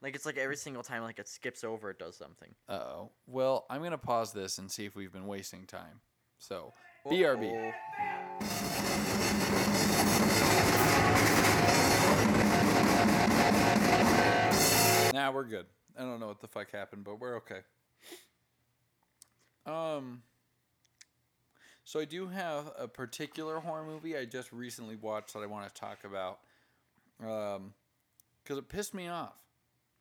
Like 0.00 0.14
it's 0.14 0.24
like 0.26 0.38
every 0.38 0.56
single 0.56 0.82
time 0.82 1.02
like 1.02 1.18
it 1.18 1.28
skips 1.28 1.64
over, 1.64 1.90
it 1.90 1.98
does 1.98 2.16
something. 2.16 2.54
Uh 2.68 2.72
oh. 2.72 3.10
Well, 3.26 3.66
I'm 3.68 3.82
gonna 3.82 3.98
pause 3.98 4.32
this 4.32 4.58
and 4.58 4.70
see 4.70 4.84
if 4.84 4.96
we've 4.96 5.12
been 5.12 5.26
wasting 5.26 5.66
time. 5.66 6.00
So, 6.38 6.72
BRB. 7.06 7.52
Uh-oh. 7.52 7.68
Now 15.12 15.32
we're 15.32 15.44
good. 15.44 15.66
I 15.98 16.02
don't 16.02 16.20
know 16.20 16.28
what 16.28 16.40
the 16.40 16.46
fuck 16.46 16.70
happened, 16.70 17.04
but 17.04 17.20
we're 17.20 17.36
okay. 17.38 17.60
Um. 19.66 20.22
So 21.88 22.00
I 22.00 22.04
do 22.04 22.28
have 22.28 22.70
a 22.78 22.86
particular 22.86 23.60
horror 23.60 23.82
movie 23.82 24.14
I 24.14 24.26
just 24.26 24.52
recently 24.52 24.94
watched 24.94 25.32
that 25.32 25.38
I 25.38 25.46
want 25.46 25.74
to 25.74 25.80
talk 25.80 26.04
about. 26.04 26.40
Um, 27.18 27.72
because 28.44 28.58
it 28.58 28.68
pissed 28.68 28.92
me 28.92 29.08
off. 29.08 29.32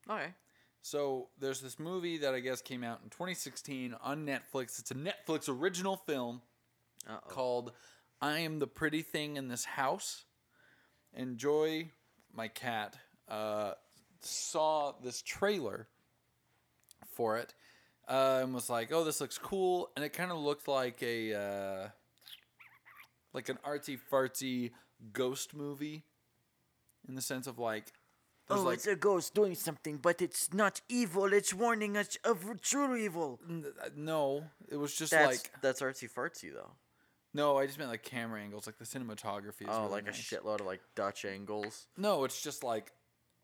Okay. 0.09 0.33
So 0.81 1.29
there's 1.39 1.61
this 1.61 1.79
movie 1.79 2.17
that 2.17 2.33
I 2.33 2.41
guess 2.41 2.61
came 2.61 2.83
out 2.83 2.99
in 3.05 3.09
2016 3.09 3.95
on 4.03 4.25
Netflix. 4.25 4.79
It's 4.79 4.91
a 4.91 4.95
Netflix 4.95 5.47
original 5.47 5.95
film 5.95 6.41
Uh 7.07 7.19
oh. 7.25 7.29
called 7.29 7.71
I 8.21 8.39
Am 8.39 8.59
the 8.59 8.67
Pretty 8.67 9.01
Thing 9.01 9.37
in 9.37 9.47
This 9.47 9.63
House. 9.63 10.25
And 11.13 11.37
Joy, 11.37 11.91
my 12.35 12.49
cat, 12.49 12.97
uh, 13.29 13.75
saw 14.19 14.91
this 15.01 15.21
trailer 15.21 15.87
for 17.13 17.37
it 17.37 17.53
uh, 18.07 18.39
and 18.43 18.53
was 18.53 18.69
like, 18.69 18.91
oh, 18.91 19.03
this 19.03 19.19
looks 19.21 19.37
cool. 19.37 19.89
And 19.95 20.03
it 20.05 20.09
kind 20.13 20.31
of 20.31 20.37
looked 20.37 20.67
like 20.67 21.01
a. 21.03 21.33
Uh, 21.33 21.89
like 23.33 23.49
an 23.49 23.59
artsy 23.67 23.99
fartsy 24.11 24.71
ghost 25.13 25.53
movie, 25.53 26.03
in 27.07 27.15
the 27.15 27.21
sense 27.21 27.45
of 27.47 27.59
like, 27.59 27.93
Oh, 28.49 28.61
like 28.61 28.75
it's 28.75 28.87
a 28.87 28.95
ghost 28.95 29.35
doing 29.35 29.53
something, 29.55 29.97
but 29.97 30.21
it's 30.21 30.53
not 30.53 30.79
evil. 30.87 31.33
It's 31.33 31.53
warning 31.53 31.97
us 31.97 32.17
of 32.23 32.61
true 32.61 32.95
evil. 32.95 33.39
n- 33.47 33.65
no, 33.95 34.45
it 34.69 34.77
was 34.77 34.95
just 34.95 35.11
That's 35.11 35.27
like 35.27 35.51
that's 35.61 35.81
artsy 35.81 36.09
fartsy 36.09 36.53
though. 36.53 36.71
no, 37.33 37.57
I 37.57 37.65
just 37.65 37.77
meant 37.77 37.91
like 37.91 38.03
camera 38.03 38.39
angles, 38.41 38.65
like 38.65 38.77
the 38.77 38.85
cinematography. 38.85 39.63
Is 39.63 39.67
Oh, 39.69 39.81
really 39.81 39.91
like 39.91 40.05
nice. 40.05 40.19
a 40.19 40.35
shitload 40.35 40.61
of 40.61 40.65
like 40.65 40.79
Dutch 40.95 41.25
angles. 41.25 41.87
No, 41.97 42.23
it's 42.23 42.41
just 42.41 42.63
like 42.63 42.93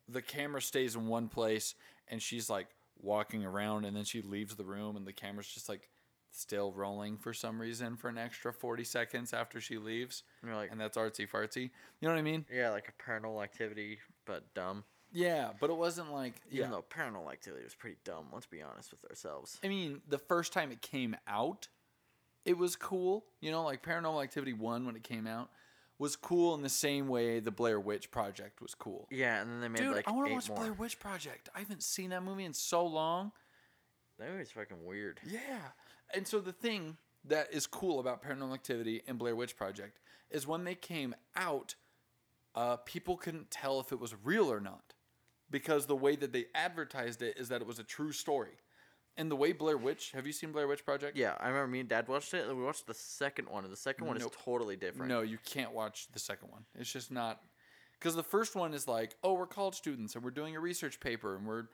the 0.08 0.22
camera 0.22 0.62
stays 0.62 0.96
in 0.96 1.08
one 1.08 1.28
place 1.28 1.76
and 2.08 2.22
she's 2.22 2.50
like 2.50 2.68
walking 3.00 3.44
around 3.46 3.86
and 3.86 3.96
then 3.96 4.04
she 4.06 4.22
leaves 4.22 4.56
the 4.56 4.64
room 4.64 4.96
and 4.96 5.06
the 5.06 5.14
camera's 5.14 5.48
just 5.48 5.68
like 5.70 5.90
still 6.32 6.72
rolling 6.72 7.18
for 7.18 7.34
some 7.34 7.60
reason 7.62 7.96
for 7.96 8.10
an 8.10 8.18
extra 8.18 8.52
40 8.52 8.84
seconds 8.84 9.34
after 9.34 9.62
she 9.62 9.78
leaves. 9.78 10.24
And 10.42 10.50
you're 10.50 10.58
like, 10.58 10.72
And 10.72 10.80
that's 10.80 10.98
artsy 10.98 11.30
fartsy. 11.30 11.64
You 12.00 12.08
know 12.08 12.10
what 12.10 12.18
I 12.20 12.24
mean? 12.24 12.46
yeah, 12.52 12.70
like 12.72 12.88
a 12.90 13.04
paranormal 13.04 13.44
activity, 13.44 14.00
but 14.26 14.54
dumb. 14.54 14.84
Yeah, 15.12 15.52
but 15.60 15.70
it 15.70 15.78
wasn't 15.78 16.12
like 16.12 16.34
Even 16.52 16.72
yeah. 16.72 16.76
though 16.76 16.86
paranormal 16.90 17.32
activity 17.32 17.64
was 17.64 17.76
pretty 17.76 17.98
dumb. 18.04 18.26
Let's 18.34 18.48
be 18.48 18.64
honest 18.64 18.92
with 18.92 19.06
ourselves. 19.10 19.60
I 19.64 19.68
mean, 19.68 20.02
the 20.08 20.18
first 20.18 20.54
time 20.54 20.72
it 20.72 20.82
came 20.82 21.16
out, 21.28 21.68
it 22.46 22.58
was 22.58 22.76
cool. 22.76 23.26
You 23.40 23.52
know, 23.52 23.64
like 23.64 23.84
Paranormal 23.84 24.24
Activity 24.24 24.54
1 24.54 24.86
when 24.88 24.96
it 24.96 25.04
came 25.04 25.28
out 25.28 25.50
was 26.00 26.16
cool 26.16 26.56
in 26.56 26.62
the 26.62 26.70
same 26.70 27.08
way 27.08 27.40
the 27.40 27.52
Blair 27.52 27.80
Witch 27.80 28.12
Project 28.12 28.62
was 28.62 28.76
cool. 28.76 29.08
Yeah, 29.12 29.42
and 29.42 29.50
then 29.50 29.62
they 29.62 29.68
made 29.68 29.80
Dude, 29.80 29.96
like 29.96 30.08
I 30.08 30.12
want 30.12 30.28
to 30.30 30.34
watch 30.34 30.50
more. 30.50 30.58
Blair 30.58 30.74
Witch 30.74 31.00
Project. 31.00 31.50
I 31.56 31.60
haven't 31.60 31.84
seen 31.84 32.10
that 32.10 32.24
movie 32.24 32.46
in 32.46 32.54
so 32.54 32.86
long. 32.86 33.32
That 34.20 34.30
movie's 34.32 34.52
fucking 34.52 34.84
weird. 34.84 35.20
Yeah. 35.26 35.40
And 36.14 36.28
so 36.28 36.40
the 36.40 36.52
thing 36.52 36.98
that 37.26 37.54
is 37.54 37.68
cool 37.68 38.00
about 38.00 38.24
Paranormal 38.24 38.54
Activity 38.54 39.02
and 39.08 39.18
Blair 39.18 39.36
Witch 39.36 39.56
Project 39.56 40.00
is 40.30 40.46
when 40.48 40.64
they 40.64 40.76
came 40.76 41.16
out, 41.36 41.76
uh, 42.56 42.78
people 42.78 43.18
couldn't 43.18 43.50
tell 43.50 43.80
if 43.80 43.92
it 43.92 44.00
was 44.00 44.14
real 44.24 44.52
or 44.52 44.60
not 44.60 44.94
because 45.50 45.86
the 45.86 45.96
way 45.96 46.16
that 46.16 46.34
they 46.34 46.46
advertised 46.56 47.22
it 47.22 47.38
is 47.38 47.50
that 47.50 47.62
it 47.62 47.68
was 47.68 47.80
a 47.80 47.84
true 47.84 48.12
story. 48.12 48.58
And 49.16 49.30
the 49.30 49.36
way 49.36 49.52
Blair 49.52 49.78
Witch, 49.78 50.12
have 50.14 50.26
you 50.26 50.34
seen 50.34 50.52
Blair 50.52 50.68
Witch 50.68 50.84
Project? 50.84 51.16
Yeah, 51.16 51.36
I 51.40 51.48
remember 51.50 51.68
me 51.68 51.80
and 51.82 51.90
Dad 51.90 52.08
watched 52.08 52.34
it, 52.34 52.48
and 52.48 52.58
we 52.58 52.64
watched 52.64 52.88
the 52.88 52.96
second 52.96 53.48
one, 53.48 53.64
and 53.64 53.72
the 53.72 53.78
second 53.78 54.08
one 54.08 54.18
Nope. 54.18 54.32
is 54.32 54.38
totally 54.44 54.76
different. 54.76 55.08
No, 55.10 55.22
you 55.22 55.38
can't 55.46 55.72
watch 55.72 56.08
the 56.12 56.20
second 56.20 56.50
one. 56.52 56.66
It's 56.76 56.92
just 56.92 57.12
not 57.12 57.42
because 58.00 58.16
the 58.16 58.24
first 58.24 58.56
one 58.56 58.74
is 58.74 58.88
like, 58.88 59.16
oh, 59.24 59.34
we're 59.34 59.46
college 59.46 59.76
students 59.76 60.16
and 60.16 60.24
we're 60.24 60.32
doing 60.32 60.56
a 60.56 60.60
research 60.60 61.00
paper 61.00 61.36
and 61.36 61.46
we're 61.46 61.66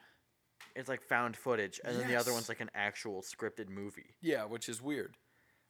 It's 0.75 0.89
like 0.89 1.01
found 1.01 1.37
footage, 1.37 1.79
and 1.85 1.95
then 1.97 2.07
the 2.09 2.15
other 2.17 2.31
Yes. 2.31 2.35
one's 2.35 2.49
like 2.49 2.59
an 2.59 2.69
actual 2.75 3.21
scripted 3.21 3.69
movie. 3.69 4.15
yeah, 4.21 4.43
which 4.43 4.67
is 4.67 4.81
weird. 4.81 5.15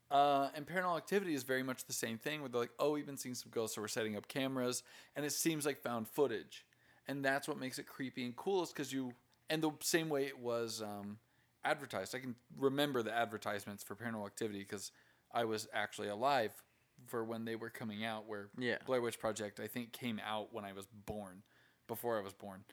Uh, 0.10 0.50
and 0.56 0.66
Paranormal 0.66 0.98
Activity 0.98 1.36
is 1.36 1.44
very 1.44 1.62
much 1.62 1.86
the 1.86 1.94
same 1.94 2.18
thing. 2.18 2.42
Where 2.42 2.50
they're 2.50 2.62
like, 2.62 2.72
oh, 2.80 2.94
we've 2.94 3.06
been 3.06 3.16
seeing 3.18 3.36
some 3.36 3.52
ghosts, 3.52 3.76
so 3.76 3.82
we're 3.82 3.88
setting 3.88 4.16
up 4.18 4.28
cameras, 4.28 4.82
and 5.16 5.24
it 5.24 5.34
seems 5.34 5.68
like 5.68 5.78
found 5.84 6.08
footage, 6.08 6.66
and 7.08 7.24
that's 7.24 7.48
what 7.48 7.60
makes 7.60 7.78
it 7.78 7.86
creepy 7.86 8.26
and 8.26 8.36
cool. 8.36 8.64
Is 8.64 8.70
because 8.70 8.92
you 8.92 9.14
and 9.52 9.62
the 9.62 9.72
same 9.82 10.10
way 10.10 10.26
it 10.26 10.40
was 10.40 10.82
um, 10.82 11.20
advertised. 11.66 12.16
I 12.16 12.20
can 12.20 12.36
remember 12.58 13.02
the 13.04 13.14
advertisements 13.16 13.84
for 13.84 13.96
Paranormal 13.96 14.26
Activity 14.26 14.60
because 14.60 14.92
I 15.34 15.46
was 15.46 15.68
actually 15.74 16.08
alive 16.10 16.52
for 17.08 17.24
when 17.24 17.46
they 17.46 17.56
were 17.56 17.70
coming 17.70 18.04
out. 18.04 18.28
Where 18.28 18.50
Yeah. 18.58 18.78
Blair 18.86 19.02
Witch 19.02 19.20
Project, 19.20 19.60
I 19.60 19.68
think, 19.68 19.92
came 19.94 20.20
out 20.26 20.54
when 20.54 20.66
I 20.66 20.74
was 20.74 20.88
born, 21.06 21.44
before 21.88 22.18
I 22.18 22.22
was 22.22 22.34
born. 22.34 22.64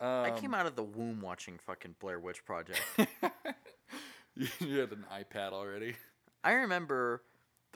I 0.00 0.30
Um, 0.30 0.38
came 0.40 0.54
out 0.54 0.66
of 0.66 0.74
the 0.76 0.82
womb 0.82 1.20
watching 1.20 1.58
fucking 1.58 1.96
Blair 2.00 2.18
Witch 2.18 2.44
Project. 2.44 2.80
you 4.36 4.78
had 4.80 4.90
an 4.92 5.06
iPad 5.12 5.52
already. 5.52 5.96
I 6.42 6.52
remember 6.52 7.22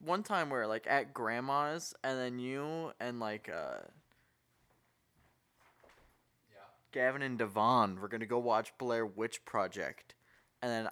one 0.03 0.23
time 0.23 0.51
where 0.51 0.67
like 0.67 0.87
at 0.87 1.15
grandma's, 1.15 1.95
and 2.05 2.19
then 2.19 2.39
you 2.39 2.93
and 3.01 3.19
like 3.21 3.49
uh, 3.49 3.79
Gavin 6.93 7.23
and 7.23 7.39
Devon 7.39 8.01
were 8.01 8.09
gonna 8.09 8.27
go 8.27 8.39
watch 8.39 8.73
Blair 8.79 9.05
Witch 9.07 9.45
Project, 9.45 10.15
and 10.63 10.71
then 10.71 10.89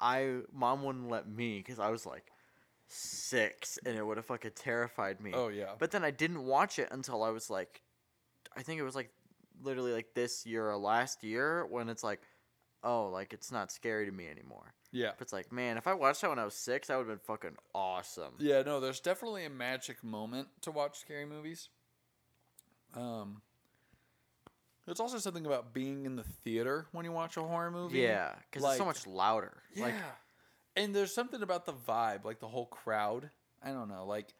I 0.00 0.38
mom 0.52 0.82
wouldn't 0.82 1.08
let 1.08 1.28
me 1.28 1.58
because 1.58 1.78
I 1.78 1.90
was 1.90 2.06
like 2.06 2.30
six, 2.88 3.78
and 3.84 3.96
it 3.96 4.06
would 4.06 4.16
have 4.16 4.26
fucking 4.26 4.52
terrified 4.54 5.20
me. 5.20 5.32
Oh, 5.34 5.48
yeah. 5.48 5.72
But 5.78 5.90
then 5.90 6.04
I 6.04 6.10
didn't 6.10 6.44
watch 6.44 6.78
it 6.78 6.88
until 6.90 7.22
I 7.22 7.30
was 7.30 7.50
like, 7.50 7.82
I 8.56 8.62
think 8.62 8.80
it 8.80 8.84
was 8.84 8.94
like 8.94 9.10
literally 9.62 9.92
like 9.92 10.14
this 10.14 10.46
year 10.46 10.68
or 10.68 10.76
last 10.76 11.24
year 11.24 11.66
when 11.66 11.88
it's 11.88 12.04
like, 12.04 12.20
oh, 12.82 13.08
like 13.08 13.32
it's 13.32 13.50
not 13.50 13.72
scary 13.72 14.06
to 14.06 14.12
me 14.12 14.28
anymore. 14.28 14.74
Yeah. 14.92 15.10
But 15.18 15.22
it's 15.22 15.32
like, 15.32 15.52
man, 15.52 15.76
if 15.76 15.86
I 15.86 15.94
watched 15.94 16.22
that 16.22 16.30
when 16.30 16.38
I 16.38 16.44
was 16.44 16.54
six, 16.54 16.88
that 16.88 16.96
would 16.96 17.08
have 17.08 17.18
been 17.18 17.26
fucking 17.26 17.56
awesome. 17.74 18.34
Yeah, 18.38 18.62
no, 18.62 18.80
there's 18.80 19.00
definitely 19.00 19.44
a 19.44 19.50
magic 19.50 20.02
moment 20.04 20.48
to 20.62 20.70
watch 20.70 20.98
scary 20.98 21.26
movies. 21.26 21.68
Um, 22.94 23.42
there's 24.86 25.00
also 25.00 25.18
something 25.18 25.44
about 25.44 25.74
being 25.74 26.06
in 26.06 26.16
the 26.16 26.22
theater 26.22 26.86
when 26.92 27.04
you 27.04 27.12
watch 27.12 27.36
a 27.36 27.42
horror 27.42 27.70
movie. 27.70 27.98
Yeah, 27.98 28.32
because 28.50 28.66
it's 28.68 28.78
so 28.78 28.84
much 28.84 29.06
louder. 29.06 29.52
Yeah. 29.74 29.84
Like, 29.84 29.94
and 30.76 30.94
there's 30.94 31.12
something 31.12 31.42
about 31.42 31.66
the 31.66 31.72
vibe, 31.72 32.24
like 32.24 32.38
the 32.38 32.48
whole 32.48 32.66
crowd. 32.66 33.30
I 33.62 33.70
don't 33.72 33.88
know. 33.88 34.06
Like, 34.06 34.34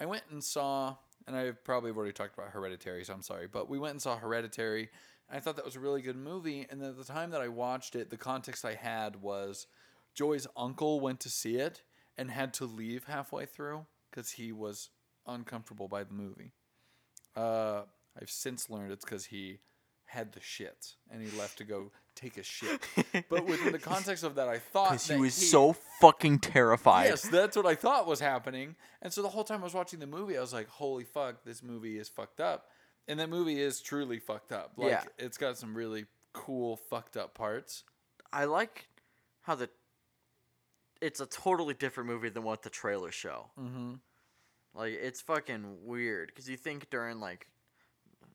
I 0.00 0.06
went 0.06 0.24
and 0.30 0.42
saw, 0.42 0.96
and 1.26 1.36
I 1.36 1.52
probably 1.52 1.90
have 1.90 1.96
already 1.96 2.12
talked 2.12 2.34
about 2.34 2.50
Hereditary, 2.50 3.04
so 3.04 3.14
I'm 3.14 3.22
sorry, 3.22 3.46
but 3.46 3.68
we 3.68 3.78
went 3.78 3.92
and 3.92 4.02
saw 4.02 4.16
Hereditary. 4.16 4.88
And 5.28 5.36
I 5.36 5.40
thought 5.40 5.56
that 5.56 5.64
was 5.64 5.76
a 5.76 5.80
really 5.80 6.02
good 6.02 6.16
movie. 6.16 6.66
And 6.68 6.82
at 6.82 6.96
the 6.96 7.04
time 7.04 7.30
that 7.30 7.40
I 7.40 7.48
watched 7.48 7.94
it, 7.94 8.10
the 8.10 8.16
context 8.16 8.64
I 8.64 8.74
had 8.74 9.16
was 9.22 9.66
Joy's 10.14 10.46
uncle 10.56 11.00
went 11.00 11.20
to 11.20 11.28
see 11.28 11.56
it 11.56 11.82
and 12.16 12.30
had 12.30 12.52
to 12.54 12.64
leave 12.64 13.04
halfway 13.04 13.46
through 13.46 13.86
because 14.10 14.32
he 14.32 14.50
was 14.52 14.90
uncomfortable 15.26 15.86
by 15.86 16.02
the 16.02 16.14
movie. 16.14 16.52
Uh, 17.36 17.82
I've 18.20 18.30
since 18.30 18.68
learned 18.70 18.92
it's 18.92 19.04
because 19.04 19.26
he 19.26 19.58
had 20.06 20.32
the 20.32 20.40
shits 20.40 20.94
and 21.10 21.22
he 21.22 21.38
left 21.38 21.58
to 21.58 21.64
go 21.64 21.90
take 22.14 22.38
a 22.38 22.42
shit. 22.42 22.80
but 23.28 23.46
within 23.46 23.72
the 23.72 23.78
context 23.78 24.24
of 24.24 24.34
that, 24.36 24.48
I 24.48 24.58
thought 24.58 24.90
because 24.90 25.06
he 25.08 25.16
was 25.16 25.34
so 25.34 25.74
fucking 26.00 26.40
terrified. 26.40 27.06
Yes, 27.06 27.22
that's 27.22 27.56
what 27.56 27.66
I 27.66 27.74
thought 27.74 28.06
was 28.06 28.20
happening. 28.20 28.74
And 29.02 29.12
so 29.12 29.22
the 29.22 29.28
whole 29.28 29.44
time 29.44 29.60
I 29.60 29.64
was 29.64 29.74
watching 29.74 30.00
the 30.00 30.06
movie, 30.06 30.36
I 30.36 30.40
was 30.40 30.52
like, 30.52 30.68
"Holy 30.68 31.04
fuck, 31.04 31.44
this 31.44 31.62
movie 31.62 31.98
is 31.98 32.08
fucked 32.08 32.40
up." 32.40 32.68
And 33.06 33.20
that 33.20 33.30
movie 33.30 33.60
is 33.60 33.80
truly 33.80 34.18
fucked 34.18 34.52
up. 34.52 34.72
Like 34.76 34.90
Yeah. 34.90 35.04
it's 35.18 35.38
got 35.38 35.56
some 35.56 35.74
really 35.74 36.06
cool 36.32 36.76
fucked 36.76 37.16
up 37.16 37.34
parts. 37.34 37.84
I 38.32 38.44
like 38.44 38.88
how 39.42 39.54
the 39.54 39.70
it's 41.00 41.20
a 41.20 41.26
totally 41.26 41.74
different 41.74 42.08
movie 42.08 42.28
than 42.28 42.42
what 42.42 42.62
the 42.62 42.70
trailers 42.70 43.14
show. 43.14 43.50
Mm-hmm. 43.58 43.94
Like 44.74 44.92
it's 44.92 45.20
fucking 45.20 45.84
weird 45.84 46.28
because 46.28 46.48
you 46.48 46.56
think 46.56 46.90
during 46.90 47.20
like 47.20 47.46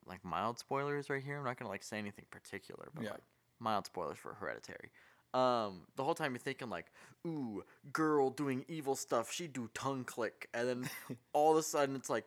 like 0.07 0.23
mild 0.23 0.59
spoilers 0.59 1.09
right 1.09 1.23
here. 1.23 1.37
I'm 1.37 1.43
not 1.45 1.57
gonna 1.57 1.69
like 1.71 1.83
say 1.83 1.97
anything 1.97 2.25
particular, 2.31 2.89
but 2.93 3.03
Yeah. 3.03 3.11
like 3.11 3.23
mild 3.59 3.85
spoilers 3.85 4.17
for 4.17 4.33
Hereditary. 4.33 4.91
Um, 5.33 5.87
the 5.95 6.03
whole 6.03 6.13
time 6.13 6.33
you're 6.33 6.39
thinking 6.39 6.69
like, 6.69 6.91
ooh, 7.25 7.63
girl 7.91 8.29
doing 8.29 8.65
evil 8.67 8.95
stuff. 8.95 9.31
She 9.31 9.47
do 9.47 9.69
tongue 9.73 10.03
click, 10.03 10.47
and 10.53 10.67
then 10.69 10.89
all 11.33 11.51
of 11.53 11.57
a 11.57 11.63
sudden 11.63 11.95
it's 11.95 12.09
like 12.09 12.25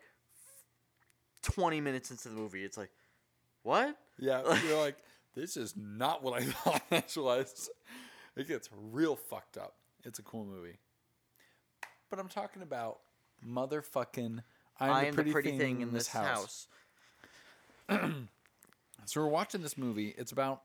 twenty 1.42 1.80
minutes 1.80 2.10
into 2.10 2.28
the 2.28 2.34
movie. 2.34 2.64
It's 2.64 2.76
like, 2.76 2.90
what? 3.62 3.96
Yeah, 4.18 4.42
you're 4.66 4.80
like, 4.80 4.96
this 5.34 5.56
is 5.56 5.74
not 5.76 6.22
what 6.22 6.40
I 6.42 6.44
thought. 6.46 6.82
It 8.36 8.48
gets 8.48 8.68
real 8.72 9.16
fucked 9.16 9.56
up. 9.56 9.74
It's 10.04 10.18
a 10.18 10.22
cool 10.22 10.44
movie. 10.44 10.78
But 12.10 12.18
I'm 12.18 12.28
talking 12.28 12.62
about 12.62 13.00
motherfucking 13.46 14.42
I'm, 14.78 14.90
I 14.90 15.04
the, 15.06 15.12
pretty 15.12 15.30
the 15.30 15.32
pretty 15.32 15.58
thing, 15.58 15.80
in 15.80 15.92
this 15.92 16.08
house. 16.08 16.26
house. 16.26 16.66
So 19.08 19.20
we're 19.22 19.28
watching 19.28 19.62
this 19.62 19.78
movie. 19.78 20.12
It's 20.18 20.32
about, 20.32 20.62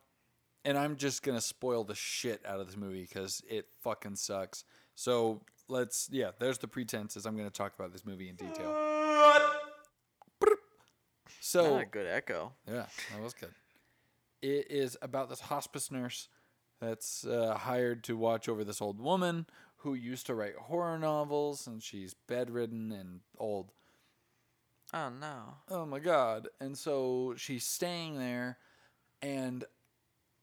and 0.66 0.76
I'm 0.76 0.96
just 0.96 1.22
gonna 1.22 1.42
spoil 1.42 1.84
the 1.84 1.94
shit 1.94 2.42
out 2.44 2.60
of 2.60 2.66
this 2.66 2.76
movie 2.76 3.04
because 3.08 3.44
it 3.48 3.68
fucking 3.84 4.16
sucks. 4.16 4.64
So 4.96 5.42
let's, 5.68 6.10
yeah, 6.12 6.32
there's 6.40 6.58
the 6.58 6.68
pretenses. 6.68 7.28
I'm 7.28 7.38
gonna 7.38 7.52
talk 7.52 7.76
about 7.78 7.94
this 7.94 8.04
movie 8.04 8.30
in 8.30 8.36
detail. 8.36 8.76
So 11.40 11.76
Not 11.76 11.84
a 11.84 11.86
good 11.86 12.08
echo. 12.08 12.54
yeah, 12.68 12.86
that 13.14 13.22
was 13.22 13.34
good. 13.34 13.52
It 14.42 14.72
is 14.72 14.98
about 15.02 15.30
this 15.30 15.42
hospice 15.42 15.92
nurse 15.92 16.28
that's 16.80 17.26
uh, 17.26 17.56
hired 17.56 18.04
to 18.06 18.18
watch 18.18 18.50
over 18.50 18.64
this 18.64 18.82
old 18.82 19.00
woman 19.00 19.46
who 19.78 19.94
used 19.94 20.26
to 20.28 20.36
write 20.36 20.56
horror 20.56 20.98
novels, 20.98 21.68
and 21.68 21.82
she's 21.82 22.16
bedridden 22.28 22.92
and 22.92 23.20
old. 23.38 23.72
Oh 24.94 25.10
no. 25.10 25.56
Oh 25.70 25.86
my 25.86 26.00
god. 26.00 26.50
And 26.60 26.78
so 26.78 27.34
she's 27.38 27.66
staying 27.66 28.18
there 28.20 28.58
and 29.22 29.64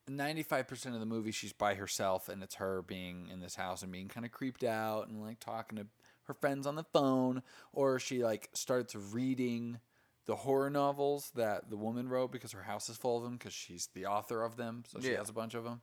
95% 0.08 0.94
of 0.94 1.00
the 1.00 1.06
movie 1.06 1.32
she's 1.32 1.52
by 1.52 1.74
herself 1.74 2.28
and 2.30 2.42
it's 2.42 2.54
her 2.54 2.80
being 2.80 3.28
in 3.30 3.40
this 3.40 3.56
house 3.56 3.82
and 3.82 3.92
being 3.92 4.08
kind 4.08 4.24
of 4.24 4.32
creeped 4.32 4.64
out 4.64 5.08
and 5.08 5.20
like 5.20 5.38
talking 5.38 5.76
to 5.76 5.86
her 6.24 6.32
friends 6.34 6.66
on 6.66 6.76
the 6.76 6.84
phone 6.84 7.42
or 7.74 7.98
she 7.98 8.24
like 8.24 8.48
starts 8.54 8.94
reading 8.94 9.80
the 10.24 10.36
horror 10.36 10.70
novels 10.70 11.30
that 11.34 11.68
the 11.68 11.76
woman 11.76 12.08
wrote 12.08 12.32
because 12.32 12.52
her 12.52 12.62
house 12.62 12.88
is 12.88 12.96
full 12.96 13.18
of 13.18 13.22
them 13.22 13.36
because 13.36 13.52
she's 13.52 13.88
the 13.94 14.06
author 14.06 14.42
of 14.42 14.56
them 14.56 14.82
so 14.88 14.98
she 15.00 15.10
Yeah. 15.12 15.18
has 15.18 15.28
a 15.28 15.32
bunch 15.34 15.52
of 15.54 15.64
them 15.64 15.82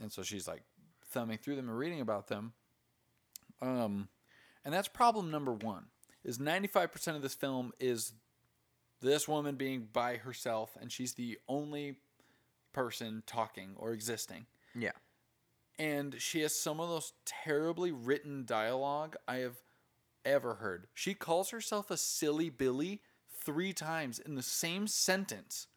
and 0.00 0.12
so 0.12 0.22
she's 0.22 0.46
like 0.46 0.62
thumbing 1.06 1.38
through 1.38 1.56
them 1.56 1.68
and 1.70 1.78
reading 1.78 2.00
about 2.02 2.26
them 2.28 2.52
um 3.62 4.08
and 4.66 4.74
that's 4.74 4.88
problem 4.88 5.30
number 5.30 5.52
one 5.52 5.86
is 6.26 6.38
95% 6.38 7.14
of 7.14 7.22
this 7.22 7.34
film 7.34 7.72
is 7.78 8.12
this 9.00 9.28
woman 9.28 9.54
being 9.54 9.88
by 9.92 10.16
herself 10.16 10.76
and 10.78 10.90
she's 10.90 11.14
the 11.14 11.38
only 11.48 11.96
person 12.72 13.22
talking 13.26 13.70
or 13.76 13.92
existing. 13.92 14.44
Yeah. 14.74 14.90
and 15.78 16.16
she 16.18 16.40
has 16.40 16.54
some 16.54 16.80
of 16.80 16.90
those 16.90 17.14
terribly 17.24 17.92
written 17.92 18.44
dialogue 18.44 19.16
i 19.26 19.36
have 19.36 19.56
ever 20.26 20.54
heard. 20.56 20.88
She 20.92 21.14
calls 21.14 21.50
herself 21.50 21.90
a 21.90 21.96
silly 21.96 22.50
billy 22.50 23.00
three 23.30 23.72
times 23.72 24.18
in 24.18 24.34
the 24.34 24.42
same 24.42 24.88
sentence 24.88 25.68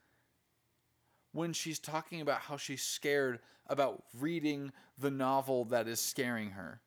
when 1.32 1.54
she's 1.54 1.80
talking 1.80 2.20
about 2.20 2.42
how 2.42 2.58
she's 2.58 2.82
scared 2.82 3.40
about 3.68 4.04
reading 4.20 4.72
the 4.98 5.12
novel 5.12 5.64
that 5.66 5.88
is 5.88 6.00
scaring 6.00 6.52
her 6.52 6.82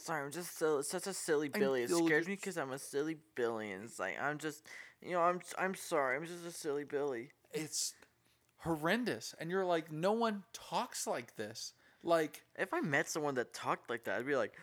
Sorry, 0.00 0.24
I'm 0.24 0.32
just 0.32 0.58
so, 0.58 0.80
such 0.82 1.06
a 1.06 1.12
silly 1.12 1.48
Billy. 1.48 1.82
It 1.82 1.90
scares 1.90 2.26
me 2.26 2.34
because 2.34 2.56
I'm 2.56 2.72
a 2.72 2.78
silly 2.78 3.18
Billy, 3.34 3.70
and 3.72 3.84
it's 3.84 3.98
like 3.98 4.20
I'm 4.20 4.38
just, 4.38 4.66
you 5.02 5.12
know, 5.12 5.20
I'm 5.20 5.40
I'm 5.58 5.74
sorry. 5.74 6.16
I'm 6.16 6.26
just 6.26 6.44
a 6.46 6.52
silly 6.52 6.84
Billy. 6.84 7.30
it's 7.52 7.94
horrendous 8.58 9.34
and 9.38 9.50
you're 9.50 9.64
like 9.64 9.90
no 9.90 10.12
one 10.12 10.42
talks 10.52 11.06
like 11.06 11.34
this 11.36 11.72
like 12.02 12.42
If 12.56 12.72
I 12.72 12.80
met 12.80 13.08
someone 13.08 13.34
that 13.34 13.52
talked 13.52 13.90
like 13.90 14.04
that, 14.04 14.18
I'd 14.18 14.26
be 14.26 14.36
like, 14.36 14.54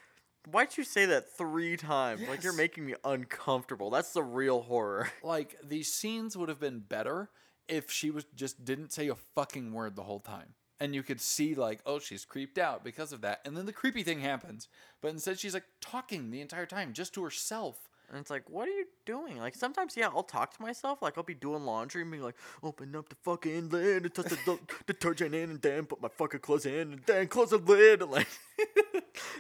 "Why'd 0.50 0.76
you 0.78 0.84
say 0.84 1.06
that 1.06 1.32
three 1.38 1.78
times? 1.78 2.28
Like 2.28 2.44
you're 2.44 2.54
making 2.54 2.86
me 2.86 2.96
uncomfortable." 3.04 3.90
That's 3.90 4.12
the 4.14 4.24
real 4.24 4.62
horror. 4.62 5.10
like 5.24 5.56
these 5.64 5.94
scenes 5.94 6.36
would 6.36 6.50
have 6.50 6.60
been 6.60 6.80
better 6.80 7.30
if 7.68 7.92
she 7.92 8.10
was 8.10 8.26
just 8.36 8.64
didn't 8.66 8.92
say 8.92 9.08
a 9.10 9.16
fucking 9.16 9.72
word 9.72 9.96
the 9.96 10.04
whole 10.04 10.20
time 10.20 10.54
and 10.80 10.94
you 10.96 11.04
could 11.04 11.20
see 11.22 11.56
like 11.56 11.80
oh 11.86 12.00
she's 12.00 12.24
creeped 12.26 12.58
out 12.58 12.84
because 12.84 13.12
of 13.12 13.22
that 13.22 13.42
and 13.46 13.56
then 13.58 13.66
the 13.66 13.74
creepy 13.74 14.04
thing 14.04 14.20
happens 14.22 14.68
but 15.02 15.10
instead 15.10 15.40
she's 15.40 15.54
like 15.54 15.66
talking 15.82 16.30
the 16.32 16.42
entire 16.42 16.66
time 16.66 16.94
just 16.94 17.14
to 17.14 17.24
herself 17.24 17.90
And 18.10 18.18
it's 18.22 18.30
like, 18.30 18.50
what 18.50 18.70
are 18.70 18.72
you 18.72 18.86
doing? 19.06 19.36
Like 19.38 19.54
sometimes, 19.56 19.98
yeah, 19.98 20.08
I'll 20.16 20.24
talk 20.24 20.56
to 20.56 20.62
myself. 20.62 21.02
Like 21.02 21.18
I'll 21.18 21.26
be 21.28 21.36
doing 21.36 21.66
laundry 21.66 22.04
and 22.04 22.12
be 22.12 22.20
like, 22.20 22.38
open 22.64 22.96
up 22.96 23.10
the 23.10 23.18
fucking 23.28 23.68
lid 23.70 24.04
and 24.06 24.14
toss 24.16 24.30
the 24.32 24.38
de- 24.46 24.60
detergent 24.86 25.36
in, 25.36 25.50
and 25.52 25.62
then 25.62 25.86
put 25.86 26.00
my 26.02 26.08
fucking 26.08 26.40
clothes 26.40 26.66
in, 26.66 26.94
and 26.94 27.02
then 27.06 27.28
close 27.28 27.50
the 27.50 27.58
lid. 27.58 28.02
And 28.02 28.12
like, 28.18 28.28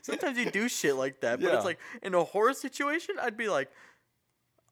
sometimes 0.01 0.37
you 0.37 0.51
do 0.51 0.67
shit 0.67 0.95
like 0.97 1.21
that. 1.21 1.39
But 1.39 1.47
Yeah. 1.47 1.55
it's 1.55 1.63
like 1.65 1.79
in 2.03 2.13
a 2.13 2.25
horror 2.25 2.53
situation, 2.53 3.15
I'd 3.21 3.37
be 3.37 3.47
like, 3.47 3.69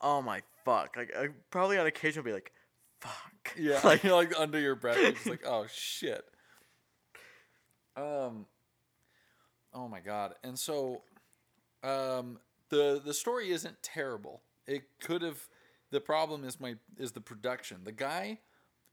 oh 0.01 0.22
my 0.22 0.41
fuck. 0.66 0.97
Like 0.97 1.16
I 1.18 1.30
probably 1.49 1.78
on 1.78 1.86
occasion 1.88 2.20
I'd 2.20 2.26
be 2.26 2.34
like, 2.34 2.51
fuck. 2.99 3.55
Yeah, 3.57 3.80
Like 3.84 4.03
like 4.03 4.11
like 4.32 4.39
under 4.39 4.59
your 4.59 4.76
breath, 4.76 4.97
you're 5.01 5.11
just 5.13 5.28
like, 5.28 5.45
oh 5.47 5.68
shit. 5.72 6.24
Um. 7.95 8.45
Oh 9.73 9.87
my 9.87 9.99
god, 9.99 10.35
and 10.43 10.57
so, 10.57 11.01
um, 11.83 12.39
the 12.69 13.01
the 13.03 13.13
story 13.13 13.51
isn't 13.51 13.81
terrible. 13.83 14.41
It 14.67 14.83
could 14.99 15.21
have. 15.21 15.47
The 15.91 16.01
problem 16.01 16.43
is 16.43 16.59
my 16.59 16.75
is 16.97 17.11
the 17.11 17.21
production. 17.21 17.81
The 17.83 17.91
guy 17.91 18.39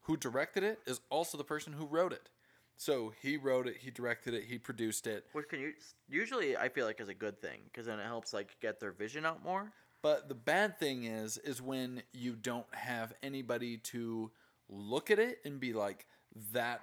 who 0.02 0.16
directed 0.16 0.62
it 0.62 0.80
is 0.86 1.00
also 1.10 1.38
the 1.38 1.44
person 1.44 1.72
who 1.72 1.86
wrote 1.86 2.12
it. 2.12 2.28
So 2.76 3.12
he 3.22 3.36
wrote 3.36 3.68
it, 3.68 3.76
he 3.78 3.90
directed 3.90 4.34
it, 4.34 4.44
he 4.44 4.58
produced 4.58 5.06
it. 5.06 5.26
Which 5.32 5.48
can 5.48 5.60
you 5.60 5.72
usually 6.08 6.56
I 6.56 6.68
feel 6.68 6.86
like 6.86 7.00
is 7.00 7.08
a 7.08 7.14
good 7.14 7.40
thing 7.40 7.60
because 7.64 7.86
then 7.86 8.00
it 8.00 8.06
helps 8.06 8.32
like 8.32 8.56
get 8.60 8.80
their 8.80 8.92
vision 8.92 9.24
out 9.24 9.42
more. 9.44 9.72
But 10.02 10.28
the 10.28 10.34
bad 10.34 10.78
thing 10.80 11.04
is, 11.04 11.38
is 11.38 11.62
when 11.62 12.02
you 12.12 12.34
don't 12.34 12.66
have 12.74 13.12
anybody 13.22 13.76
to 13.78 14.32
look 14.68 15.12
at 15.12 15.20
it 15.20 15.38
and 15.44 15.60
be 15.60 15.72
like, 15.72 16.06
that 16.52 16.82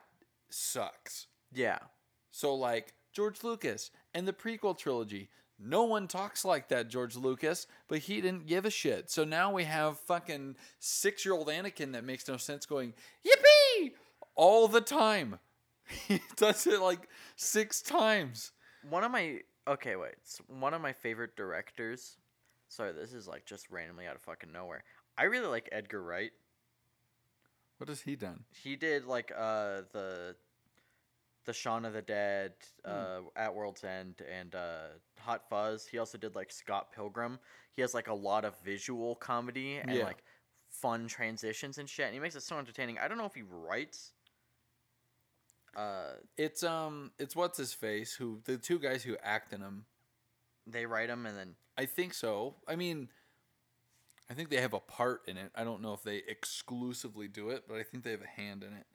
sucks. 0.49 1.27
Yeah. 1.53 1.79
So 2.31 2.53
like 2.55 2.93
George 3.13 3.43
Lucas 3.43 3.91
and 4.13 4.27
the 4.27 4.33
prequel 4.33 4.77
trilogy. 4.77 5.29
No 5.61 5.83
one 5.83 6.07
talks 6.07 6.45
like 6.45 6.69
that, 6.69 6.87
George 6.87 7.17
Lucas, 7.17 7.67
but 7.89 7.97
he 7.99 8.21
didn't 8.21 8.47
give 8.47 8.63
a 8.65 8.69
shit. 8.69 9.11
So 9.11 9.25
now 9.25 9.51
we 9.51 9.65
have 9.65 9.99
fucking 9.99 10.55
six 10.79 11.25
year 11.25 11.33
old 11.33 11.47
Anakin 11.49 11.91
that 11.93 12.05
makes 12.05 12.27
no 12.29 12.37
sense 12.37 12.65
going, 12.65 12.93
Yippee! 13.25 13.91
all 14.35 14.67
the 14.67 14.81
time. 14.81 15.39
He 16.07 16.21
does 16.35 16.67
it 16.67 16.79
like 16.81 17.09
six 17.35 17.81
times. 17.81 18.51
One 18.87 19.03
of 19.03 19.11
my 19.11 19.39
okay, 19.67 19.95
wait. 19.95 20.13
s- 20.23 20.39
One 20.47 20.75
of 20.75 20.81
my 20.81 20.93
favorite 20.93 21.35
directors. 21.35 22.15
Sorry, 22.67 22.93
this 22.93 23.11
is 23.11 23.27
like 23.27 23.45
just 23.45 23.69
randomly 23.71 24.05
out 24.05 24.15
of 24.15 24.21
fucking 24.21 24.51
nowhere. 24.51 24.83
I 25.17 25.23
really 25.23 25.47
like 25.47 25.67
Edgar 25.71 26.03
Wright. 26.03 26.31
What 27.79 27.89
has 27.89 28.01
he 28.01 28.15
done? 28.15 28.43
He 28.53 28.75
did 28.75 29.05
like 29.05 29.31
uh 29.35 29.81
the 29.91 30.35
the 31.45 31.53
Shaun 31.53 31.85
of 31.85 31.93
the 31.93 32.01
Dead, 32.01 32.53
uh, 32.85 33.21
At 33.35 33.53
World's 33.55 33.83
End, 33.83 34.21
and 34.29 34.53
uh, 34.55 34.87
Hot 35.19 35.49
Fuzz. 35.49 35.85
He 35.87 35.97
also 35.97 36.17
did 36.17 36.35
like 36.35 36.51
Scott 36.51 36.91
Pilgrim. 36.93 37.39
He 37.73 37.81
has 37.81 37.93
like 37.93 38.07
a 38.07 38.13
lot 38.13 38.45
of 38.45 38.59
visual 38.61 39.15
comedy 39.15 39.77
and 39.77 39.91
Yeah. 39.91 40.03
like 40.03 40.23
fun 40.69 41.07
transitions 41.07 41.77
and 41.77 41.89
shit. 41.89 42.05
And 42.05 42.13
he 42.13 42.19
makes 42.19 42.35
it 42.35 42.43
so 42.43 42.57
entertaining. 42.59 42.97
I 42.99 43.07
don't 43.07 43.17
know 43.17 43.25
if 43.25 43.33
he 43.35 43.43
writes. 43.43 44.11
Uh, 45.75 46.13
It's 46.37 46.63
um 46.63 47.11
it's 47.19 47.35
what's 47.35 47.57
his 47.57 47.73
face 47.73 48.13
who 48.13 48.41
the 48.45 48.57
two 48.57 48.79
guys 48.79 49.03
who 49.03 49.15
act 49.23 49.53
in 49.53 49.61
him. 49.61 49.85
they 50.67 50.85
write 50.85 51.09
him 51.09 51.25
and 51.25 51.37
then 51.37 51.55
I 51.77 51.85
think 51.85 52.13
so. 52.13 52.55
I 52.67 52.75
mean 52.75 53.09
I 54.29 54.33
think 54.35 54.49
they 54.49 54.61
have 54.61 54.73
a 54.73 54.79
part 54.79 55.21
in 55.27 55.37
it. 55.37 55.51
I 55.55 55.63
don't 55.63 55.81
know 55.81 55.93
if 55.93 56.03
they 56.03 56.17
exclusively 56.27 57.27
do 57.27 57.49
it, 57.49 57.63
but 57.67 57.77
I 57.77 57.83
think 57.83 58.03
they 58.03 58.11
have 58.11 58.21
a 58.21 58.27
hand 58.41 58.63
in 58.63 58.73
it. 58.73 58.85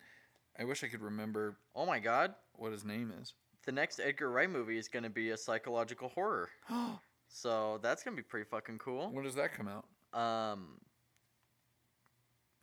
I 0.59 0.65
wish 0.65 0.85
I 0.85 0.89
could 0.89 1.03
remember 1.03 1.57
oh 1.75 1.87
my 1.87 1.99
god, 1.99 2.35
what 2.55 2.73
his 2.73 2.85
name 2.85 3.13
is. 3.21 3.35
the 3.67 3.73
next 3.73 3.99
Edgar 3.99 4.31
Wright 4.31 4.51
movie 4.51 4.77
is 4.79 4.89
gonna 4.89 5.11
be 5.11 5.31
a 5.31 5.37
psychological 5.37 6.09
horror. 6.11 6.51
So 7.27 7.81
that's 7.83 8.05
gonna 8.05 8.17
be 8.17 8.23
pretty 8.23 8.45
fucking 8.49 8.79
cool. 8.79 9.11
when 9.11 9.25
does 9.25 9.35
that 9.35 9.53
come 9.55 9.67
out? 9.67 9.87
Next 10.13 10.17
Um, 10.21 10.79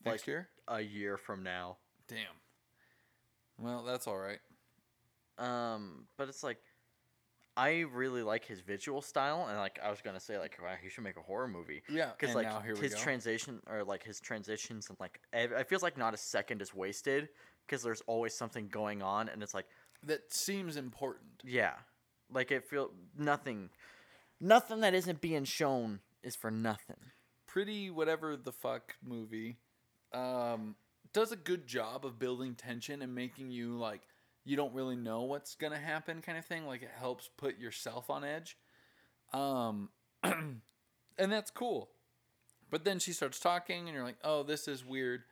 Like- 0.06 0.28
year? 0.28 0.50
a 0.70 0.80
year 0.80 1.18
from 1.18 1.44
now. 1.44 1.78
Damn. 2.08 2.40
Well, 3.58 3.84
that's 3.84 4.08
all 4.08 4.18
right. 4.18 4.40
Um, 5.38 6.08
but 6.16 6.30
it's 6.30 6.42
like, 6.44 6.62
I 7.58 7.80
really 7.82 8.24
like 8.24 8.46
his 8.46 8.62
visual 8.62 9.02
style, 9.02 9.48
and 9.50 9.58
like 9.58 9.78
I 9.84 9.90
was 9.90 10.00
gonna 10.02 10.20
say, 10.22 10.38
like, 10.40 10.58
wow, 10.62 10.76
he 10.82 10.88
should 10.88 11.04
make 11.04 11.18
a 11.18 11.22
horror 11.22 11.50
movie. 11.50 11.84
Yeah, 11.90 12.12
Because 12.12 12.30
and 12.30 12.36
like 12.36 12.48
now 12.48 12.62
here 12.62 12.76
we 12.76 12.82
his 12.82 12.94
go. 12.96 13.02
transition 13.02 13.62
or 13.68 13.84
like 13.84 14.04
his 14.04 14.22
transitions 14.22 14.90
and 14.90 14.98
like 15.02 15.20
ev- 15.34 15.52
it 15.52 15.68
feels 15.68 15.84
like 15.84 15.98
not 15.98 16.14
a 16.14 16.18
second 16.18 16.62
is 16.62 16.74
wasted 16.74 17.28
because 17.72 17.84
there's 17.84 18.04
always 18.06 18.34
something 18.34 18.68
going 18.68 19.02
on, 19.02 19.30
and 19.30 19.42
it's 19.42 19.54
like 19.54 19.66
that 20.04 20.34
seems 20.34 20.76
important. 20.76 21.42
yeah, 21.46 21.76
like 22.32 22.52
it 22.52 22.66
feel 22.66 22.92
nothing, 23.18 23.70
nothing 24.42 24.82
that 24.82 24.94
isn't 24.94 25.22
being 25.22 25.46
shown 25.46 26.02
is 26.22 26.36
for 26.36 26.52
nothing. 26.52 26.98
Pretty 27.48 27.90
whatever 27.90 28.36
the 28.36 28.52
fuck 28.52 28.96
movie 29.06 29.58
um 30.14 30.76
does 31.14 31.32
a 31.32 31.38
good 31.38 31.66
job 31.66 32.06
of 32.06 32.20
building 32.20 32.54
tension 32.54 33.02
and 33.02 33.16
making 33.16 33.50
you 33.50 33.78
like 33.78 34.02
you 34.44 34.58
don't 34.58 34.74
really 34.74 34.96
know 34.98 35.22
what's 35.22 35.56
to 35.72 35.78
happen 35.78 36.22
kind 36.22 36.38
of 36.38 36.46
thing 36.46 36.66
like 36.66 36.82
it 36.82 36.92
helps 36.98 37.30
put 37.38 37.58
yourself 37.58 38.10
on 38.10 38.24
edge. 38.26 38.58
Um 39.34 39.90
and 40.24 40.62
that's 41.18 41.52
cool. 41.52 41.90
But 42.70 42.84
then 42.86 43.00
she 43.00 43.14
starts 43.14 43.40
talking 43.40 43.88
and 43.88 43.94
you're 43.94 44.04
like, 44.04 44.20
"Oh, 44.24 44.44
this 44.44 44.68
is 44.68 44.86
weird." 44.86 45.24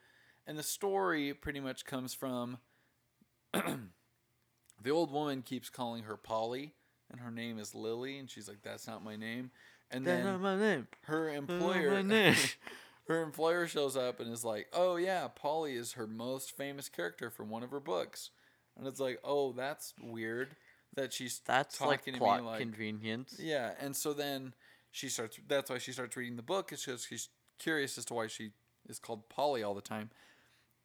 And 0.50 0.58
the 0.58 0.64
story 0.64 1.32
pretty 1.32 1.60
much 1.60 1.84
comes 1.84 2.12
from 2.12 2.58
the 3.52 4.90
old 4.90 5.12
woman 5.12 5.42
keeps 5.42 5.70
calling 5.70 6.02
her 6.02 6.16
Polly 6.16 6.74
and 7.08 7.20
her 7.20 7.30
name 7.30 7.56
is 7.60 7.72
Lily 7.72 8.18
and 8.18 8.28
she's 8.28 8.48
like, 8.48 8.60
"That's 8.64 8.88
not 8.88 9.04
my 9.04 9.14
name." 9.14 9.52
And 9.92 10.04
That's 10.04 10.24
then 10.24 10.32
not 10.32 10.40
my 10.40 10.56
name. 10.56 10.88
her 11.02 11.32
employer 11.32 12.02
name. 12.02 12.34
her 13.06 13.22
employer 13.22 13.68
shows 13.68 13.96
up 13.96 14.18
and 14.18 14.32
is 14.32 14.44
like, 14.44 14.66
"Oh 14.72 14.96
yeah, 14.96 15.28
Polly 15.28 15.76
is 15.76 15.92
her 15.92 16.08
most 16.08 16.56
famous 16.56 16.88
character 16.88 17.30
from 17.30 17.48
one 17.48 17.62
of 17.62 17.70
her 17.70 17.78
books." 17.78 18.30
And 18.76 18.88
it's 18.88 18.98
like, 18.98 19.20
"Oh, 19.22 19.52
that's 19.52 19.94
weird 20.02 20.56
that 20.96 21.12
she's 21.12 21.42
That's 21.46 21.78
talking 21.78 21.90
like 21.92 22.04
to 22.06 22.12
plot 22.18 22.40
me 22.40 22.46
like 22.48 22.58
convenience. 22.58 23.36
yeah." 23.38 23.74
And 23.80 23.94
so 23.94 24.12
then 24.12 24.54
she 24.90 25.10
starts. 25.10 25.38
That's 25.46 25.70
why 25.70 25.78
she 25.78 25.92
starts 25.92 26.16
reading 26.16 26.34
the 26.34 26.42
book. 26.42 26.72
It's 26.72 26.86
just 26.86 27.08
she's 27.08 27.28
curious 27.60 27.96
as 27.96 28.04
to 28.06 28.14
why 28.14 28.26
she 28.26 28.50
is 28.88 28.98
called 28.98 29.28
Polly 29.28 29.62
all 29.62 29.74
the 29.74 29.80
time. 29.80 30.10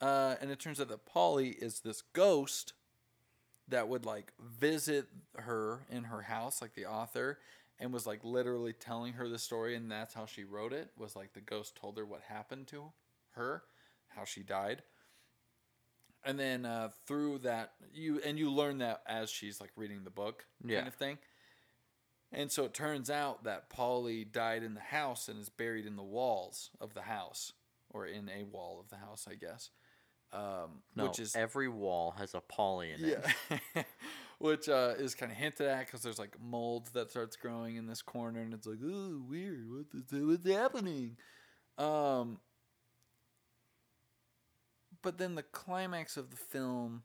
Uh, 0.01 0.35
and 0.41 0.51
it 0.51 0.59
turns 0.59 0.81
out 0.81 0.89
that 0.89 1.05
Polly 1.05 1.49
is 1.49 1.79
this 1.79 2.01
ghost 2.13 2.73
that 3.67 3.87
would 3.87 4.05
like 4.05 4.31
visit 4.39 5.07
her 5.37 5.85
in 5.89 6.05
her 6.05 6.21
house, 6.21 6.61
like 6.61 6.75
the 6.75 6.85
author, 6.85 7.39
and 7.79 7.91
was 7.91 8.05
like 8.05 8.23
literally 8.23 8.73
telling 8.73 9.13
her 9.13 9.27
the 9.27 9.39
story, 9.39 9.75
and 9.75 9.91
that's 9.91 10.13
how 10.13 10.25
she 10.25 10.43
wrote 10.43 10.73
it. 10.73 10.91
Was 10.97 11.15
like 11.15 11.33
the 11.33 11.41
ghost 11.41 11.75
told 11.75 11.97
her 11.97 12.05
what 12.05 12.21
happened 12.21 12.67
to 12.67 12.91
her, 13.31 13.63
how 14.09 14.25
she 14.25 14.43
died, 14.43 14.83
and 16.23 16.37
then 16.39 16.65
uh, 16.65 16.89
through 17.07 17.39
that 17.39 17.73
you 17.93 18.19
and 18.25 18.37
you 18.37 18.51
learn 18.51 18.79
that 18.79 19.01
as 19.07 19.29
she's 19.29 19.59
like 19.61 19.71
reading 19.75 20.03
the 20.03 20.09
book, 20.09 20.45
Yeah. 20.63 20.77
kind 20.79 20.87
of 20.87 20.95
thing. 20.95 21.17
And 22.31 22.51
so 22.51 22.65
it 22.65 22.73
turns 22.73 23.09
out 23.09 23.45
that 23.45 23.69
Polly 23.69 24.25
died 24.25 24.61
in 24.63 24.73
the 24.73 24.81
house 24.81 25.29
and 25.29 25.39
is 25.39 25.47
buried 25.49 25.85
in 25.85 25.95
the 25.95 26.03
walls 26.03 26.69
of 26.81 26.93
the 26.93 27.03
house, 27.03 27.53
or 27.89 28.05
in 28.05 28.29
a 28.29 28.43
wall 28.43 28.79
of 28.79 28.89
the 28.89 28.97
house, 28.97 29.25
I 29.29 29.35
guess. 29.35 29.69
Um, 30.36 30.81
No, 30.95 31.05
which 31.05 31.19
is 31.19 31.36
every 31.36 31.69
wall 31.69 32.13
has 32.17 32.33
a 32.33 32.41
Polly 32.41 32.91
in 32.91 33.05
it. 33.05 33.25
yeah, 33.75 33.83
which 34.39 34.67
uh, 34.67 34.93
is 34.97 35.15
kind 35.15 35.31
of 35.31 35.38
hinted 35.38 35.67
at 35.67 35.86
because 35.86 36.01
there's 36.01 36.19
like 36.19 36.36
mold 36.41 36.89
that 36.93 37.09
starts 37.09 37.38
growing 37.38 37.77
in 37.77 37.88
this 37.88 38.01
corner, 38.01 38.41
and 38.41 38.53
it's 38.53 38.67
like, 38.67 38.79
oh, 38.83 39.21
weird. 39.29 39.65
What 39.69 39.86
is 39.93 40.11
what's 40.11 40.49
happening? 40.49 41.15
Um, 41.77 42.39
but 45.01 45.17
then 45.17 45.36
the 45.36 45.43
climax 45.43 46.17
of 46.17 46.31
the 46.31 46.38
film 46.38 47.03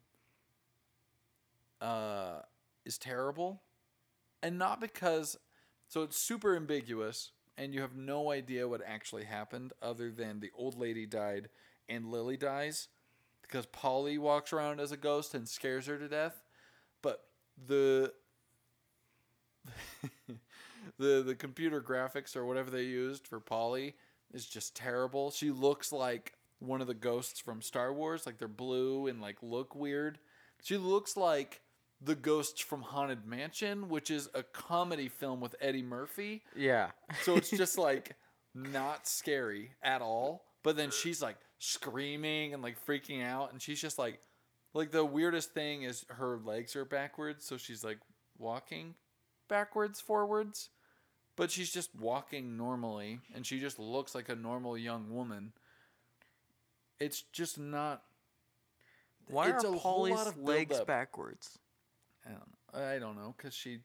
uh, 1.81 2.41
is 2.85 2.99
terrible, 2.99 3.63
and 4.43 4.59
not 4.59 4.81
because 4.81 5.39
so 5.87 6.03
it's 6.03 6.17
super 6.17 6.57
ambiguous, 6.57 7.31
and 7.57 7.73
you 7.75 7.81
have 7.81 7.95
no 7.95 8.33
idea 8.33 8.67
what 8.67 8.81
actually 8.85 9.25
happened, 9.25 9.73
other 9.81 10.11
than 10.11 10.41
the 10.41 10.51
old 10.57 10.77
lady 10.77 11.07
died 11.07 11.49
and 11.89 12.07
Lily 12.07 12.37
dies 12.37 12.89
because 13.51 13.67
Polly 13.67 14.19
walks 14.19 14.53
around 14.53 14.81
as 14.81 14.93
a 14.93 14.97
ghost 14.97 15.35
and 15.35 15.49
scares 15.49 15.87
her 15.87 15.99
to 15.99 16.09
death. 16.09 16.43
But 17.03 17.25
the 17.67 18.13
the 20.99 21.23
the 21.23 21.35
computer 21.35 21.81
graphics 21.83 22.37
or 22.37 22.47
whatever 22.47 22.71
they 22.71 22.83
used 22.83 23.27
for 23.27 23.41
Polly 23.41 23.97
is 24.33 24.47
just 24.47 24.77
terrible. 24.77 25.31
She 25.31 25.51
looks 25.51 25.93
like 25.93 26.35
one 26.61 26.81
of 26.81 26.87
the 26.87 26.95
ghosts 26.95 27.41
from 27.41 27.63
Star 27.63 27.93
Wars, 27.93 28.27
like 28.27 28.39
they're 28.39 28.49
blue 28.49 29.07
and 29.07 29.21
like 29.21 29.37
look 29.43 29.75
weird. 29.75 30.19
She 30.63 30.77
looks 30.77 31.17
like 31.17 31.63
the 32.03 32.15
ghosts 32.15 32.61
from 32.61 32.83
Haunted 32.83 33.27
Mansion, 33.27 33.89
which 33.89 34.11
is 34.11 34.29
a 34.35 34.43
comedy 34.43 35.09
film 35.09 35.41
with 35.41 35.57
Eddie 35.61 35.83
Murphy. 35.83 36.43
Yeah. 36.55 36.91
So 37.23 37.37
it's 37.37 37.51
just 37.57 37.79
like 37.79 38.15
not 38.55 39.07
scary 39.07 39.73
at 39.83 40.03
all. 40.03 40.45
But 40.63 40.77
then 40.77 40.91
she's 40.91 41.23
like 41.23 41.37
screaming 41.61 42.53
and 42.55 42.63
like 42.63 42.85
freaking 42.85 43.25
out, 43.25 43.53
and 43.53 43.63
she's 43.63 43.81
just 43.81 43.99
like, 43.99 44.19
like 44.75 44.91
the 44.91 45.05
weirdest 45.05 45.53
thing 45.55 45.83
is 45.85 46.05
her 46.09 46.39
legs 46.45 46.75
are 46.75 46.85
backwards, 46.85 47.45
so 47.47 47.57
she's 47.57 47.85
like 47.85 47.99
walking 48.39 48.95
backwards, 49.49 50.01
forwards. 50.01 50.71
but 51.37 51.51
she's 51.51 51.71
just 51.73 51.95
walking 51.95 52.57
normally 52.57 53.21
and 53.35 53.47
she 53.47 53.61
just 53.61 53.79
looks 53.79 54.15
like 54.15 54.29
a 54.29 54.35
normal 54.35 54.77
young 54.79 55.11
woman. 55.15 55.53
It's 56.99 57.23
just 57.33 57.59
not 57.59 58.03
Why 59.27 59.49
It's 59.51 59.65
are 59.65 59.69
a 59.75 59.79
whole 59.79 60.09
lot 60.09 60.17
Polly's 60.17 60.27
of 60.27 60.39
legs 60.39 60.69
buildup. 60.71 60.87
backwards? 60.87 61.59
I 62.27 62.31
don't 62.31 62.41
know. 62.75 62.81
I 62.95 62.99
don't 62.99 63.17
know 63.17 63.35
cuz 63.39 63.55
she 63.55 63.81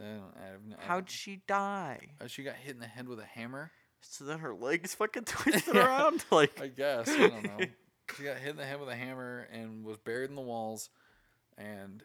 I 0.00 0.04
don't, 0.04 0.34
I 0.36 0.50
no, 0.68 0.76
I 0.82 0.84
How'd 0.84 1.08
she 1.10 1.42
die? 1.46 2.10
uh, 2.20 2.26
she 2.26 2.42
got 2.42 2.56
hit 2.56 2.74
in 2.74 2.80
the 2.80 2.86
head 2.88 3.06
with 3.08 3.20
a 3.20 3.24
hammer? 3.24 3.70
So 4.02 4.24
then 4.24 4.40
her 4.40 4.52
legs 4.54 4.94
fucking 4.94 5.24
twisted 5.26 5.74
Yeah. 5.74 5.86
around 5.86 6.24
like 6.30 6.60
I 6.60 6.68
guess. 6.68 7.08
I 7.08 7.28
don't 7.28 7.44
know. 7.44 7.58
She 8.16 8.24
got 8.24 8.36
hit 8.36 8.50
in 8.50 8.56
the 8.56 8.64
head 8.66 8.78
with 8.78 8.90
a 8.90 8.96
hammer 8.96 9.48
and 9.52 9.84
was 9.84 9.96
buried 9.96 10.28
in 10.28 10.36
the 10.36 10.42
walls. 10.42 10.90
And 11.56 12.02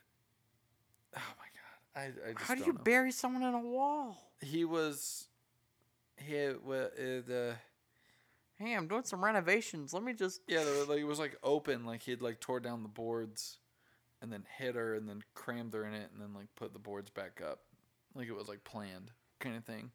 oh 1.18 1.20
my 1.38 2.02
god, 2.06 2.14
I, 2.26 2.30
I 2.30 2.34
just 2.34 2.46
How 2.46 2.56
do 2.56 2.62
you 2.64 2.72
know. 2.74 2.80
bury 2.84 3.12
someone 3.12 3.44
in 3.44 3.54
a 3.54 3.60
wall? 3.60 4.16
he 4.40 4.64
was 4.64 5.28
he 6.18 6.34
had, 6.34 6.64
wa- 6.64 6.76
uh, 6.76 6.90
the 7.26 7.56
Hey, 8.58 8.74
I'm 8.74 8.88
doing 8.88 9.04
some 9.04 9.24
renovations. 9.26 9.94
Let 9.94 10.04
me 10.04 10.14
just 10.14 10.42
yeah 10.48 10.64
the, 10.64 10.86
like 10.88 11.00
it 11.00 11.04
was 11.08 11.20
like 11.20 11.36
open 11.44 11.86
like 11.86 12.04
he'd 12.04 12.22
like 12.22 12.40
tore 12.40 12.60
down 12.62 12.84
the 12.84 12.90
boards 12.90 13.58
and 14.22 14.32
then 14.32 14.44
hit 14.58 14.76
her 14.76 14.94
and 14.96 15.10
then 15.10 15.24
crammed 15.36 15.74
her 15.74 15.86
in 15.86 15.94
it 15.94 16.10
and 16.14 16.22
then 16.22 16.34
like 16.34 16.48
put 16.56 16.72
the 16.74 16.80
boards 16.80 17.10
back 17.10 17.42
up 17.46 17.60
like 18.16 18.28
it 18.28 18.36
was 18.36 18.48
like 18.48 18.64
planned 18.64 19.12
kind 19.40 19.58
of 19.58 19.66
thing 19.66 19.92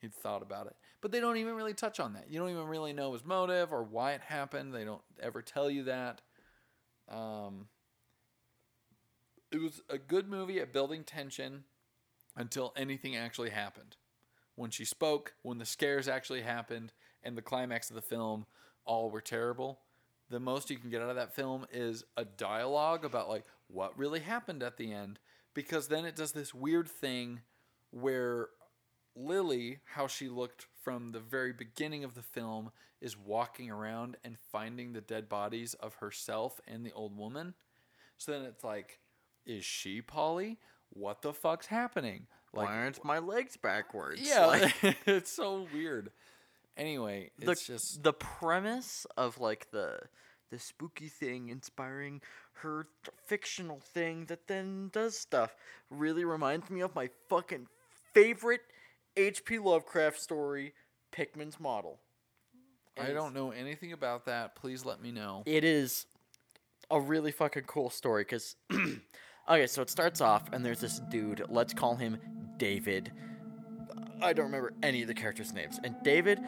he'd 0.00 0.14
thought 0.14 0.42
about 0.42 0.66
it. 0.66 0.76
But 1.00 1.12
they 1.12 1.20
don't 1.20 1.36
even 1.36 1.54
really 1.54 1.74
touch 1.74 2.00
on 2.00 2.14
that. 2.14 2.30
You 2.30 2.38
don't 2.38 2.50
even 2.50 2.66
really 2.66 2.92
know 2.92 3.12
his 3.12 3.24
motive 3.24 3.72
or 3.72 3.82
why 3.82 4.12
it 4.12 4.20
happened. 4.20 4.74
They 4.74 4.84
don't 4.84 5.02
ever 5.22 5.42
tell 5.42 5.70
you 5.70 5.84
that. 5.84 6.20
Um 7.08 7.68
it 9.52 9.60
was 9.60 9.82
a 9.88 9.98
good 9.98 10.28
movie 10.28 10.60
at 10.60 10.72
building 10.72 11.02
tension 11.02 11.64
until 12.36 12.72
anything 12.76 13.16
actually 13.16 13.50
happened. 13.50 13.96
When 14.54 14.70
she 14.70 14.84
spoke 14.84 15.34
when 15.42 15.58
the 15.58 15.66
scares 15.66 16.08
actually 16.08 16.42
happened 16.42 16.92
and 17.22 17.36
the 17.36 17.42
climax 17.42 17.90
of 17.90 17.96
the 17.96 18.02
film 18.02 18.46
all 18.84 19.10
were 19.10 19.20
terrible 19.20 19.80
the 20.30 20.40
most 20.40 20.70
you 20.70 20.78
can 20.78 20.90
get 20.90 21.02
out 21.02 21.10
of 21.10 21.16
that 21.16 21.34
film 21.34 21.66
is 21.72 22.04
a 22.16 22.24
dialogue 22.24 23.04
about 23.04 23.28
like 23.28 23.44
what 23.66 23.98
really 23.98 24.20
happened 24.20 24.62
at 24.62 24.76
the 24.76 24.92
end 24.92 25.18
because 25.54 25.88
then 25.88 26.04
it 26.04 26.16
does 26.16 26.32
this 26.32 26.54
weird 26.54 26.88
thing 26.88 27.40
where 27.90 28.48
Lily, 29.26 29.78
how 29.94 30.06
she 30.06 30.28
looked 30.28 30.66
from 30.82 31.10
the 31.12 31.20
very 31.20 31.52
beginning 31.52 32.04
of 32.04 32.14
the 32.14 32.22
film, 32.22 32.70
is 33.00 33.16
walking 33.16 33.70
around 33.70 34.16
and 34.24 34.36
finding 34.38 34.92
the 34.92 35.00
dead 35.00 35.28
bodies 35.28 35.74
of 35.74 35.94
herself 35.96 36.60
and 36.66 36.84
the 36.84 36.92
old 36.92 37.16
woman. 37.16 37.54
So 38.18 38.32
then 38.32 38.42
it's 38.42 38.64
like, 38.64 38.98
is 39.46 39.64
she 39.64 40.02
Polly? 40.02 40.58
What 40.90 41.22
the 41.22 41.32
fuck's 41.32 41.66
happening? 41.66 42.26
Like, 42.52 42.68
Why 42.68 42.76
aren't 42.76 43.04
my 43.04 43.18
legs 43.18 43.56
backwards? 43.56 44.20
yeah, 44.22 44.46
Like, 44.46 44.74
it's 45.06 45.32
so 45.32 45.66
weird. 45.72 46.10
Anyway, 46.76 47.30
the 47.38 47.52
it's 47.52 47.66
just 47.66 48.02
the 48.02 48.12
premise 48.12 49.06
of 49.16 49.38
like 49.38 49.70
the 49.70 50.00
the 50.50 50.58
spooky 50.58 51.08
thing 51.08 51.48
inspiring 51.48 52.20
her 52.54 52.86
fictional 53.26 53.80
thing 53.80 54.24
that 54.26 54.46
then 54.48 54.90
does 54.92 55.16
stuff 55.16 55.54
really 55.90 56.24
reminds 56.24 56.70
me 56.70 56.80
of 56.80 56.94
my 56.94 57.08
fucking 57.28 57.66
favorite 58.12 58.62
H.P. 59.16 59.58
Lovecraft 59.58 60.20
story, 60.20 60.74
Pickman's 61.12 61.58
Model. 61.60 61.98
I 62.98 63.12
don't 63.12 63.34
know 63.34 63.50
anything 63.50 63.92
about 63.92 64.26
that. 64.26 64.56
Please 64.56 64.84
let 64.84 65.00
me 65.00 65.10
know. 65.10 65.42
It 65.46 65.64
is 65.64 66.06
a 66.90 67.00
really 67.00 67.32
fucking 67.32 67.64
cool 67.64 67.88
story 67.88 68.22
because, 68.22 68.56
okay, 69.48 69.66
so 69.66 69.82
it 69.82 69.90
starts 69.90 70.20
off 70.20 70.50
and 70.52 70.64
there's 70.64 70.80
this 70.80 71.00
dude. 71.10 71.42
Let's 71.48 71.72
call 71.72 71.96
him 71.96 72.18
David. 72.58 73.10
I 74.20 74.32
don't 74.34 74.46
remember 74.46 74.74
any 74.82 75.02
of 75.02 75.08
the 75.08 75.14
characters' 75.14 75.52
names. 75.52 75.80
And 75.82 75.96
David 76.02 76.40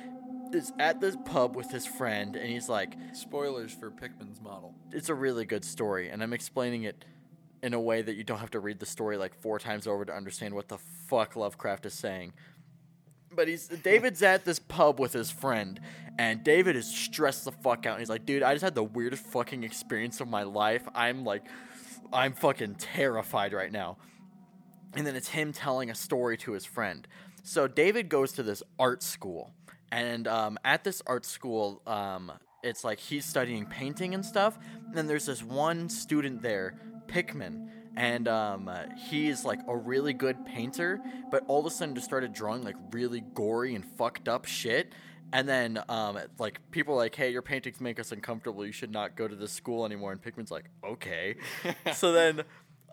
is 0.53 0.73
at 0.79 1.01
this 1.01 1.17
pub 1.25 1.57
with 1.57 1.71
his 1.71 1.87
friend, 1.87 2.37
and 2.37 2.51
he's 2.51 2.69
like, 2.69 2.95
Spoilers 3.15 3.73
for 3.73 3.91
Pickman's 3.91 4.41
model. 4.41 4.75
it's 4.93 5.09
a 5.09 5.15
really 5.15 5.47
good 5.47 5.65
story, 5.65 6.11
and 6.11 6.23
I'm 6.23 6.35
explaining 6.35 6.83
it 6.83 7.05
in 7.63 7.75
a 7.75 7.81
way 7.81 8.03
that 8.03 8.17
you 8.17 8.25
don't 8.25 8.39
have 8.39 8.51
to 8.51 8.61
read 8.61 8.81
the 8.81 8.87
story 8.87 9.17
like 9.17 9.35
four 9.41 9.59
times 9.59 9.87
over 9.87 10.05
to 10.05 10.13
understand 10.13 10.55
what 10.55 10.69
the 10.69 10.79
fuck 10.79 11.37
Lovecraft 11.37 11.87
is 11.87 11.95
saying. 11.95 12.33
But 13.35 13.49
he's 13.49 13.69
David's 13.69 14.23
at 14.23 14.45
this 14.45 14.59
pub 14.59 15.01
with 15.01 15.13
his 15.13 15.31
friend, 15.31 15.81
and 16.19 16.45
David 16.45 16.77
is 16.77 16.87
stressed 16.87 17.45
the 17.45 17.53
fuck 17.53 17.87
out. 17.87 17.93
And 17.93 18.01
he's 18.01 18.11
like, 18.11 18.27
"Dude, 18.27 18.43
I 18.43 18.53
just 18.53 18.65
had 18.65 18.75
the 18.75 18.85
weirdest 18.85 19.25
fucking 19.27 19.65
experience 19.65 20.21
of 20.21 20.29
my 20.29 20.43
life. 20.43 20.87
I'm 20.95 21.25
like, 21.25 21.45
I'm 22.13 22.35
fucking 22.35 22.75
terrified 22.75 23.55
right 23.55 23.73
now." 23.73 23.97
And 24.95 25.07
then 25.07 25.17
it's 25.17 25.29
him 25.29 25.53
telling 25.53 25.89
a 25.89 25.95
story 25.95 26.37
to 26.39 26.53
his 26.53 26.67
friend. 26.67 27.09
So 27.43 27.67
David 27.67 28.11
goes 28.11 28.33
to 28.33 28.43
this 28.43 28.63
art 28.79 29.03
school, 29.03 29.55
and 29.91 30.29
um, 30.29 30.59
at 30.63 30.85
this 30.85 31.01
art 31.07 31.25
school, 31.25 31.81
um, 31.87 32.33
it's 32.63 32.85
like 32.85 32.99
he's 32.99 33.25
studying 33.25 33.67
painting 33.67 34.15
and 34.15 34.25
stuff. 34.25 34.59
And 34.87 34.95
then 34.95 35.07
there's 35.07 35.27
this 35.27 35.43
one 35.43 35.89
student 35.89 36.43
there, 36.43 36.79
Pickman, 37.13 37.71
and 37.95 38.27
um, 38.27 38.69
uh, 38.69 38.85
he's 39.11 39.45
like 39.45 39.61
a 39.69 39.77
really 39.77 40.15
good 40.15 40.47
painter, 40.47 40.99
but 41.31 41.45
all 41.47 41.61
of 41.61 41.67
a 41.67 41.71
sudden 41.71 41.95
just 41.95 42.07
started 42.07 42.33
drawing 42.33 42.65
like 42.65 42.77
really 42.91 43.21
gory 43.35 43.75
and 43.75 43.85
fucked 43.85 44.29
up 44.29 44.47
shit. 44.47 44.93
And 45.35 45.47
then, 45.47 45.83
um, 45.91 46.19
like 46.39 46.61
people 46.71 46.95
are 46.95 46.99
like, 46.99 47.15
"Hey, 47.15 47.31
your 47.31 47.43
paintings 47.43 47.83
make 47.83 48.01
us 48.01 48.13
uncomfortable. 48.13 48.65
You 48.65 48.73
should 48.73 48.91
not 48.91 49.15
go 49.15 49.29
to 49.29 49.37
this 49.37 49.53
school 49.53 49.85
anymore." 49.85 50.13
And 50.13 50.23
Pickman's 50.23 50.51
like, 50.51 50.65
"Okay." 50.83 51.37
so 51.95 52.13
then, 52.13 52.45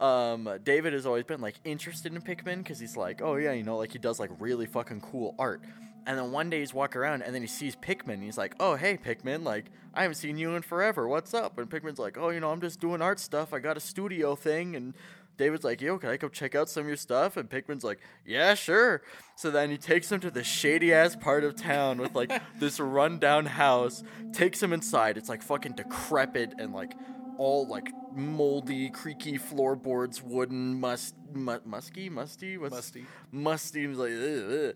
um, 0.01 0.49
David 0.63 0.91
has 0.91 1.05
always 1.05 1.23
been 1.23 1.39
like 1.39 1.55
interested 1.63 2.13
in 2.13 2.21
Pickman 2.21 2.59
because 2.59 2.79
he's 2.79 2.97
like, 2.97 3.21
"Oh 3.21 3.37
yeah, 3.37 3.53
you 3.53 3.63
know, 3.63 3.77
like 3.77 3.93
he 3.93 3.99
does 3.99 4.19
like 4.19 4.31
really 4.37 4.65
fucking 4.65 4.99
cool 4.99 5.33
art." 5.39 5.61
And 6.09 6.17
then 6.17 6.31
one 6.31 6.49
day 6.49 6.57
he's 6.57 6.73
walking 6.73 6.99
around 6.99 7.21
and 7.21 7.35
then 7.35 7.43
he 7.43 7.47
sees 7.47 7.75
Pickman. 7.75 8.15
And 8.15 8.23
he's 8.23 8.35
like, 8.37 8.55
"Oh 8.59 8.73
hey, 8.75 8.97
Pickman! 8.97 9.43
Like 9.43 9.65
I 9.93 10.01
haven't 10.01 10.15
seen 10.15 10.39
you 10.39 10.55
in 10.55 10.63
forever. 10.63 11.07
What's 11.07 11.35
up?" 11.35 11.59
And 11.59 11.69
Pickman's 11.69 11.99
like, 11.99 12.17
"Oh, 12.17 12.29
you 12.29 12.39
know, 12.39 12.49
I'm 12.49 12.61
just 12.61 12.79
doing 12.79 12.99
art 12.99 13.19
stuff. 13.19 13.53
I 13.53 13.59
got 13.59 13.77
a 13.77 13.79
studio 13.79 14.33
thing." 14.35 14.75
And 14.75 14.95
David's 15.37 15.63
like, 15.63 15.81
"Yo, 15.81 15.99
can 15.99 16.09
I 16.09 16.17
go 16.17 16.27
check 16.27 16.55
out 16.55 16.67
some 16.67 16.81
of 16.81 16.87
your 16.87 16.97
stuff?" 16.97 17.37
And 17.37 17.47
Pickman's 17.47 17.83
like, 17.83 17.99
"Yeah, 18.25 18.55
sure." 18.55 19.03
So 19.35 19.51
then 19.51 19.69
he 19.69 19.77
takes 19.77 20.11
him 20.11 20.19
to 20.21 20.31
the 20.31 20.43
shady 20.43 20.91
ass 20.91 21.15
part 21.15 21.43
of 21.43 21.55
town 21.55 21.99
with 21.99 22.15
like 22.15 22.31
this 22.59 22.79
rundown 22.79 23.45
house. 23.45 24.01
Takes 24.33 24.63
him 24.63 24.73
inside. 24.73 25.15
It's 25.15 25.29
like 25.29 25.43
fucking 25.43 25.73
decrepit 25.73 26.55
and 26.57 26.73
like 26.73 26.97
all 27.37 27.67
like 27.67 27.93
moldy, 28.11 28.89
creaky 28.89 29.37
floorboards, 29.37 30.23
wooden, 30.23 30.79
must, 30.79 31.13
mu- 31.31 31.59
musky, 31.63 32.09
musty, 32.09 32.57
What's, 32.57 32.73
Musty. 32.73 33.05
musty. 33.31 33.87
He's 33.87 33.97
like, 33.97 34.11
"Ugh, 34.11 34.69
ugh." 34.69 34.75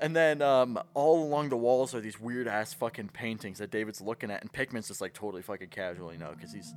And 0.00 0.16
then 0.16 0.40
um, 0.40 0.80
all 0.94 1.22
along 1.22 1.50
the 1.50 1.56
walls 1.56 1.94
are 1.94 2.00
these 2.00 2.18
weird 2.18 2.48
ass 2.48 2.72
fucking 2.72 3.10
paintings 3.10 3.58
that 3.58 3.70
David's 3.70 4.00
looking 4.00 4.30
at, 4.30 4.40
and 4.40 4.52
Pickman's 4.52 4.88
just 4.88 5.00
like 5.00 5.12
totally 5.12 5.42
fucking 5.42 5.68
casually, 5.68 6.14
you 6.14 6.20
know, 6.20 6.32
because 6.34 6.52
he's 6.52 6.74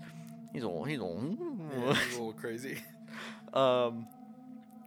he's 0.51 0.63
old, 0.63 0.89
he's 0.89 0.99
old. 0.99 1.38
Yeah, 1.39 1.91
it's 1.91 2.07
a 2.07 2.09
little 2.11 2.34
crazy. 2.34 2.80
Um, 3.53 4.07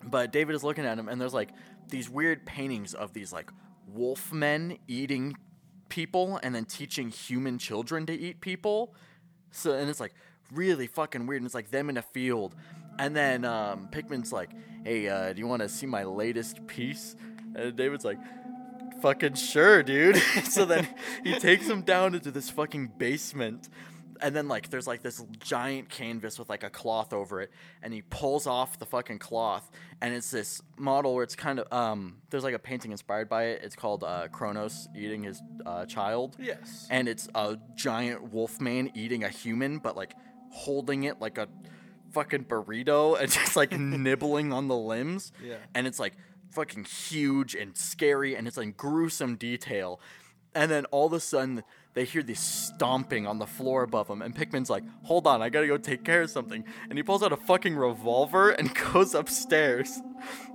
but 0.05 0.33
David 0.33 0.55
is 0.55 0.63
looking 0.63 0.85
at 0.85 0.99
him, 0.99 1.09
and 1.09 1.21
there's 1.21 1.35
like 1.35 1.51
these 1.89 2.11
weird 2.11 2.45
paintings 2.45 2.95
of 2.95 3.13
these 3.13 3.33
like 3.33 3.51
wolf 3.89 4.33
men 4.33 4.79
eating 4.87 5.37
people 5.89 6.39
and 6.43 6.55
then 6.55 6.65
teaching 6.65 7.09
human 7.09 7.59
children 7.59 8.07
to 8.07 8.13
eat 8.13 8.41
people. 8.41 8.95
So, 9.51 9.73
and 9.73 9.89
it's 9.89 10.01
like 10.01 10.15
really 10.53 10.87
fucking 10.87 11.27
weird. 11.27 11.43
And 11.43 11.47
it's 11.47 11.55
like 11.55 11.71
them 11.71 11.89
in 11.89 11.97
a 11.97 12.03
field. 12.03 12.55
And 12.99 13.15
then 13.15 13.45
um, 13.45 13.89
Pickman's 13.91 14.33
like, 14.33 14.51
hey, 14.85 15.09
uh, 15.09 15.33
do 15.33 15.39
you 15.39 15.47
want 15.47 15.63
to 15.63 15.69
see 15.69 15.87
my 15.87 16.05
latest 16.05 16.67
piece? 16.67 17.15
And 17.57 17.75
David's 17.75 18.05
like, 18.05 18.19
fucking 19.01 19.35
sure, 19.35 19.83
dude. 19.83 20.17
so 20.45 20.65
then 20.65 20.89
he 21.25 21.39
takes 21.39 21.69
him 21.69 21.83
down 21.83 22.15
into 22.15 22.31
this 22.31 22.51
fucking 22.51 22.93
basement. 22.99 23.69
And 24.21 24.35
then 24.35 24.49
like 24.49 24.71
there's 24.71 24.87
like 24.87 25.03
this 25.03 25.23
giant 25.41 25.91
canvas 25.91 26.39
with 26.39 26.49
like 26.49 26.63
a 26.63 26.71
cloth 26.71 27.13
over 27.13 27.43
it, 27.43 27.51
and 27.83 27.93
he 27.93 28.01
pulls 28.01 28.47
off 28.47 28.79
the 28.79 28.87
fucking 28.87 29.19
cloth, 29.19 29.71
and 30.01 30.15
it's 30.15 30.31
this 30.31 30.63
model 30.79 31.15
where 31.15 31.23
it's 31.23 31.37
kind 31.37 31.59
of 31.59 31.71
um 31.71 32.17
there's 32.31 32.43
like 32.43 32.55
a 32.55 32.59
painting 32.59 32.93
inspired 32.93 33.29
by 33.29 33.49
it. 33.49 33.61
It's 33.63 33.77
called 33.77 34.05
uh, 34.05 34.29
Kronos 34.29 34.89
eating 34.97 35.25
his 35.25 35.43
uh, 35.67 35.85
child. 35.85 36.35
Yes. 36.39 36.87
And 36.91 37.09
it's 37.09 37.29
a 37.35 37.59
giant 37.75 38.33
wolf 38.33 38.59
man 38.59 38.91
eating 38.95 39.23
a 39.23 39.29
human, 39.29 39.81
but 39.81 39.99
like 39.99 40.15
holding 40.51 41.05
it 41.05 41.21
like 41.21 41.37
a 41.37 41.47
fucking 42.13 42.45
burrito 42.45 43.21
and 43.21 43.31
just 43.41 43.55
like 43.55 43.73
nibbling 43.79 44.51
on 44.51 44.69
the 44.69 44.77
limbs. 44.77 45.31
Yeah. 45.45 45.57
And 45.75 45.87
it's 45.87 46.01
like 46.01 46.15
fucking 46.51 46.85
huge 46.85 47.55
and 47.55 47.77
scary 47.77 48.35
and 48.35 48.47
it's 48.47 48.57
like 48.57 48.77
gruesome 48.77 49.37
detail. 49.37 50.01
And 50.55 50.71
then 50.71 50.87
all 50.87 51.07
of 51.07 51.13
a 51.13 51.21
sudden 51.21 51.63
they 51.97 52.05
hear 52.05 52.23
this 52.23 52.41
stomping 52.41 53.27
on 53.27 53.39
the 53.39 53.47
floor 53.47 53.83
above 53.83 54.09
them, 54.09 54.21
and 54.21 54.35
Pickman's 54.35 54.69
like, 54.69 54.85
"Hold 55.05 55.27
on, 55.27 55.41
I 55.41 55.49
gotta 55.49 55.67
go 55.67 55.79
take 55.79 56.05
care 56.05 56.21
of 56.21 56.31
something." 56.31 56.63
And 56.91 56.99
he 56.99 57.03
pulls 57.03 57.23
out 57.23 57.33
a 57.33 57.39
fucking 57.39 57.75
revolver 57.75 58.51
and 58.59 58.75
goes 58.75 59.15
upstairs. 59.15 59.99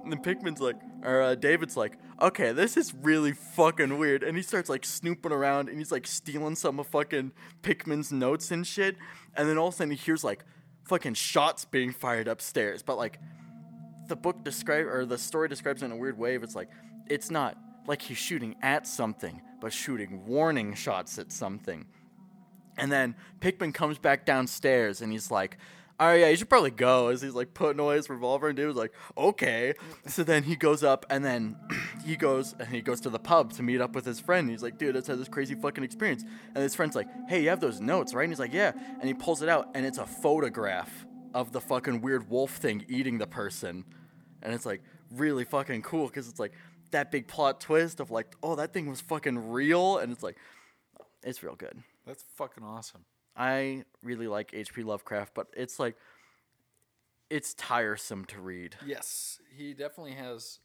And 0.03 0.11
then 0.11 0.21
Pickman's 0.21 0.61
like, 0.61 0.75
or 1.03 1.21
uh, 1.21 1.33
David's 1.33 1.75
like, 1.75 1.97
"Okay, 2.21 2.51
this 2.51 2.77
is 2.77 2.93
really 2.93 3.31
fucking 3.31 3.97
weird." 3.97 4.21
And 4.21 4.37
he 4.37 4.43
starts 4.43 4.69
like 4.69 4.85
snooping 4.85 5.31
around, 5.31 5.67
and 5.67 5.79
he's 5.79 5.91
like 5.91 6.05
stealing 6.05 6.55
some 6.55 6.79
of 6.79 6.85
fucking 6.85 7.31
Pickman's 7.63 8.11
notes 8.11 8.51
and 8.51 8.65
shit. 8.65 8.95
And 9.35 9.49
then 9.49 9.57
all 9.57 9.69
of 9.69 9.73
a 9.73 9.77
sudden 9.77 9.91
he 9.91 9.97
hears 9.97 10.23
like 10.23 10.45
fucking 10.85 11.15
shots 11.15 11.65
being 11.65 11.91
fired 11.91 12.27
upstairs, 12.27 12.83
but 12.83 12.99
like 12.99 13.19
the 14.12 14.16
book 14.18 14.43
describe 14.43 14.88
or 14.88 15.05
the 15.05 15.18
story 15.18 15.47
describes 15.47 15.82
in 15.82 15.91
a 15.91 15.95
weird 15.95 16.18
way. 16.18 16.36
It's 16.36 16.53
like 16.55 16.70
it's 17.07 17.32
not 17.32 17.57
like 17.88 18.01
he's 18.01 18.18
shooting 18.18 18.55
at 18.62 18.86
something, 18.86 19.41
but 19.62 19.72
shooting 19.72 20.26
warning 20.28 20.74
shots 20.74 21.18
at 21.18 21.32
something. 21.32 21.86
And 22.78 22.91
then 22.91 23.16
Pickman 23.39 23.72
comes 23.72 23.97
back 23.97 24.26
downstairs 24.26 25.01
and 25.01 25.14
he's 25.14 25.32
like, 25.32 25.57
all 25.97 26.07
right, 26.07 26.20
yeah, 26.22 26.30
you 26.30 26.36
should 26.36 26.49
probably 26.49 26.72
go." 26.72 27.07
As 27.07 27.22
he's 27.22 27.36
like 27.36 27.53
putting 27.53 27.80
away 27.80 27.95
his 27.95 28.09
revolver, 28.09 28.47
and 28.47 28.57
dude's 28.57 28.76
like, 28.76 28.91
"Okay." 29.16 29.76
So 30.07 30.24
then 30.24 30.43
he 30.43 30.55
goes 30.55 30.84
up 30.84 31.05
and 31.09 31.24
then 31.24 31.55
he 32.05 32.18
goes 32.18 32.53
and 32.59 32.68
he 32.68 32.82
goes 32.82 32.99
to 33.01 33.09
the 33.09 33.20
pub 33.20 33.53
to 33.53 33.64
meet 33.64 33.80
up 33.80 33.95
with 33.95 34.03
his 34.03 34.20
friend. 34.20 34.49
He's 34.49 34.64
like, 34.64 34.78
"Dude, 34.78 34.95
let's 34.95 35.07
have 35.07 35.20
this 35.20 35.30
crazy 35.30 35.55
fucking 35.55 35.84
experience." 35.84 36.24
And 36.55 36.57
his 36.57 36.74
friend's 36.74 36.95
like, 36.95 37.07
"Hey, 37.30 37.43
you 37.43 37.49
have 37.49 37.59
those 37.59 37.80
notes, 37.80 38.14
right?" 38.16 38.24
And 38.24 38.32
he's 38.32 38.39
like, 38.39 38.51
"Yeah." 38.51 38.72
And 38.99 39.03
he 39.03 39.14
pulls 39.14 39.43
it 39.43 39.47
out 39.47 39.70
and 39.76 39.86
it's 39.86 39.99
a 39.99 40.07
photograph 40.07 41.05
of 41.34 41.51
the 41.51 41.62
fucking 41.62 42.01
weird 42.01 42.30
wolf 42.30 42.55
thing 42.57 42.84
eating 42.88 43.18
the 43.18 43.28
person, 43.28 43.86
and 44.41 44.53
it's 44.53 44.65
like 44.65 44.81
really 45.11 45.43
fucking 45.45 45.81
cool 45.81 46.07
because 46.07 46.27
it's 46.27 46.39
like 46.39 46.53
that 46.91 47.11
big 47.11 47.27
plot 47.27 47.59
twist 47.61 47.99
of 47.99 48.11
like, 48.11 48.35
"Oh, 48.43 48.55
that 48.55 48.73
thing 48.73 48.87
was 48.89 49.01
fucking 49.01 49.51
real," 49.51 49.97
and 49.97 50.11
it's 50.11 50.23
like, 50.23 50.37
it's 51.23 51.43
real 51.43 51.55
good. 51.55 51.83
That's 52.05 52.23
fucking 52.35 52.63
awesome. 52.63 53.05
I 53.35 53.85
really 54.03 54.27
like 54.27 54.51
H.P. 54.53 54.83
Lovecraft, 54.83 55.33
but 55.33 55.47
it's 55.55 55.79
like 55.79 55.95
it's 57.29 57.53
tiresome 57.53 58.25
to 58.25 58.41
read. 58.41 58.75
Yes, 58.85 59.39
he 59.55 59.73
definitely 59.73 60.13
has 60.13 60.59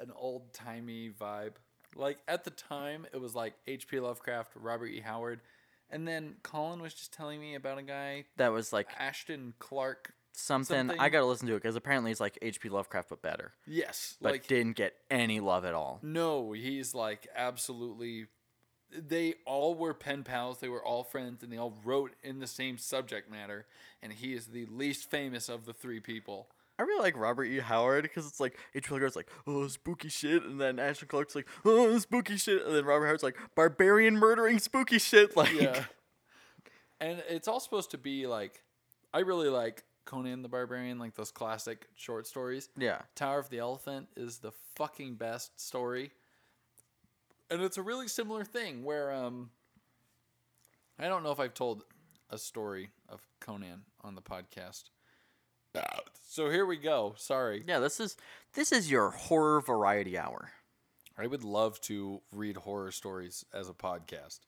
an 0.00 0.12
old 0.14 0.52
timey 0.52 1.10
vibe. 1.10 1.54
Like 1.94 2.18
at 2.28 2.44
the 2.44 2.50
time, 2.50 3.06
it 3.12 3.20
was 3.20 3.34
like 3.34 3.54
H.P. 3.66 4.00
Lovecraft, 4.00 4.52
Robert 4.54 4.86
E. 4.86 5.00
Howard, 5.00 5.40
and 5.90 6.06
then 6.06 6.36
Colin 6.42 6.80
was 6.80 6.94
just 6.94 7.12
telling 7.12 7.40
me 7.40 7.54
about 7.54 7.78
a 7.78 7.82
guy, 7.82 8.24
That 8.36 8.52
was 8.52 8.72
like 8.72 8.88
Ashton 8.98 9.54
Clark. 9.58 10.14
Something, 10.32 10.76
something- 10.76 10.98
I 11.00 11.08
gotta 11.08 11.26
listen 11.26 11.46
to 11.48 11.54
it 11.54 11.62
because 11.62 11.76
apparently 11.76 12.10
it's 12.10 12.20
like 12.20 12.38
H.P. 12.42 12.68
Lovecraft 12.68 13.10
but 13.10 13.22
better, 13.22 13.52
Yes, 13.66 14.16
but 14.20 14.32
like 14.32 14.46
didn't 14.46 14.76
get 14.76 14.94
any 15.10 15.40
love 15.40 15.64
at 15.64 15.74
all. 15.74 15.98
no, 16.02 16.52
he's 16.52 16.94
like 16.94 17.26
absolutely. 17.34 18.26
They 18.94 19.34
all 19.46 19.74
were 19.74 19.94
pen 19.94 20.22
pals. 20.22 20.58
They 20.58 20.68
were 20.68 20.84
all 20.84 21.02
friends, 21.02 21.42
and 21.42 21.50
they 21.50 21.56
all 21.56 21.74
wrote 21.82 22.12
in 22.22 22.40
the 22.40 22.46
same 22.46 22.76
subject 22.76 23.30
matter. 23.30 23.64
And 24.02 24.12
he 24.12 24.34
is 24.34 24.48
the 24.48 24.66
least 24.66 25.10
famous 25.10 25.48
of 25.48 25.64
the 25.64 25.72
three 25.72 25.98
people. 26.00 26.48
I 26.78 26.82
really 26.82 27.00
like 27.02 27.16
Robert 27.16 27.44
E. 27.44 27.58
Howard 27.60 28.02
because 28.02 28.26
it's 28.26 28.38
like 28.40 28.58
H.P. 28.74 28.90
Lovecraft's 28.92 29.16
like 29.16 29.30
oh 29.46 29.66
spooky 29.68 30.08
shit, 30.10 30.42
and 30.42 30.60
then 30.60 30.78
Ashton 30.78 31.08
Clark's 31.08 31.34
like 31.34 31.46
oh 31.64 31.98
spooky 31.98 32.36
shit, 32.36 32.66
and 32.66 32.74
then 32.74 32.84
Robert 32.84 33.06
Howard's 33.06 33.22
like 33.22 33.36
barbarian 33.54 34.16
murdering 34.18 34.58
spooky 34.58 34.98
shit. 34.98 35.34
Like 35.36 35.52
Yeah. 35.52 35.84
and 37.00 37.22
it's 37.28 37.48
all 37.48 37.60
supposed 37.60 37.90
to 37.92 37.98
be 37.98 38.26
like 38.26 38.62
I 39.14 39.20
really 39.20 39.48
like 39.48 39.84
Conan 40.04 40.42
the 40.42 40.48
Barbarian, 40.48 40.98
like 40.98 41.14
those 41.14 41.30
classic 41.30 41.86
short 41.94 42.26
stories. 42.26 42.68
yeah, 42.76 43.02
Tower 43.14 43.38
of 43.38 43.48
the 43.50 43.58
Elephant 43.58 44.08
is 44.16 44.38
the 44.38 44.52
fucking 44.76 45.14
best 45.14 45.60
story. 45.60 46.10
And 47.50 47.60
it's 47.62 47.76
a 47.76 47.82
really 47.82 48.08
similar 48.08 48.44
thing 48.44 48.82
where 48.84 49.12
um 49.12 49.50
I 50.98 51.08
don't 51.08 51.22
know 51.22 51.32
if 51.32 51.40
I've 51.40 51.54
told 51.54 51.84
a 52.30 52.38
story 52.38 52.90
of 53.08 53.20
Conan 53.40 53.82
on 54.02 54.14
the 54.14 54.22
podcast. 54.22 54.84
So 56.28 56.48
here 56.50 56.64
we 56.66 56.76
go. 56.78 57.14
Sorry. 57.18 57.62
yeah. 57.66 57.78
This 57.78 58.00
is 58.00 58.16
this 58.54 58.72
is 58.72 58.90
your 58.90 59.10
horror 59.10 59.60
variety 59.60 60.16
hour. 60.18 60.50
I 61.18 61.26
would 61.26 61.44
love 61.44 61.78
to 61.82 62.22
read 62.32 62.56
horror 62.56 62.90
stories 62.90 63.44
as 63.52 63.68
a 63.68 63.74
podcast. 63.74 64.40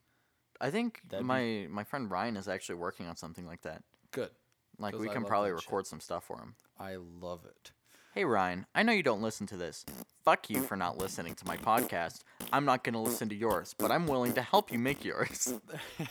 I 0.61 0.71
think 0.71 1.03
That'd 1.11 1.25
be- 1.25 1.27
my 1.29 1.67
my 1.71 1.85
friend 1.85 2.11
Ryan 2.11 2.37
is 2.39 2.49
actually 2.49 2.77
working 2.77 3.07
on 3.07 3.17
something 3.17 3.47
like 3.47 3.63
that. 3.63 3.83
Good. 4.13 4.31
Like 4.79 4.99
we 4.99 5.09
can 5.09 5.25
probably 5.25 5.51
that 5.51 5.61
shit. 5.61 5.67
record 5.69 5.87
some 5.87 6.01
stuff 6.01 6.25
for 6.25 6.39
him. 6.39 6.55
I 6.79 6.97
love 6.97 7.45
it. 7.45 7.73
Hey 8.15 8.25
Ryan, 8.25 8.67
I 8.75 8.83
know 8.85 8.93
you 8.93 9.03
don't 9.03 9.23
listen 9.23 9.47
to 9.49 9.57
this. 9.57 9.85
Fuck 10.25 10.49
you 10.49 10.63
for 10.63 10.77
not 10.77 10.99
listening 10.99 11.35
to 11.35 11.47
my 11.47 11.57
podcast. 11.57 12.21
I'm 12.53 12.65
not 12.65 12.85
gonna 12.85 13.03
listen 13.03 13.29
to 13.31 13.35
yours, 13.35 13.75
but 13.77 13.91
I'm 13.91 14.07
willing 14.07 14.33
to 14.35 14.43
help 14.43 14.71
you 14.73 14.79
make 14.79 15.05
yours, 15.05 15.53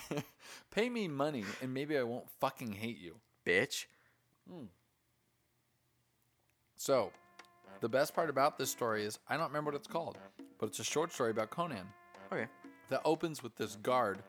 Pay 0.72 0.90
me 0.90 1.08
money 1.08 1.46
and 1.62 1.74
maybe 1.74 1.98
I 1.98 2.04
won't 2.04 2.30
fucking 2.40 2.74
hate 2.74 3.00
you. 3.00 3.16
bitch. 3.46 3.86
So, 6.76 7.12
the 7.82 7.90
best 7.90 8.14
part 8.14 8.30
about 8.30 8.58
this 8.58 8.70
story 8.70 9.04
is 9.06 9.20
I 9.30 9.38
don't 9.38 9.48
remember 9.48 9.72
what 9.72 9.78
it's 9.78 9.88
called, 9.88 10.18
but 10.60 10.68
it's 10.68 10.80
a 10.80 10.84
short 10.84 11.12
story 11.14 11.32
about 11.32 11.50
Conan 11.50 11.88
Okay. 12.32 12.48
that 12.90 13.02
opens 13.06 13.42
with 13.42 13.56
this 13.56 13.76
guard 13.78 14.20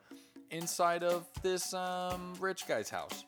inside 0.51 1.03
of 1.03 1.27
this 1.41 1.73
um, 1.73 2.33
rich 2.39 2.67
guy's 2.67 2.89
house. 2.89 3.25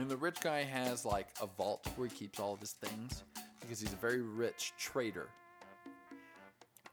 And 0.00 0.08
the 0.08 0.16
rich 0.16 0.40
guy 0.40 0.62
has 0.62 1.04
like 1.04 1.28
a 1.42 1.46
vault 1.46 1.86
where 1.96 2.08
he 2.08 2.14
keeps 2.14 2.40
all 2.40 2.54
of 2.54 2.60
his 2.60 2.72
things 2.72 3.22
because 3.60 3.80
he's 3.80 3.92
a 3.92 3.96
very 3.96 4.22
rich 4.22 4.72
trader. 4.78 5.28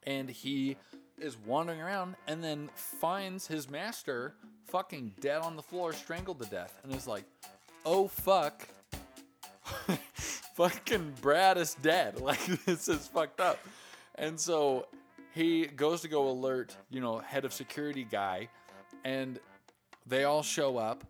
And 0.06 0.30
he 0.30 0.76
is 1.18 1.38
wandering 1.38 1.82
around 1.82 2.18
and 2.28 2.44
then 2.44 2.70
finds 2.76 3.48
his 3.48 3.70
master 3.70 4.36
fucking 4.68 5.14
dead 5.22 5.40
on 5.42 5.56
the 5.56 5.62
floor, 5.62 5.94
strangled 5.94 6.42
to 6.42 6.50
death, 6.50 6.82
and 6.84 6.94
is 6.94 7.08
like, 7.08 7.24
oh 7.86 8.10
fuck. 8.10 8.68
fucking 10.56 11.14
Brad 11.22 11.58
is 11.58 11.76
dead. 11.76 12.20
Like, 12.22 12.46
this 12.66 12.90
is 12.90 13.08
fucked 13.08 13.40
up. 13.40 13.58
And 14.16 14.38
so 14.38 14.88
he 15.34 15.68
goes 15.68 16.02
to 16.02 16.10
go 16.10 16.30
alert, 16.30 16.76
you 16.90 17.00
know, 17.00 17.20
head 17.20 17.46
of 17.46 17.54
security 17.54 18.04
guy, 18.04 18.50
and 19.06 19.40
they 20.06 20.26
all 20.26 20.44
show 20.44 20.78
up. 20.78 21.06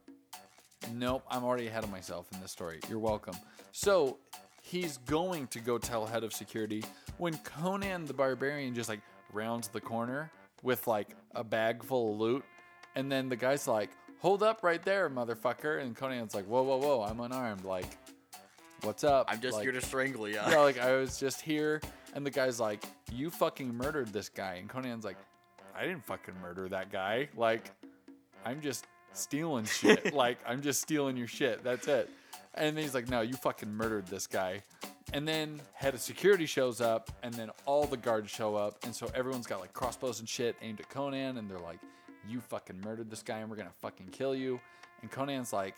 Nope, 0.94 1.24
I'm 1.30 1.44
already 1.44 1.68
ahead 1.68 1.84
of 1.84 1.92
myself 1.92 2.28
in 2.34 2.40
this 2.42 2.52
story. 2.52 2.80
You're 2.90 3.00
welcome. 3.00 3.36
So 3.72 4.18
he's 4.62 4.98
going 5.00 5.48
to 5.48 5.60
go 5.60 5.78
tell 5.78 6.06
head 6.06 6.24
of 6.24 6.34
security 6.34 6.84
when 7.18 7.36
Conan 7.40 8.06
the 8.06 8.14
Barbarian 8.14 8.74
just 8.76 8.90
like 8.90 9.02
rounds 9.34 9.68
the 9.68 9.82
corner 9.82 10.32
with 10.64 10.88
like 10.88 11.10
a 11.36 11.44
bag 11.44 11.84
full 11.84 12.14
of 12.14 12.20
loot. 12.20 12.44
And 12.96 13.12
then 13.12 13.30
the 13.30 13.36
guy's 13.36 13.68
like, 13.68 13.90
hold 14.20 14.42
up 14.44 14.64
right 14.64 14.84
there, 14.84 15.10
motherfucker. 15.10 15.82
And 15.82 15.96
Conan's 15.96 16.34
like, 16.34 16.46
whoa, 16.46 16.64
whoa, 16.64 16.78
whoa, 16.78 17.02
I'm 17.04 17.20
unarmed. 17.20 17.64
Like, 17.66 17.86
what's 18.84 19.04
up? 19.04 19.26
I'm 19.30 19.42
just 19.42 19.56
Like- 19.56 19.64
here 19.64 19.72
to 19.72 19.82
strangle 19.82 20.28
you. 20.28 20.36
yeah, 20.36 20.58
like 20.60 20.80
I 20.80 20.96
was 20.96 21.20
just 21.20 21.42
here, 21.42 21.82
and 22.14 22.26
the 22.26 22.32
guy's 22.32 22.60
like, 22.60 22.84
"You 23.12 23.30
fucking 23.30 23.74
murdered 23.74 24.14
this 24.14 24.30
guy," 24.30 24.56
and 24.56 24.70
Conan's 24.70 25.04
like, 25.06 25.18
"I 25.76 25.84
didn't 25.86 26.06
fucking 26.06 26.34
murder 26.42 26.68
that 26.70 26.92
guy. 26.92 27.30
Like, 27.36 27.72
I'm 28.46 28.62
just 28.62 28.86
stealing 29.14 29.66
shit. 29.66 30.14
like, 30.14 30.40
I'm 30.46 30.62
just 30.62 30.82
stealing 30.82 31.18
your 31.18 31.28
shit. 31.28 31.64
That's 31.64 31.88
it." 31.88 32.10
And 32.54 32.76
then 32.76 32.84
he's 32.84 32.94
like, 32.94 33.10
"No, 33.10 33.22
you 33.22 33.36
fucking 33.36 33.72
murdered 33.72 34.08
this 34.08 34.28
guy." 34.28 34.64
And 35.14 35.28
then 35.28 35.62
head 35.74 35.94
of 35.94 36.02
security 36.02 36.46
shows 36.46 36.82
up, 36.82 37.12
and 37.24 37.34
then 37.34 37.50
all 37.66 37.86
the 37.86 37.98
guards 37.98 38.30
show 38.30 38.56
up, 38.56 38.84
and 38.84 38.94
so 38.94 39.10
everyone's 39.16 39.48
got 39.48 39.60
like 39.62 39.74
crossbows 39.74 40.20
and 40.20 40.28
shit 40.28 40.56
aimed 40.62 40.80
at 40.80 40.90
Conan, 40.90 41.38
and 41.38 41.50
they're 41.50 41.60
like, 41.60 41.80
"You 42.28 42.42
fucking 42.42 42.82
murdered 42.82 43.10
this 43.10 43.24
guy, 43.24 43.40
and 43.40 43.50
we're 43.50 43.56
gonna 43.56 43.72
fucking 43.82 44.08
kill 44.08 44.36
you." 44.36 44.60
And 45.02 45.12
Conan's 45.12 45.54
like, 45.54 45.76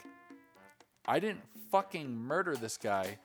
I 1.05 1.19
didn't 1.19 1.41
fucking 1.71 2.15
murder 2.15 2.55
this 2.55 2.77
guy. 2.77 3.17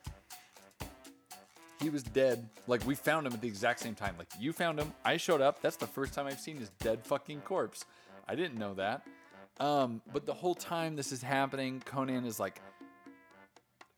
He 1.79 1.89
was 1.89 2.03
dead. 2.03 2.49
Like 2.67 2.85
we 2.85 2.95
found 2.95 3.27
him 3.27 3.33
at 3.33 3.41
the 3.41 3.47
exact 3.47 3.79
same 3.79 3.95
time. 3.95 4.15
Like 4.17 4.29
you 4.39 4.53
found 4.53 4.79
him, 4.79 4.93
I 5.03 5.17
showed 5.17 5.41
up. 5.41 5.61
That's 5.61 5.75
the 5.75 5.87
first 5.87 6.13
time 6.13 6.25
I've 6.25 6.39
seen 6.39 6.57
his 6.57 6.69
dead 6.79 7.05
fucking 7.05 7.41
corpse. 7.41 7.85
I 8.27 8.35
didn't 8.35 8.57
know 8.57 8.73
that. 8.75 9.05
Um, 9.59 10.01
but 10.11 10.25
the 10.25 10.33
whole 10.33 10.55
time 10.55 10.95
this 10.95 11.11
is 11.11 11.21
happening, 11.21 11.81
Conan 11.85 12.25
is 12.25 12.39
like 12.39 12.61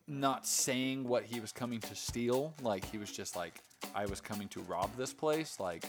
not 0.08 0.46
saying 0.46 1.08
what 1.08 1.24
he 1.24 1.40
was 1.40 1.52
coming 1.52 1.80
to 1.82 1.96
steal. 1.96 2.54
Like 2.62 2.86
he 2.86 2.98
was 2.98 3.12
just 3.12 3.36
like, 3.36 3.56
I 3.96 4.06
was 4.06 4.22
coming 4.22 4.48
to 4.50 4.62
rob 4.62 4.96
this 4.96 5.14
place. 5.14 5.60
Like 5.60 5.84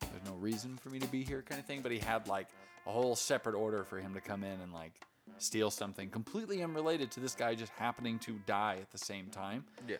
there's 0.00 0.24
no 0.26 0.34
reason 0.34 0.76
for 0.76 0.90
me 0.90 0.98
to 0.98 1.08
be 1.08 1.24
here, 1.24 1.42
kind 1.42 1.58
of 1.58 1.66
thing. 1.66 1.80
But 1.82 1.92
he 1.92 1.98
had 1.98 2.28
like 2.28 2.48
a 2.86 2.90
whole 2.90 3.16
separate 3.16 3.54
order 3.54 3.84
for 3.84 3.98
him 3.98 4.14
to 4.14 4.20
come 4.20 4.44
in 4.44 4.60
and 4.60 4.72
like 4.72 4.92
steal 5.38 5.70
something 5.70 6.08
completely 6.08 6.62
unrelated 6.62 7.10
to 7.12 7.20
this 7.20 7.34
guy 7.34 7.54
just 7.54 7.72
happening 7.72 8.18
to 8.20 8.38
die 8.46 8.76
at 8.80 8.90
the 8.90 8.98
same 8.98 9.26
time. 9.26 9.64
Yeah. 9.88 9.96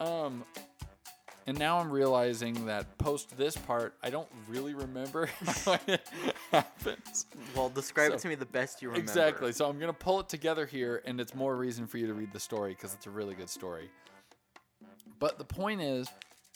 Um, 0.00 0.44
and 1.46 1.58
now 1.58 1.78
I'm 1.78 1.90
realizing 1.90 2.66
that 2.66 2.98
post 2.98 3.36
this 3.36 3.56
part, 3.56 3.94
I 4.02 4.10
don't 4.10 4.28
really 4.48 4.74
remember 4.74 5.26
how 5.64 5.78
it 5.86 6.08
happens. 6.50 7.26
Well, 7.54 7.68
describe 7.68 8.12
it 8.12 8.18
to 8.20 8.28
me 8.28 8.34
the 8.34 8.46
best 8.46 8.82
you 8.82 8.88
remember. 8.88 9.02
Exactly. 9.02 9.52
So 9.52 9.68
I'm 9.68 9.78
gonna 9.78 9.92
pull 9.92 10.20
it 10.20 10.28
together 10.28 10.66
here, 10.66 11.02
and 11.04 11.20
it's 11.20 11.34
more 11.34 11.56
reason 11.56 11.86
for 11.86 11.98
you 11.98 12.06
to 12.06 12.14
read 12.14 12.32
the 12.32 12.40
story 12.40 12.72
because 12.72 12.94
it's 12.94 13.06
a 13.06 13.10
really 13.10 13.34
good 13.34 13.50
story. 13.50 13.90
But 15.18 15.38
the 15.38 15.44
point 15.44 15.82
is, 15.82 16.08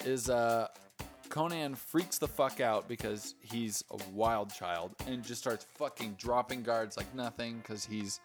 is 0.05 0.31
uh, 0.31 0.69
Conan 1.29 1.75
freaks 1.75 2.19
the 2.19 2.29
fuck 2.29 2.61
out 2.61 2.89
because 2.89 3.35
he's 3.41 3.85
a 3.91 3.99
wild 4.13 4.53
child 4.53 4.93
and 5.07 5.23
just 5.23 5.41
starts 5.41 5.67
fucking 5.77 6.17
dropping 6.19 6.63
guards 6.63 6.97
like 6.97 7.13
nothing 7.15 7.59
because 7.59 7.85
he's 7.85 8.21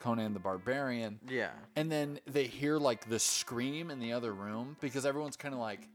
Conan 0.00 0.34
the 0.34 0.40
Barbarian. 0.40 1.20
Yeah. 1.28 1.50
And 1.76 1.90
then 1.90 2.18
they 2.26 2.44
hear 2.44 2.76
like 2.78 3.08
the 3.08 3.18
scream 3.18 3.90
in 3.90 4.00
the 4.00 4.12
other 4.12 4.32
room 4.32 4.76
because 4.80 5.06
everyone's 5.06 5.36
kind 5.36 5.54
of 5.54 5.60
like 5.60 5.88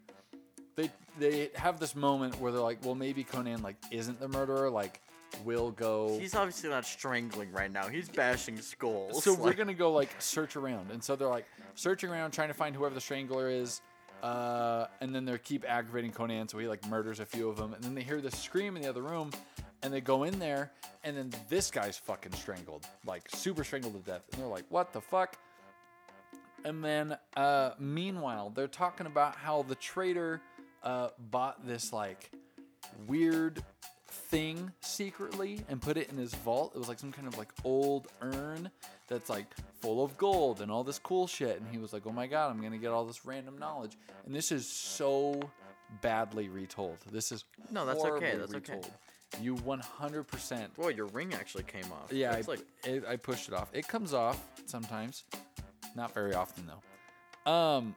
they 0.78 0.90
they 1.20 1.50
have 1.56 1.80
this 1.80 1.96
moment 1.96 2.40
where 2.40 2.54
they're 2.54 2.62
like, 2.62 2.86
well, 2.86 2.96
maybe 2.96 3.26
Conan 3.26 3.62
like 3.62 3.76
isn't 3.92 4.20
the 4.22 4.30
murderer. 4.30 4.70
Like, 4.70 5.02
we'll 5.44 5.72
go. 5.72 6.18
He's 6.20 6.36
obviously 6.36 6.70
not 6.70 6.86
strangling 6.86 7.52
right 7.52 7.72
now. 7.72 7.88
He's 7.88 8.08
bashing 8.08 8.58
skulls. 8.62 9.24
so 9.24 9.34
we're 9.34 9.54
gonna 9.54 9.74
go 9.74 9.92
like 9.92 10.10
search 10.20 10.56
around, 10.56 10.92
and 10.92 11.04
so 11.04 11.16
they're 11.18 11.28
like 11.28 11.46
searching 11.76 12.10
around 12.10 12.32
trying 12.32 12.48
to 12.48 12.54
find 12.54 12.74
whoever 12.76 12.96
the 12.96 13.02
strangler 13.02 13.50
is, 13.50 13.82
Uh, 14.24 14.88
and 15.02 15.14
then 15.14 15.26
they 15.26 15.38
keep 15.38 15.64
aggravating 15.68 16.12
Conan, 16.12 16.48
so 16.48 16.58
he 16.58 16.68
like 16.68 16.88
murders 16.88 17.20
a 17.20 17.26
few 17.26 17.50
of 17.50 17.58
them. 17.58 17.74
And 17.74 17.84
then 17.84 17.94
they 17.94 18.04
hear 18.04 18.22
this 18.22 18.36
scream 18.40 18.76
in 18.78 18.82
the 18.84 18.90
other 18.90 19.02
room, 19.04 19.32
and 19.84 19.92
they 19.94 20.02
go 20.02 20.24
in 20.24 20.40
there, 20.40 20.72
and 21.04 21.18
then 21.18 21.32
this 21.50 21.70
guy's 21.72 21.98
fucking 21.98 22.34
strangled, 22.34 22.86
like 23.06 23.24
super 23.34 23.64
strangled 23.64 23.94
to 23.94 24.12
death. 24.12 24.24
And 24.32 24.42
they're 24.42 24.50
like, 24.50 24.66
"What 24.70 24.94
the 24.94 25.02
fuck?" 25.02 25.38
And 26.66 26.84
then, 26.84 27.18
uh, 27.36 27.72
meanwhile, 27.80 28.50
they're 28.50 28.68
talking 28.68 29.06
about 29.08 29.36
how 29.36 29.62
the 29.64 29.76
trader 29.76 30.42
uh, 30.88 31.10
bought 31.20 31.68
this 31.68 31.92
like 31.92 32.32
weird 33.08 33.62
thing 34.10 34.72
secretly 34.80 35.60
and 35.68 35.82
put 35.82 35.98
it 35.98 36.10
in 36.10 36.18
his 36.18 36.34
vault. 36.34 36.72
It 36.76 36.80
was 36.80 36.88
like 36.88 36.98
some 36.98 37.12
kind 37.12 37.28
of 37.28 37.38
like 37.38 37.50
old 37.66 38.08
urn 38.22 38.72
that's 39.10 39.30
like 39.30 39.48
full 39.82 40.02
of 40.02 40.18
gold 40.18 40.62
and 40.62 40.72
all 40.72 40.86
this 40.86 40.98
cool 40.98 41.28
shit. 41.28 41.60
And 41.60 41.70
he 41.70 41.78
was 41.78 41.92
like, 41.92 42.04
"Oh 42.08 42.12
my 42.14 42.26
god, 42.26 42.50
I'm 42.52 42.62
gonna 42.62 42.78
get 42.78 42.92
all 42.92 43.04
this 43.04 43.26
random 43.26 43.58
knowledge." 43.58 43.98
And 44.26 44.34
this 44.34 44.50
is 44.50 44.66
so 44.66 45.38
badly 46.02 46.48
retold. 46.48 46.98
This 47.12 47.34
is 47.34 47.44
No, 47.70 47.86
that's 47.86 48.04
okay, 48.06 48.38
that's 48.38 48.54
okay. 48.56 48.76
retold. 48.76 48.92
You 49.42 49.56
100%. 49.56 50.74
Boy, 50.76 50.90
your 50.90 51.08
ring 51.08 51.34
actually 51.34 51.64
came 51.64 51.92
off. 51.92 52.14
Yeah, 52.14 52.32
I, 52.32 52.36
It's 52.38 52.48
like 52.48 52.62
it, 52.86 53.04
I 53.06 53.18
pushed 53.18 53.50
it 53.50 53.54
off. 53.54 53.70
It 53.74 53.86
comes 53.86 54.14
off 54.14 54.42
sometimes, 54.66 55.26
not 55.98 56.14
very 56.14 56.34
often 56.34 56.66
though. 56.66 57.52
Um, 57.52 57.94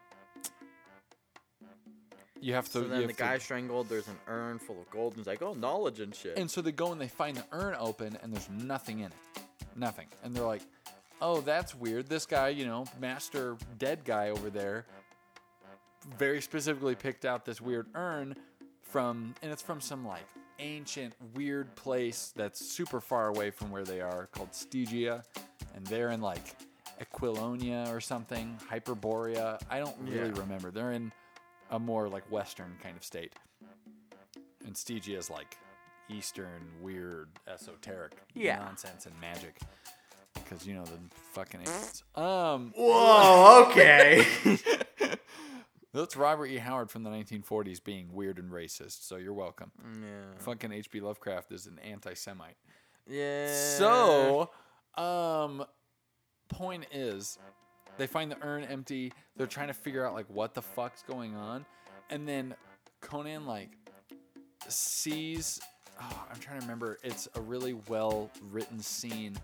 you 2.40 2.54
have 2.54 2.66
to. 2.66 2.70
so 2.72 2.80
then 2.82 3.02
the 3.02 3.08
to- 3.08 3.12
guy 3.14 3.38
strangled. 3.38 3.88
There's 3.88 4.08
an 4.08 4.18
urn 4.28 4.58
full 4.58 4.80
of 4.80 4.90
gold, 4.90 5.12
and 5.12 5.20
he's 5.20 5.26
like, 5.26 5.42
"Oh, 5.42 5.52
knowledge 5.54 6.00
and 6.00 6.14
shit." 6.14 6.36
And 6.38 6.50
so 6.50 6.60
they 6.62 6.72
go 6.72 6.92
and 6.92 7.00
they 7.00 7.08
find 7.08 7.36
the 7.36 7.44
urn 7.52 7.76
open, 7.78 8.16
and 8.22 8.32
there's 8.32 8.48
nothing 8.50 9.00
in 9.00 9.06
it. 9.06 9.42
Nothing. 9.76 10.08
And 10.24 10.34
they're 10.34 10.44
like, 10.46 10.62
oh, 11.22 11.40
that's 11.42 11.74
weird. 11.74 12.08
This 12.08 12.24
guy, 12.26 12.48
you 12.48 12.64
know, 12.66 12.84
master 12.98 13.56
dead 13.78 14.04
guy 14.04 14.30
over 14.30 14.48
there, 14.50 14.86
very 16.18 16.40
specifically 16.40 16.94
picked 16.94 17.24
out 17.24 17.44
this 17.44 17.60
weird 17.60 17.86
urn 17.94 18.34
from, 18.82 19.34
and 19.42 19.52
it's 19.52 19.62
from 19.62 19.80
some 19.80 20.06
like 20.06 20.24
ancient, 20.58 21.14
weird 21.34 21.74
place 21.76 22.32
that's 22.36 22.58
super 22.64 23.00
far 23.00 23.28
away 23.28 23.50
from 23.50 23.70
where 23.70 23.84
they 23.84 24.00
are 24.00 24.28
called 24.32 24.54
Stygia. 24.54 25.22
And 25.74 25.86
they're 25.86 26.10
in 26.10 26.20
like 26.20 26.56
Aquilonia 27.00 27.88
or 27.92 28.00
something, 28.00 28.58
Hyperborea. 28.70 29.60
I 29.70 29.78
don't 29.78 29.96
really 30.00 30.30
Yeah. 30.30 30.40
remember. 30.40 30.70
They're 30.70 30.92
in 30.92 31.12
a 31.70 31.78
more 31.78 32.08
like 32.08 32.30
Western 32.30 32.76
kind 32.82 32.96
of 32.96 33.04
state. 33.04 33.32
And 34.66 34.76
Stygia 34.76 35.18
is 35.18 35.30
like 35.30 35.56
Eastern, 36.08 36.70
weird, 36.82 37.28
esoteric 37.48 38.12
Yeah. 38.34 38.58
nonsense 38.58 39.06
and 39.06 39.18
magic. 39.20 39.58
Because 40.34 40.66
you 40.66 40.74
know 40.74 40.84
the 40.84 40.98
fucking 41.32 41.60
aliens. 41.62 42.02
Um, 42.14 42.72
Whoa, 42.76 43.66
okay. 43.68 44.26
that's 45.92 46.16
Robert 46.16 46.46
E. 46.46 46.58
Howard 46.58 46.90
from 46.90 47.02
the 47.02 47.10
1940s 47.10 47.82
being 47.82 48.12
weird 48.12 48.38
and 48.38 48.50
racist. 48.50 49.06
So 49.06 49.16
you're 49.16 49.34
welcome. 49.34 49.72
yeah. 50.00 50.38
Fucking 50.38 50.72
H.P. 50.72 51.00
Lovecraft 51.00 51.52
is 51.52 51.66
an 51.66 51.78
anti-Semite. 51.80 52.56
Yeah. 53.06 53.52
So, 53.78 54.50
um, 54.96 55.64
point 56.48 56.86
is, 56.92 57.38
they 57.98 58.06
find 58.06 58.30
the 58.30 58.36
urn 58.42 58.64
empty. 58.64 59.12
They're 59.36 59.46
trying 59.46 59.68
to 59.68 59.74
figure 59.74 60.04
out 60.04 60.14
like 60.14 60.26
what 60.28 60.54
the 60.54 60.62
fuck's 60.62 61.02
going 61.02 61.34
on, 61.34 61.64
and 62.10 62.26
then 62.26 62.54
Conan 63.00 63.46
like 63.46 63.70
sees. 64.68 65.60
Oh, 66.00 66.26
I'm 66.32 66.40
trying 66.40 66.58
to 66.58 66.64
remember. 66.64 66.98
It's 67.02 67.28
a 67.34 67.40
really 67.40 67.74
well 67.88 68.30
written 68.50 68.80
scene 68.80 69.36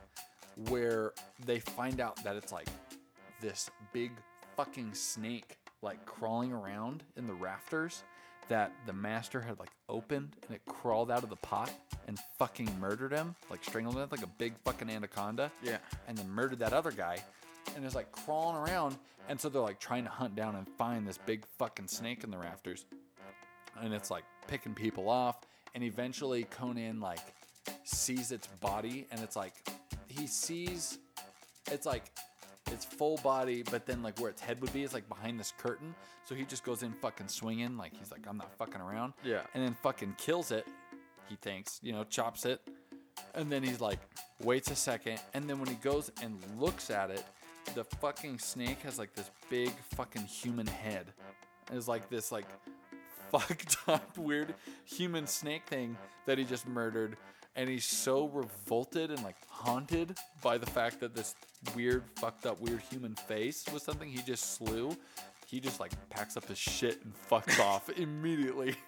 where 0.69 1.13
they 1.45 1.61
find 1.61 2.01
out 2.01 2.23
that 2.25 2.37
it's 2.37 2.53
like 2.53 2.69
this 3.41 3.71
big 3.93 4.13
fucking 4.57 4.95
snake 4.95 5.59
like 5.83 6.05
crawling 6.07 6.53
around 6.53 7.05
in 7.17 7.27
the 7.27 7.35
rafters 7.35 8.03
that 8.49 8.73
the 8.87 8.93
master 8.93 9.41
had 9.41 9.59
like 9.59 9.71
opened 9.89 10.31
and 10.47 10.57
it 10.57 10.63
crawled 10.67 11.11
out 11.11 11.23
of 11.23 11.31
the 11.31 11.37
pot 11.37 11.71
and 12.07 12.19
fucking 12.39 12.71
murdered 12.81 13.13
him, 13.13 13.35
like 13.51 13.63
strangled 13.65 13.97
him 13.97 14.09
like 14.11 14.23
a 14.23 14.29
big 14.39 14.55
fucking 14.65 14.89
anaconda. 14.89 15.51
Yeah. 15.63 15.79
And 16.09 16.17
then 16.17 16.31
murdered 16.31 16.61
that 16.61 16.73
other 16.73 16.93
guy 16.93 17.19
and 17.75 17.85
is 17.85 17.95
like 17.95 18.13
crawling 18.13 18.57
around. 18.57 18.97
And 19.29 19.41
so 19.41 19.49
they're 19.49 19.63
like 19.63 19.81
trying 19.81 20.05
to 20.05 20.11
hunt 20.11 20.37
down 20.37 20.55
and 20.55 20.69
find 20.79 21.07
this 21.07 21.19
big 21.19 21.45
fucking 21.59 21.89
snake 21.89 22.25
in 22.25 22.31
the 22.31 22.39
rafters. 22.39 22.85
And 23.81 23.93
it's 23.93 24.11
like 24.11 24.25
picking 24.47 24.75
people 24.75 25.09
off. 25.09 25.39
And 25.75 25.83
eventually 25.85 26.45
Conan 26.45 27.01
like 27.01 27.21
sees 27.85 28.33
its 28.33 28.47
body 28.47 29.07
and 29.11 29.21
it's 29.21 29.37
like 29.37 29.55
he 30.09 30.27
sees 30.27 30.99
it's 31.71 31.87
like 31.87 32.05
its 32.73 32.85
full 32.85 33.17
body, 33.19 33.63
but 33.63 33.87
then 33.87 34.03
like 34.03 34.19
where 34.21 34.31
its 34.31 34.41
head 34.41 34.61
would 34.61 34.73
be 34.73 34.83
is 34.83 34.95
like 34.95 35.09
behind 35.09 35.39
this 35.39 35.53
curtain. 35.59 35.95
So 36.25 36.35
he 36.35 36.45
just 36.45 36.65
goes 36.65 36.83
in 36.83 36.93
fucking 36.93 37.29
swinging, 37.29 37.77
like 37.77 37.97
he's 37.97 38.11
like 38.11 38.27
I'm 38.29 38.37
not 38.37 38.53
fucking 38.57 38.81
around. 38.81 39.13
Yeah. 39.23 39.43
And 39.55 39.63
then 39.63 39.77
fucking 39.83 40.15
kills 40.19 40.51
it. 40.51 40.67
He 41.29 41.37
thinks, 41.37 41.81
you 41.83 41.93
know, 41.93 42.05
chops 42.05 42.45
it, 42.45 42.61
and 43.35 43.51
then 43.51 43.63
he's 43.63 43.81
like 43.81 43.99
waits 44.43 44.71
a 44.71 44.77
second, 44.77 45.21
and 45.35 45.49
then 45.49 45.59
when 45.59 45.69
he 45.69 45.75
goes 45.77 46.11
and 46.23 46.39
looks 46.57 46.91
at 46.91 47.11
it, 47.11 47.25
the 47.75 47.85
fucking 47.85 48.39
snake 48.39 48.81
has 48.83 48.99
like 48.99 49.15
this 49.15 49.31
big 49.51 49.71
fucking 49.95 50.25
human 50.25 50.67
head. 50.67 51.07
And 51.69 51.79
It's 51.79 51.89
like 51.89 52.09
this 52.09 52.31
like 52.33 52.47
fucked 53.31 53.77
up 53.89 54.17
weird 54.17 54.55
human 54.85 55.27
snake 55.27 55.67
thing 55.67 55.97
that 56.27 56.39
he 56.39 56.45
just 56.45 56.67
murdered. 56.67 57.17
And 57.55 57.71
he's 57.71 57.87
so 57.87 58.27
revolted 58.29 59.11
and 59.11 59.23
like 59.23 59.37
haunted 59.49 60.17
by 60.43 60.59
the 60.59 60.67
fact 60.67 61.01
that 61.01 61.15
this 61.15 61.35
weird 61.75 62.03
fucked 62.17 62.45
up 62.45 62.61
weird 62.61 62.81
human 62.91 63.15
face 63.15 63.65
was 63.73 63.83
something 63.83 64.09
he 64.09 64.23
just 64.23 64.55
slew. 64.55 64.95
He 65.47 65.61
just 65.61 65.81
like 65.81 65.93
packs 66.11 66.37
up 66.37 66.47
his 66.47 66.59
shit 66.59 67.03
and 67.05 67.13
fucks 67.31 67.59
off 67.61 67.89
immediately. 67.97 68.77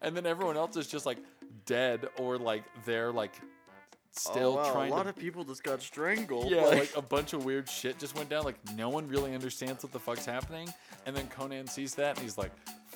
And 0.00 0.16
then 0.16 0.24
everyone 0.26 0.56
else 0.56 0.76
is 0.76 0.86
just 0.86 1.04
like 1.04 1.18
dead 1.66 2.08
or 2.18 2.38
like 2.38 2.64
they're 2.84 3.12
like 3.12 3.32
Oh, 4.26 4.30
still 4.32 4.52
oh, 4.52 4.56
wow, 4.56 4.72
trying 4.72 4.92
a 4.92 4.94
lot 4.94 5.02
to 5.04 5.08
of 5.10 5.16
people 5.16 5.44
just 5.44 5.62
got 5.62 5.82
strangled. 5.82 6.50
yeah, 6.50 6.62
like- 6.62 6.78
like 6.78 6.96
a 6.96 7.02
bunch 7.02 7.32
of 7.32 7.44
weird 7.44 7.68
shit 7.68 7.98
just 7.98 8.14
went 8.16 8.28
down. 8.28 8.44
Like 8.44 8.56
no 8.74 8.88
one 8.88 9.08
really 9.08 9.34
understands 9.34 9.82
what 9.82 9.92
the 9.92 9.98
fuck's 10.00 10.24
happening. 10.26 10.72
And 11.04 11.14
then 11.16 11.26
Conan 11.28 11.66
sees 11.66 11.94
that 11.96 12.16
and 12.16 12.18
he's 12.24 12.36
like, 12.38 12.50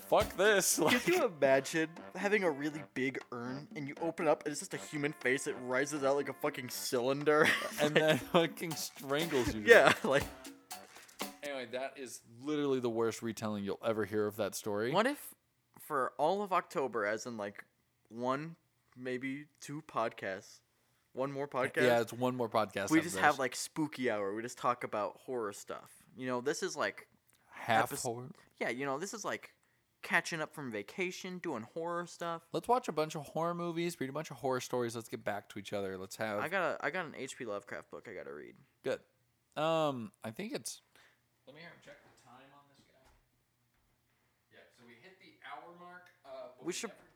"Fuck 0.09 0.37
this!" 0.37 0.79
Like, 0.79 1.03
Could 1.05 1.15
you 1.15 1.25
imagine 1.27 1.89
having 2.17 2.43
a 2.45 2.51
really 2.51 2.83
big 2.95 3.19
urn 3.33 3.69
and 3.77 3.87
you 3.87 3.95
open 4.03 4.27
it 4.27 4.31
up 4.31 4.45
and 4.45 4.53
it's 4.53 4.61
just 4.61 4.75
a 4.75 4.79
human 4.79 5.13
face 5.13 5.45
that 5.45 5.55
rises 5.67 6.03
out 6.05 6.17
like 6.17 6.29
a 6.29 6.33
fucking 6.35 6.69
cylinder? 6.71 7.47
and 7.81 7.95
then 7.95 8.19
fucking 8.33 8.73
strangles 8.75 9.55
you. 9.55 9.63
yeah, 9.67 9.93
like 10.05 10.25
Anyway, 11.43 11.67
that 11.73 11.95
is 11.97 12.21
literally 12.43 12.81
the 12.81 12.91
worst 12.91 13.23
retelling 13.23 13.65
you'll 13.65 13.79
ever 13.85 14.05
hear 14.05 14.27
of 14.27 14.37
that 14.37 14.55
story. 14.55 14.93
what 14.93 15.07
if 15.07 15.35
for 15.87 16.13
all 16.19 16.43
of 16.43 16.53
October, 16.53 17.05
as 17.05 17.27
in 17.27 17.37
like 17.37 17.65
one, 18.09 18.57
maybe 18.97 19.45
two 19.61 19.83
podcasts, 19.91 20.61
one 21.13 21.33
more 21.33 21.49
podcast, 21.49 21.83
Yeah, 21.83 22.01
it's 22.01 22.13
one 22.13 22.37
more 22.37 22.49
podcast. 22.49 22.91
we 22.91 23.01
just 23.01 23.15
this. 23.15 23.23
have 23.25 23.39
like 23.39 23.55
spooky 23.57 24.11
hour. 24.11 24.35
We 24.35 24.43
just 24.43 24.59
talk 24.59 24.85
about 24.85 25.19
horror 25.27 25.53
stuff. 25.53 25.91
You 26.17 26.27
know, 26.27 26.41
this 26.41 26.63
is 26.63 26.77
like 26.77 27.07
half 27.53 27.91
epis- 27.91 28.03
horror. 28.03 28.29
yeah, 28.61 28.69
you 28.71 28.85
know, 28.87 28.99
this 28.99 29.13
is 29.15 29.25
like 29.25 29.53
catching 30.03 30.41
up 30.41 30.55
from 30.55 30.71
vacation, 30.73 31.39
doing 31.39 31.67
horror 31.75 32.07
stuff. 32.07 32.43
Let's 32.53 32.69
watch 32.69 32.89
a 32.89 32.93
bunch 32.93 33.15
of 33.17 33.23
horror 33.23 33.55
movies, 33.55 33.97
read 34.01 34.09
a 34.11 34.13
bunch 34.13 34.31
of 34.31 34.39
horror 34.39 34.61
stories. 34.61 34.95
Let's 34.97 35.09
get 35.09 35.25
back 35.25 35.49
to 35.51 35.59
each 35.59 35.73
other. 35.73 35.99
Let's 35.99 36.17
have 36.17 36.39
I 36.39 36.49
got 36.49 36.63
a 36.81 36.85
I 36.85 36.91
got 36.91 37.07
an 37.07 37.15
H.P. 37.17 37.45
Lovecraft 37.45 37.91
book 37.91 38.09
I 38.11 38.15
got 38.15 38.25
to 38.25 38.33
read. 38.33 38.55
good. 38.85 39.01
Um, 39.61 40.13
I 40.25 40.31
think 40.31 40.53
it's. 40.55 40.81
Let 41.47 41.57
me 41.57 41.63
check 41.85 41.99
the 42.07 42.15
time 42.25 42.47
on 42.55 42.63
this 42.71 42.87
guy. 42.87 43.11
Yeah, 44.55 44.59
so 44.79 44.87
we 44.87 44.95
hit 45.03 45.19
the 45.19 45.35
hour 45.43 45.75
mark. 45.79 46.07
Uh, 46.25 46.55
but 46.57 46.65
We 46.67 46.73
should- 46.73 46.91
never 46.91 47.01
did 47.03 47.03
a 47.03 47.03
commercial. 47.03 47.10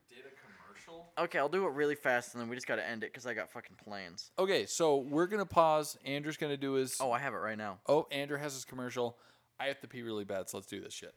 Okay, 1.16 1.38
I'll 1.38 1.48
do 1.48 1.64
it 1.66 1.72
really 1.72 1.94
fast 1.94 2.34
and 2.34 2.42
then 2.42 2.48
we 2.48 2.56
just 2.56 2.66
got 2.66 2.76
to 2.76 2.86
end 2.86 3.04
it 3.04 3.12
because 3.12 3.24
I 3.24 3.34
got 3.34 3.48
fucking 3.48 3.76
plans. 3.84 4.32
Okay, 4.38 4.66
so 4.66 4.96
we're 4.96 5.28
gonna 5.28 5.46
pause. 5.46 5.96
Andrew's 6.04 6.36
gonna 6.36 6.56
do 6.56 6.72
his. 6.72 6.96
Oh, 7.00 7.12
I 7.12 7.20
have 7.20 7.34
it 7.34 7.38
right 7.38 7.56
now. 7.56 7.78
Oh, 7.86 8.08
Andrew 8.10 8.36
has 8.36 8.54
his 8.54 8.64
commercial. 8.64 9.16
I 9.60 9.66
have 9.66 9.80
to 9.82 9.86
pee 9.88 10.02
really 10.02 10.24
bad, 10.24 10.48
so 10.48 10.56
let's 10.56 10.66
do 10.66 10.80
this 10.80 10.92
shit. 10.92 11.14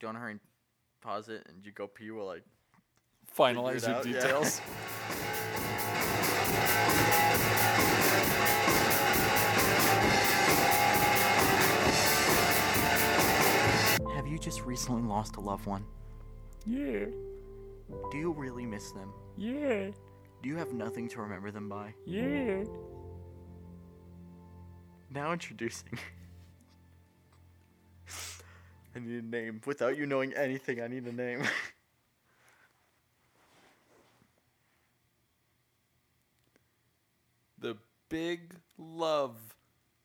Do 0.00 0.06
you 0.06 0.08
want 0.08 0.16
to 0.16 0.20
hurry 0.20 0.32
and 0.32 0.40
pause 1.00 1.28
it 1.28 1.46
and 1.48 1.64
you 1.64 1.70
go 1.70 1.86
pee 1.86 2.10
while 2.10 2.30
I. 2.30 2.40
Finalize 3.36 3.86
your 3.86 3.90
it 3.90 3.96
out, 3.96 4.06
yeah. 4.06 4.12
details. 4.12 4.60
Have 14.16 14.26
you 14.26 14.38
just 14.38 14.62
recently 14.62 15.02
lost 15.02 15.36
a 15.36 15.40
loved 15.40 15.66
one? 15.66 15.84
Yeah, 16.64 17.04
Do 18.10 18.18
you 18.18 18.32
really 18.32 18.66
miss 18.66 18.90
them? 18.92 19.12
yeah, 19.36 19.90
Do 20.42 20.48
you 20.48 20.56
have 20.56 20.72
nothing 20.72 21.08
to 21.10 21.20
remember 21.20 21.50
them 21.50 21.68
by? 21.68 21.94
yeah. 22.06 22.64
Now 25.10 25.32
introducing. 25.32 25.98
I 28.94 28.98
need 28.98 29.22
a 29.22 29.26
name. 29.26 29.60
Without 29.66 29.96
you 29.96 30.04
knowing 30.06 30.32
anything, 30.34 30.80
I 30.82 30.88
need 30.88 31.06
a 31.06 31.12
name. 31.12 31.42
The 37.58 37.76
Big 38.08 38.54
Love 38.78 39.56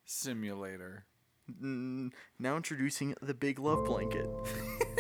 Simulator. 0.06 1.06
Mm, 1.62 2.12
now 2.40 2.56
introducing 2.58 3.16
the 3.22 3.34
Big 3.34 3.60
Love 3.60 3.86
Blanket. 3.86 4.30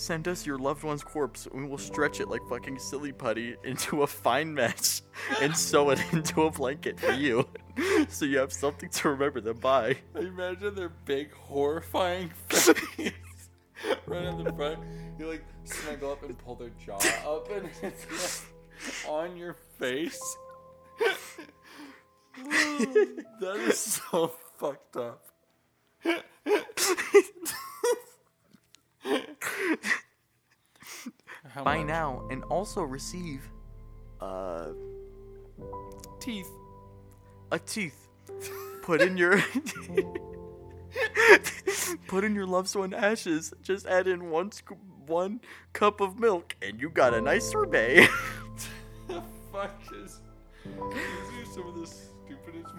Send 0.00 0.28
us 0.28 0.46
your 0.46 0.56
loved 0.56 0.82
one's 0.82 1.04
corpse 1.04 1.44
and 1.44 1.62
we 1.62 1.68
will 1.68 1.76
stretch 1.76 2.20
it 2.20 2.28
like 2.28 2.40
fucking 2.48 2.78
silly 2.78 3.12
putty 3.12 3.54
into 3.64 4.02
a 4.02 4.06
fine 4.06 4.54
mesh 4.54 5.02
and 5.42 5.54
sew 5.54 5.90
it 5.90 6.00
into 6.10 6.44
a 6.44 6.50
blanket 6.50 6.98
for 6.98 7.12
you. 7.12 7.46
so 8.08 8.24
you 8.24 8.38
have 8.38 8.50
something 8.50 8.88
to 8.88 9.10
remember 9.10 9.42
them 9.42 9.58
by. 9.58 9.98
Imagine 10.18 10.74
their 10.74 10.88
big, 11.04 11.34
horrifying 11.34 12.30
face 12.48 12.70
right 14.06 14.24
in 14.24 14.42
the 14.42 14.50
front. 14.54 14.78
You 15.18 15.28
like 15.28 15.44
snuggle 15.64 16.12
up 16.12 16.22
and 16.22 16.38
pull 16.38 16.54
their 16.54 16.70
jaw 16.82 16.96
up, 17.26 17.50
and 17.50 17.68
it's 17.82 18.42
like 19.04 19.06
on 19.06 19.36
your 19.36 19.52
face. 19.78 20.18
that 23.38 23.56
is 23.68 23.78
so 23.78 24.32
fucked 24.56 24.96
up. 24.96 25.26
How 31.48 31.64
much? 31.78 31.86
now 31.86 32.26
and 32.30 32.44
also 32.44 32.82
receive 32.82 33.42
uh 34.20 34.68
teeth. 36.20 36.48
a 37.50 37.58
teeth. 37.58 38.08
Put 38.82 39.00
in 39.00 39.16
your 39.16 39.42
Put 42.08 42.24
in 42.24 42.34
your 42.34 42.46
loved 42.46 42.74
one 42.74 42.94
ashes. 42.94 43.52
Just 43.62 43.86
add 43.86 44.06
in 44.06 44.30
one 44.30 44.52
sc- 44.52 44.72
one 45.06 45.40
cup 45.72 46.00
of 46.00 46.18
milk 46.18 46.56
and 46.62 46.80
you 46.80 46.90
got 46.90 47.14
a 47.14 47.20
nice 47.20 47.50
sorbet. 47.50 48.08
the 49.08 49.22
fuck 49.52 49.80
is? 50.02 50.20
These 50.64 51.48
are 51.48 51.52
some 51.52 51.66
of 51.66 51.88
stupidest. 51.88 52.09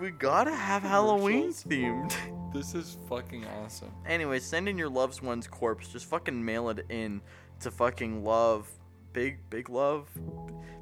We 0.01 0.09
gotta 0.09 0.53
have 0.53 0.83
Halloween 0.83 1.53
themed. 1.53 2.13
This 2.53 2.75
is 2.75 2.97
fucking 3.07 3.45
awesome. 3.45 3.93
Anyway, 4.05 4.39
send 4.39 4.67
in 4.67 4.77
your 4.77 4.89
loved 4.89 5.21
one's 5.21 5.47
corpse. 5.47 5.87
Just 5.87 6.05
fucking 6.07 6.43
mail 6.43 6.67
it 6.67 6.85
in 6.89 7.21
to 7.61 7.71
fucking 7.71 8.25
love. 8.25 8.69
Big, 9.13 9.37
big 9.49 9.69
love. 9.69 10.09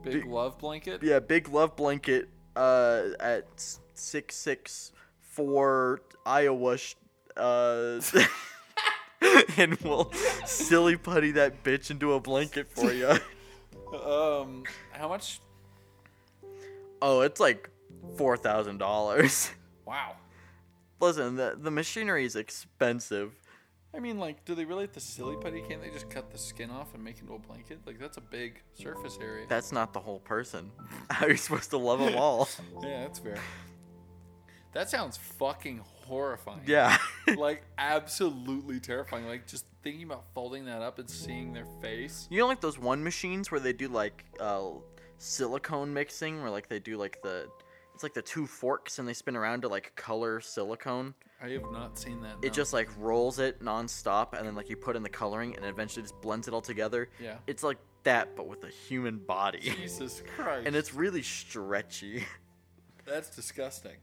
Big 0.02 0.14
Big- 0.14 0.26
love 0.26 0.58
blanket. 0.58 1.04
Yeah, 1.04 1.20
big 1.20 1.48
love 1.50 1.76
blanket 1.76 2.28
uh, 2.56 3.10
at 3.20 3.46
664 3.94 6.02
Iowa. 6.26 6.78
Sh- 6.80 6.96
uh, 7.38 8.02
and 9.58 9.76
we'll 9.82 10.12
silly 10.48 10.98
putty 10.98 11.30
that 11.34 11.64
bitch 11.64 11.92
into 11.92 12.14
a 12.14 12.20
blanket 12.20 12.68
for 12.72 12.92
you. 12.92 13.10
Um, 13.96 14.64
how 14.92 15.08
much? 15.08 15.40
oh, 17.00 17.22
it's 17.22 17.40
like 17.40 17.70
$4,000. 18.16 19.52
Wow. 19.86 20.16
Listen, 21.00 21.36
the, 21.36 21.58
the 21.60 21.72
machinery 21.72 22.26
is 22.26 22.36
expensive. 22.36 23.34
I 23.94 24.00
mean, 24.00 24.20
like, 24.20 24.46
do 24.46 24.54
they 24.54 24.66
really 24.66 24.84
have 24.84 24.94
the 24.94 25.00
silly 25.00 25.36
putty? 25.38 25.62
Can't 25.62 25.82
they 25.82 25.90
just 25.90 26.10
cut 26.10 26.30
the 26.32 26.38
skin 26.38 26.70
off 26.70 26.94
and 26.94 27.04
make 27.04 27.18
it 27.18 27.22
into 27.22 27.34
a 27.34 27.40
blanket? 27.40 27.80
Like, 27.86 28.00
that's 28.00 28.18
a 28.18 28.22
big 28.22 28.62
surface 28.74 29.18
area. 29.20 29.46
That's 29.50 29.72
not 29.72 29.94
the 29.94 30.00
whole 30.00 30.20
person. 30.20 30.72
How 31.10 31.26
are 31.26 31.32
you 31.32 31.38
supposed 31.38 31.72
to 31.72 31.78
love 31.78 32.00
them 32.00 32.16
all? 32.16 32.48
yeah, 32.84 33.02
that's 33.02 33.20
fair. 33.20 33.40
That 34.74 34.90
sounds 34.90 35.18
fucking 35.18 35.82
horrifying. 36.06 36.62
yeah. 36.68 36.98
like, 37.38 37.64
absolutely 37.80 38.80
terrifying. 38.80 39.26
Like, 39.26 39.48
just 39.48 39.66
thinking 39.84 40.04
about 40.04 40.26
folding 40.36 40.66
that 40.66 40.82
up 40.82 41.00
and 41.00 41.10
seeing 41.10 41.54
their 41.54 41.66
face. 41.82 42.28
You 42.30 42.40
know, 42.40 42.48
like 42.48 42.62
those 42.62 42.78
one 42.78 43.04
machines 43.04 43.50
where 43.50 43.60
they 43.60 43.74
do 43.74 43.88
like 43.88 44.26
uh, 44.40 44.70
silicone 45.18 45.94
mixing, 45.94 46.42
where 46.42 46.52
like 46.52 46.68
they 46.70 46.80
do 46.80 46.98
like 46.98 47.22
the 47.24 47.48
it's 48.00 48.04
like 48.06 48.14
the 48.14 48.22
two 48.22 48.48
forks 48.48 48.98
and 48.98 49.06
they 49.06 49.12
spin 49.12 49.36
around 49.36 49.64
to 49.64 49.68
like 49.68 49.92
color 49.98 50.40
silicone. 50.40 51.14
I 51.44 51.50
have 51.50 51.70
not 51.70 52.00
seen 52.00 52.22
that. 52.22 52.38
It 52.42 52.48
no. 52.48 52.50
just 52.54 52.72
like 52.72 52.88
rolls 52.98 53.40
it 53.40 53.62
nonstop, 53.62 54.32
and 54.38 54.48
then 54.48 54.56
like 54.56 54.70
you 54.70 54.78
put 54.78 54.96
in 54.96 55.04
the 55.04 55.10
coloring, 55.10 55.54
and 55.58 55.66
eventually 55.66 56.04
just 56.04 56.22
blends 56.22 56.48
it 56.48 56.54
all 56.54 56.62
together. 56.62 57.10
Yeah. 57.22 57.36
It's 57.46 57.62
like 57.62 57.78
that, 58.04 58.38
but 58.38 58.48
with 58.48 58.64
a 58.64 58.70
human 58.70 59.18
body, 59.18 59.60
Jesus 59.60 60.24
Christ. 60.38 60.66
and 60.66 60.78
it's 60.78 60.94
really 60.94 61.22
stretchy. 61.22 62.24
That's 63.06 63.36
disgusting. 63.36 63.98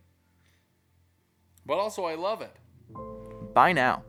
But 1.64 1.78
also, 1.78 2.04
I 2.04 2.16
love 2.16 2.42
it. 2.42 2.54
Buy 3.54 3.72
now 3.72 4.02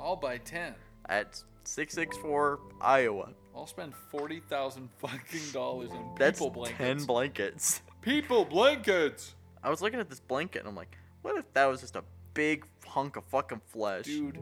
I'll 0.00 0.16
buy 0.16 0.38
10. 0.38 0.74
at 1.08 1.40
six 1.62 1.94
six 1.94 2.16
four 2.16 2.58
Iowa. 2.80 3.28
I'll 3.54 3.68
spend 3.68 3.94
40,000 4.10 4.88
fucking 4.98 5.50
dollars 5.52 5.90
on 5.92 6.16
That's 6.18 6.40
people 6.40 6.50
blankets. 6.50 6.78
ten 6.78 7.04
blankets. 7.06 7.82
people 8.00 8.44
blankets! 8.44 9.34
I 9.62 9.70
was 9.70 9.82
looking 9.82 10.00
at 10.00 10.08
this 10.08 10.20
blanket, 10.20 10.60
and 10.60 10.68
I'm 10.68 10.76
like, 10.76 10.96
what 11.22 11.36
if 11.36 11.52
that 11.54 11.66
was 11.66 11.80
just 11.80 11.96
a 11.96 12.04
big 12.34 12.64
hunk 12.86 13.16
of 13.16 13.24
fucking 13.24 13.60
flesh? 13.66 14.04
Dude, 14.04 14.38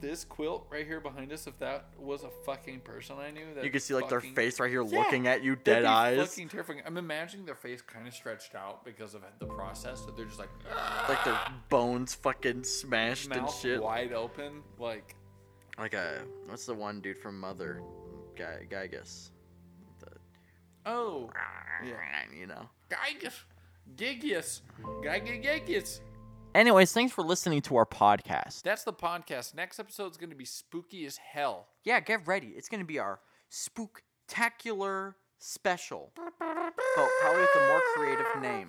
this 0.00 0.24
quilt 0.24 0.66
right 0.70 0.86
here 0.86 1.00
behind 1.00 1.30
us, 1.32 1.46
if 1.46 1.58
that 1.58 1.86
was 1.98 2.22
a 2.22 2.30
fucking 2.46 2.80
person 2.80 3.16
I 3.18 3.30
knew, 3.32 3.54
that 3.54 3.64
You 3.64 3.70
can 3.70 3.80
see 3.80 3.94
like 3.94 4.08
their 4.08 4.20
fucking- 4.20 4.34
face 4.34 4.58
right 4.60 4.70
here 4.70 4.82
Yeah, 4.82 4.98
looking 5.00 5.26
at 5.26 5.42
you, 5.42 5.52
that'd 5.56 5.64
dead 5.64 5.80
be 5.82 5.86
eyes. 5.86 6.28
Fucking 6.30 6.48
terrifying. 6.48 6.80
I'm 6.86 6.96
imagining 6.96 7.44
their 7.44 7.54
face 7.56 7.82
kind 7.82 8.06
of 8.06 8.14
stretched 8.14 8.54
out 8.54 8.84
because 8.84 9.14
of 9.14 9.22
the 9.40 9.46
process. 9.46 10.00
So 10.00 10.12
they're 10.12 10.24
just 10.24 10.38
like 10.38 10.48
Like 11.08 11.22
their 11.24 11.38
bones 11.68 12.14
fucking 12.14 12.64
smashed 12.64 13.30
and 13.30 13.42
mouth 13.42 13.60
shit. 13.60 13.82
wide 13.82 14.12
open. 14.12 14.62
Like 14.78 15.16
Like 15.76 15.92
a 15.94 16.22
what's 16.46 16.64
the 16.66 16.74
one 16.74 17.00
dude 17.02 17.18
from 17.18 17.38
Mother? 17.38 17.82
Guy, 18.36 18.66
Gygus. 18.70 19.30
Oh, 20.86 21.30
Yeah. 21.84 21.94
You 22.38 22.46
know. 22.46 22.68
Gigas, 22.90 23.34
Gigius, 23.96 24.60
Gigigus. 25.02 26.00
Anyways, 26.54 26.92
thanks 26.92 27.12
for 27.12 27.22
listening 27.22 27.62
to 27.62 27.76
our 27.76 27.86
podcast. 27.86 28.62
That's 28.62 28.82
the 28.82 28.92
podcast. 28.92 29.54
Next 29.54 29.78
episode 29.78 30.10
is 30.10 30.16
gonna 30.16 30.34
be 30.34 30.44
spooky 30.44 31.06
as 31.06 31.16
hell. 31.16 31.68
Yeah, 31.84 32.00
get 32.00 32.26
ready. 32.26 32.48
It's 32.48 32.68
gonna 32.68 32.84
be 32.84 32.98
our 32.98 33.20
spooktacular 33.50 35.14
special, 35.38 36.12
but 36.16 36.38
probably 36.38 37.40
with 37.40 37.56
a 37.56 37.66
more 37.68 37.82
creative 37.94 38.42
name. 38.42 38.68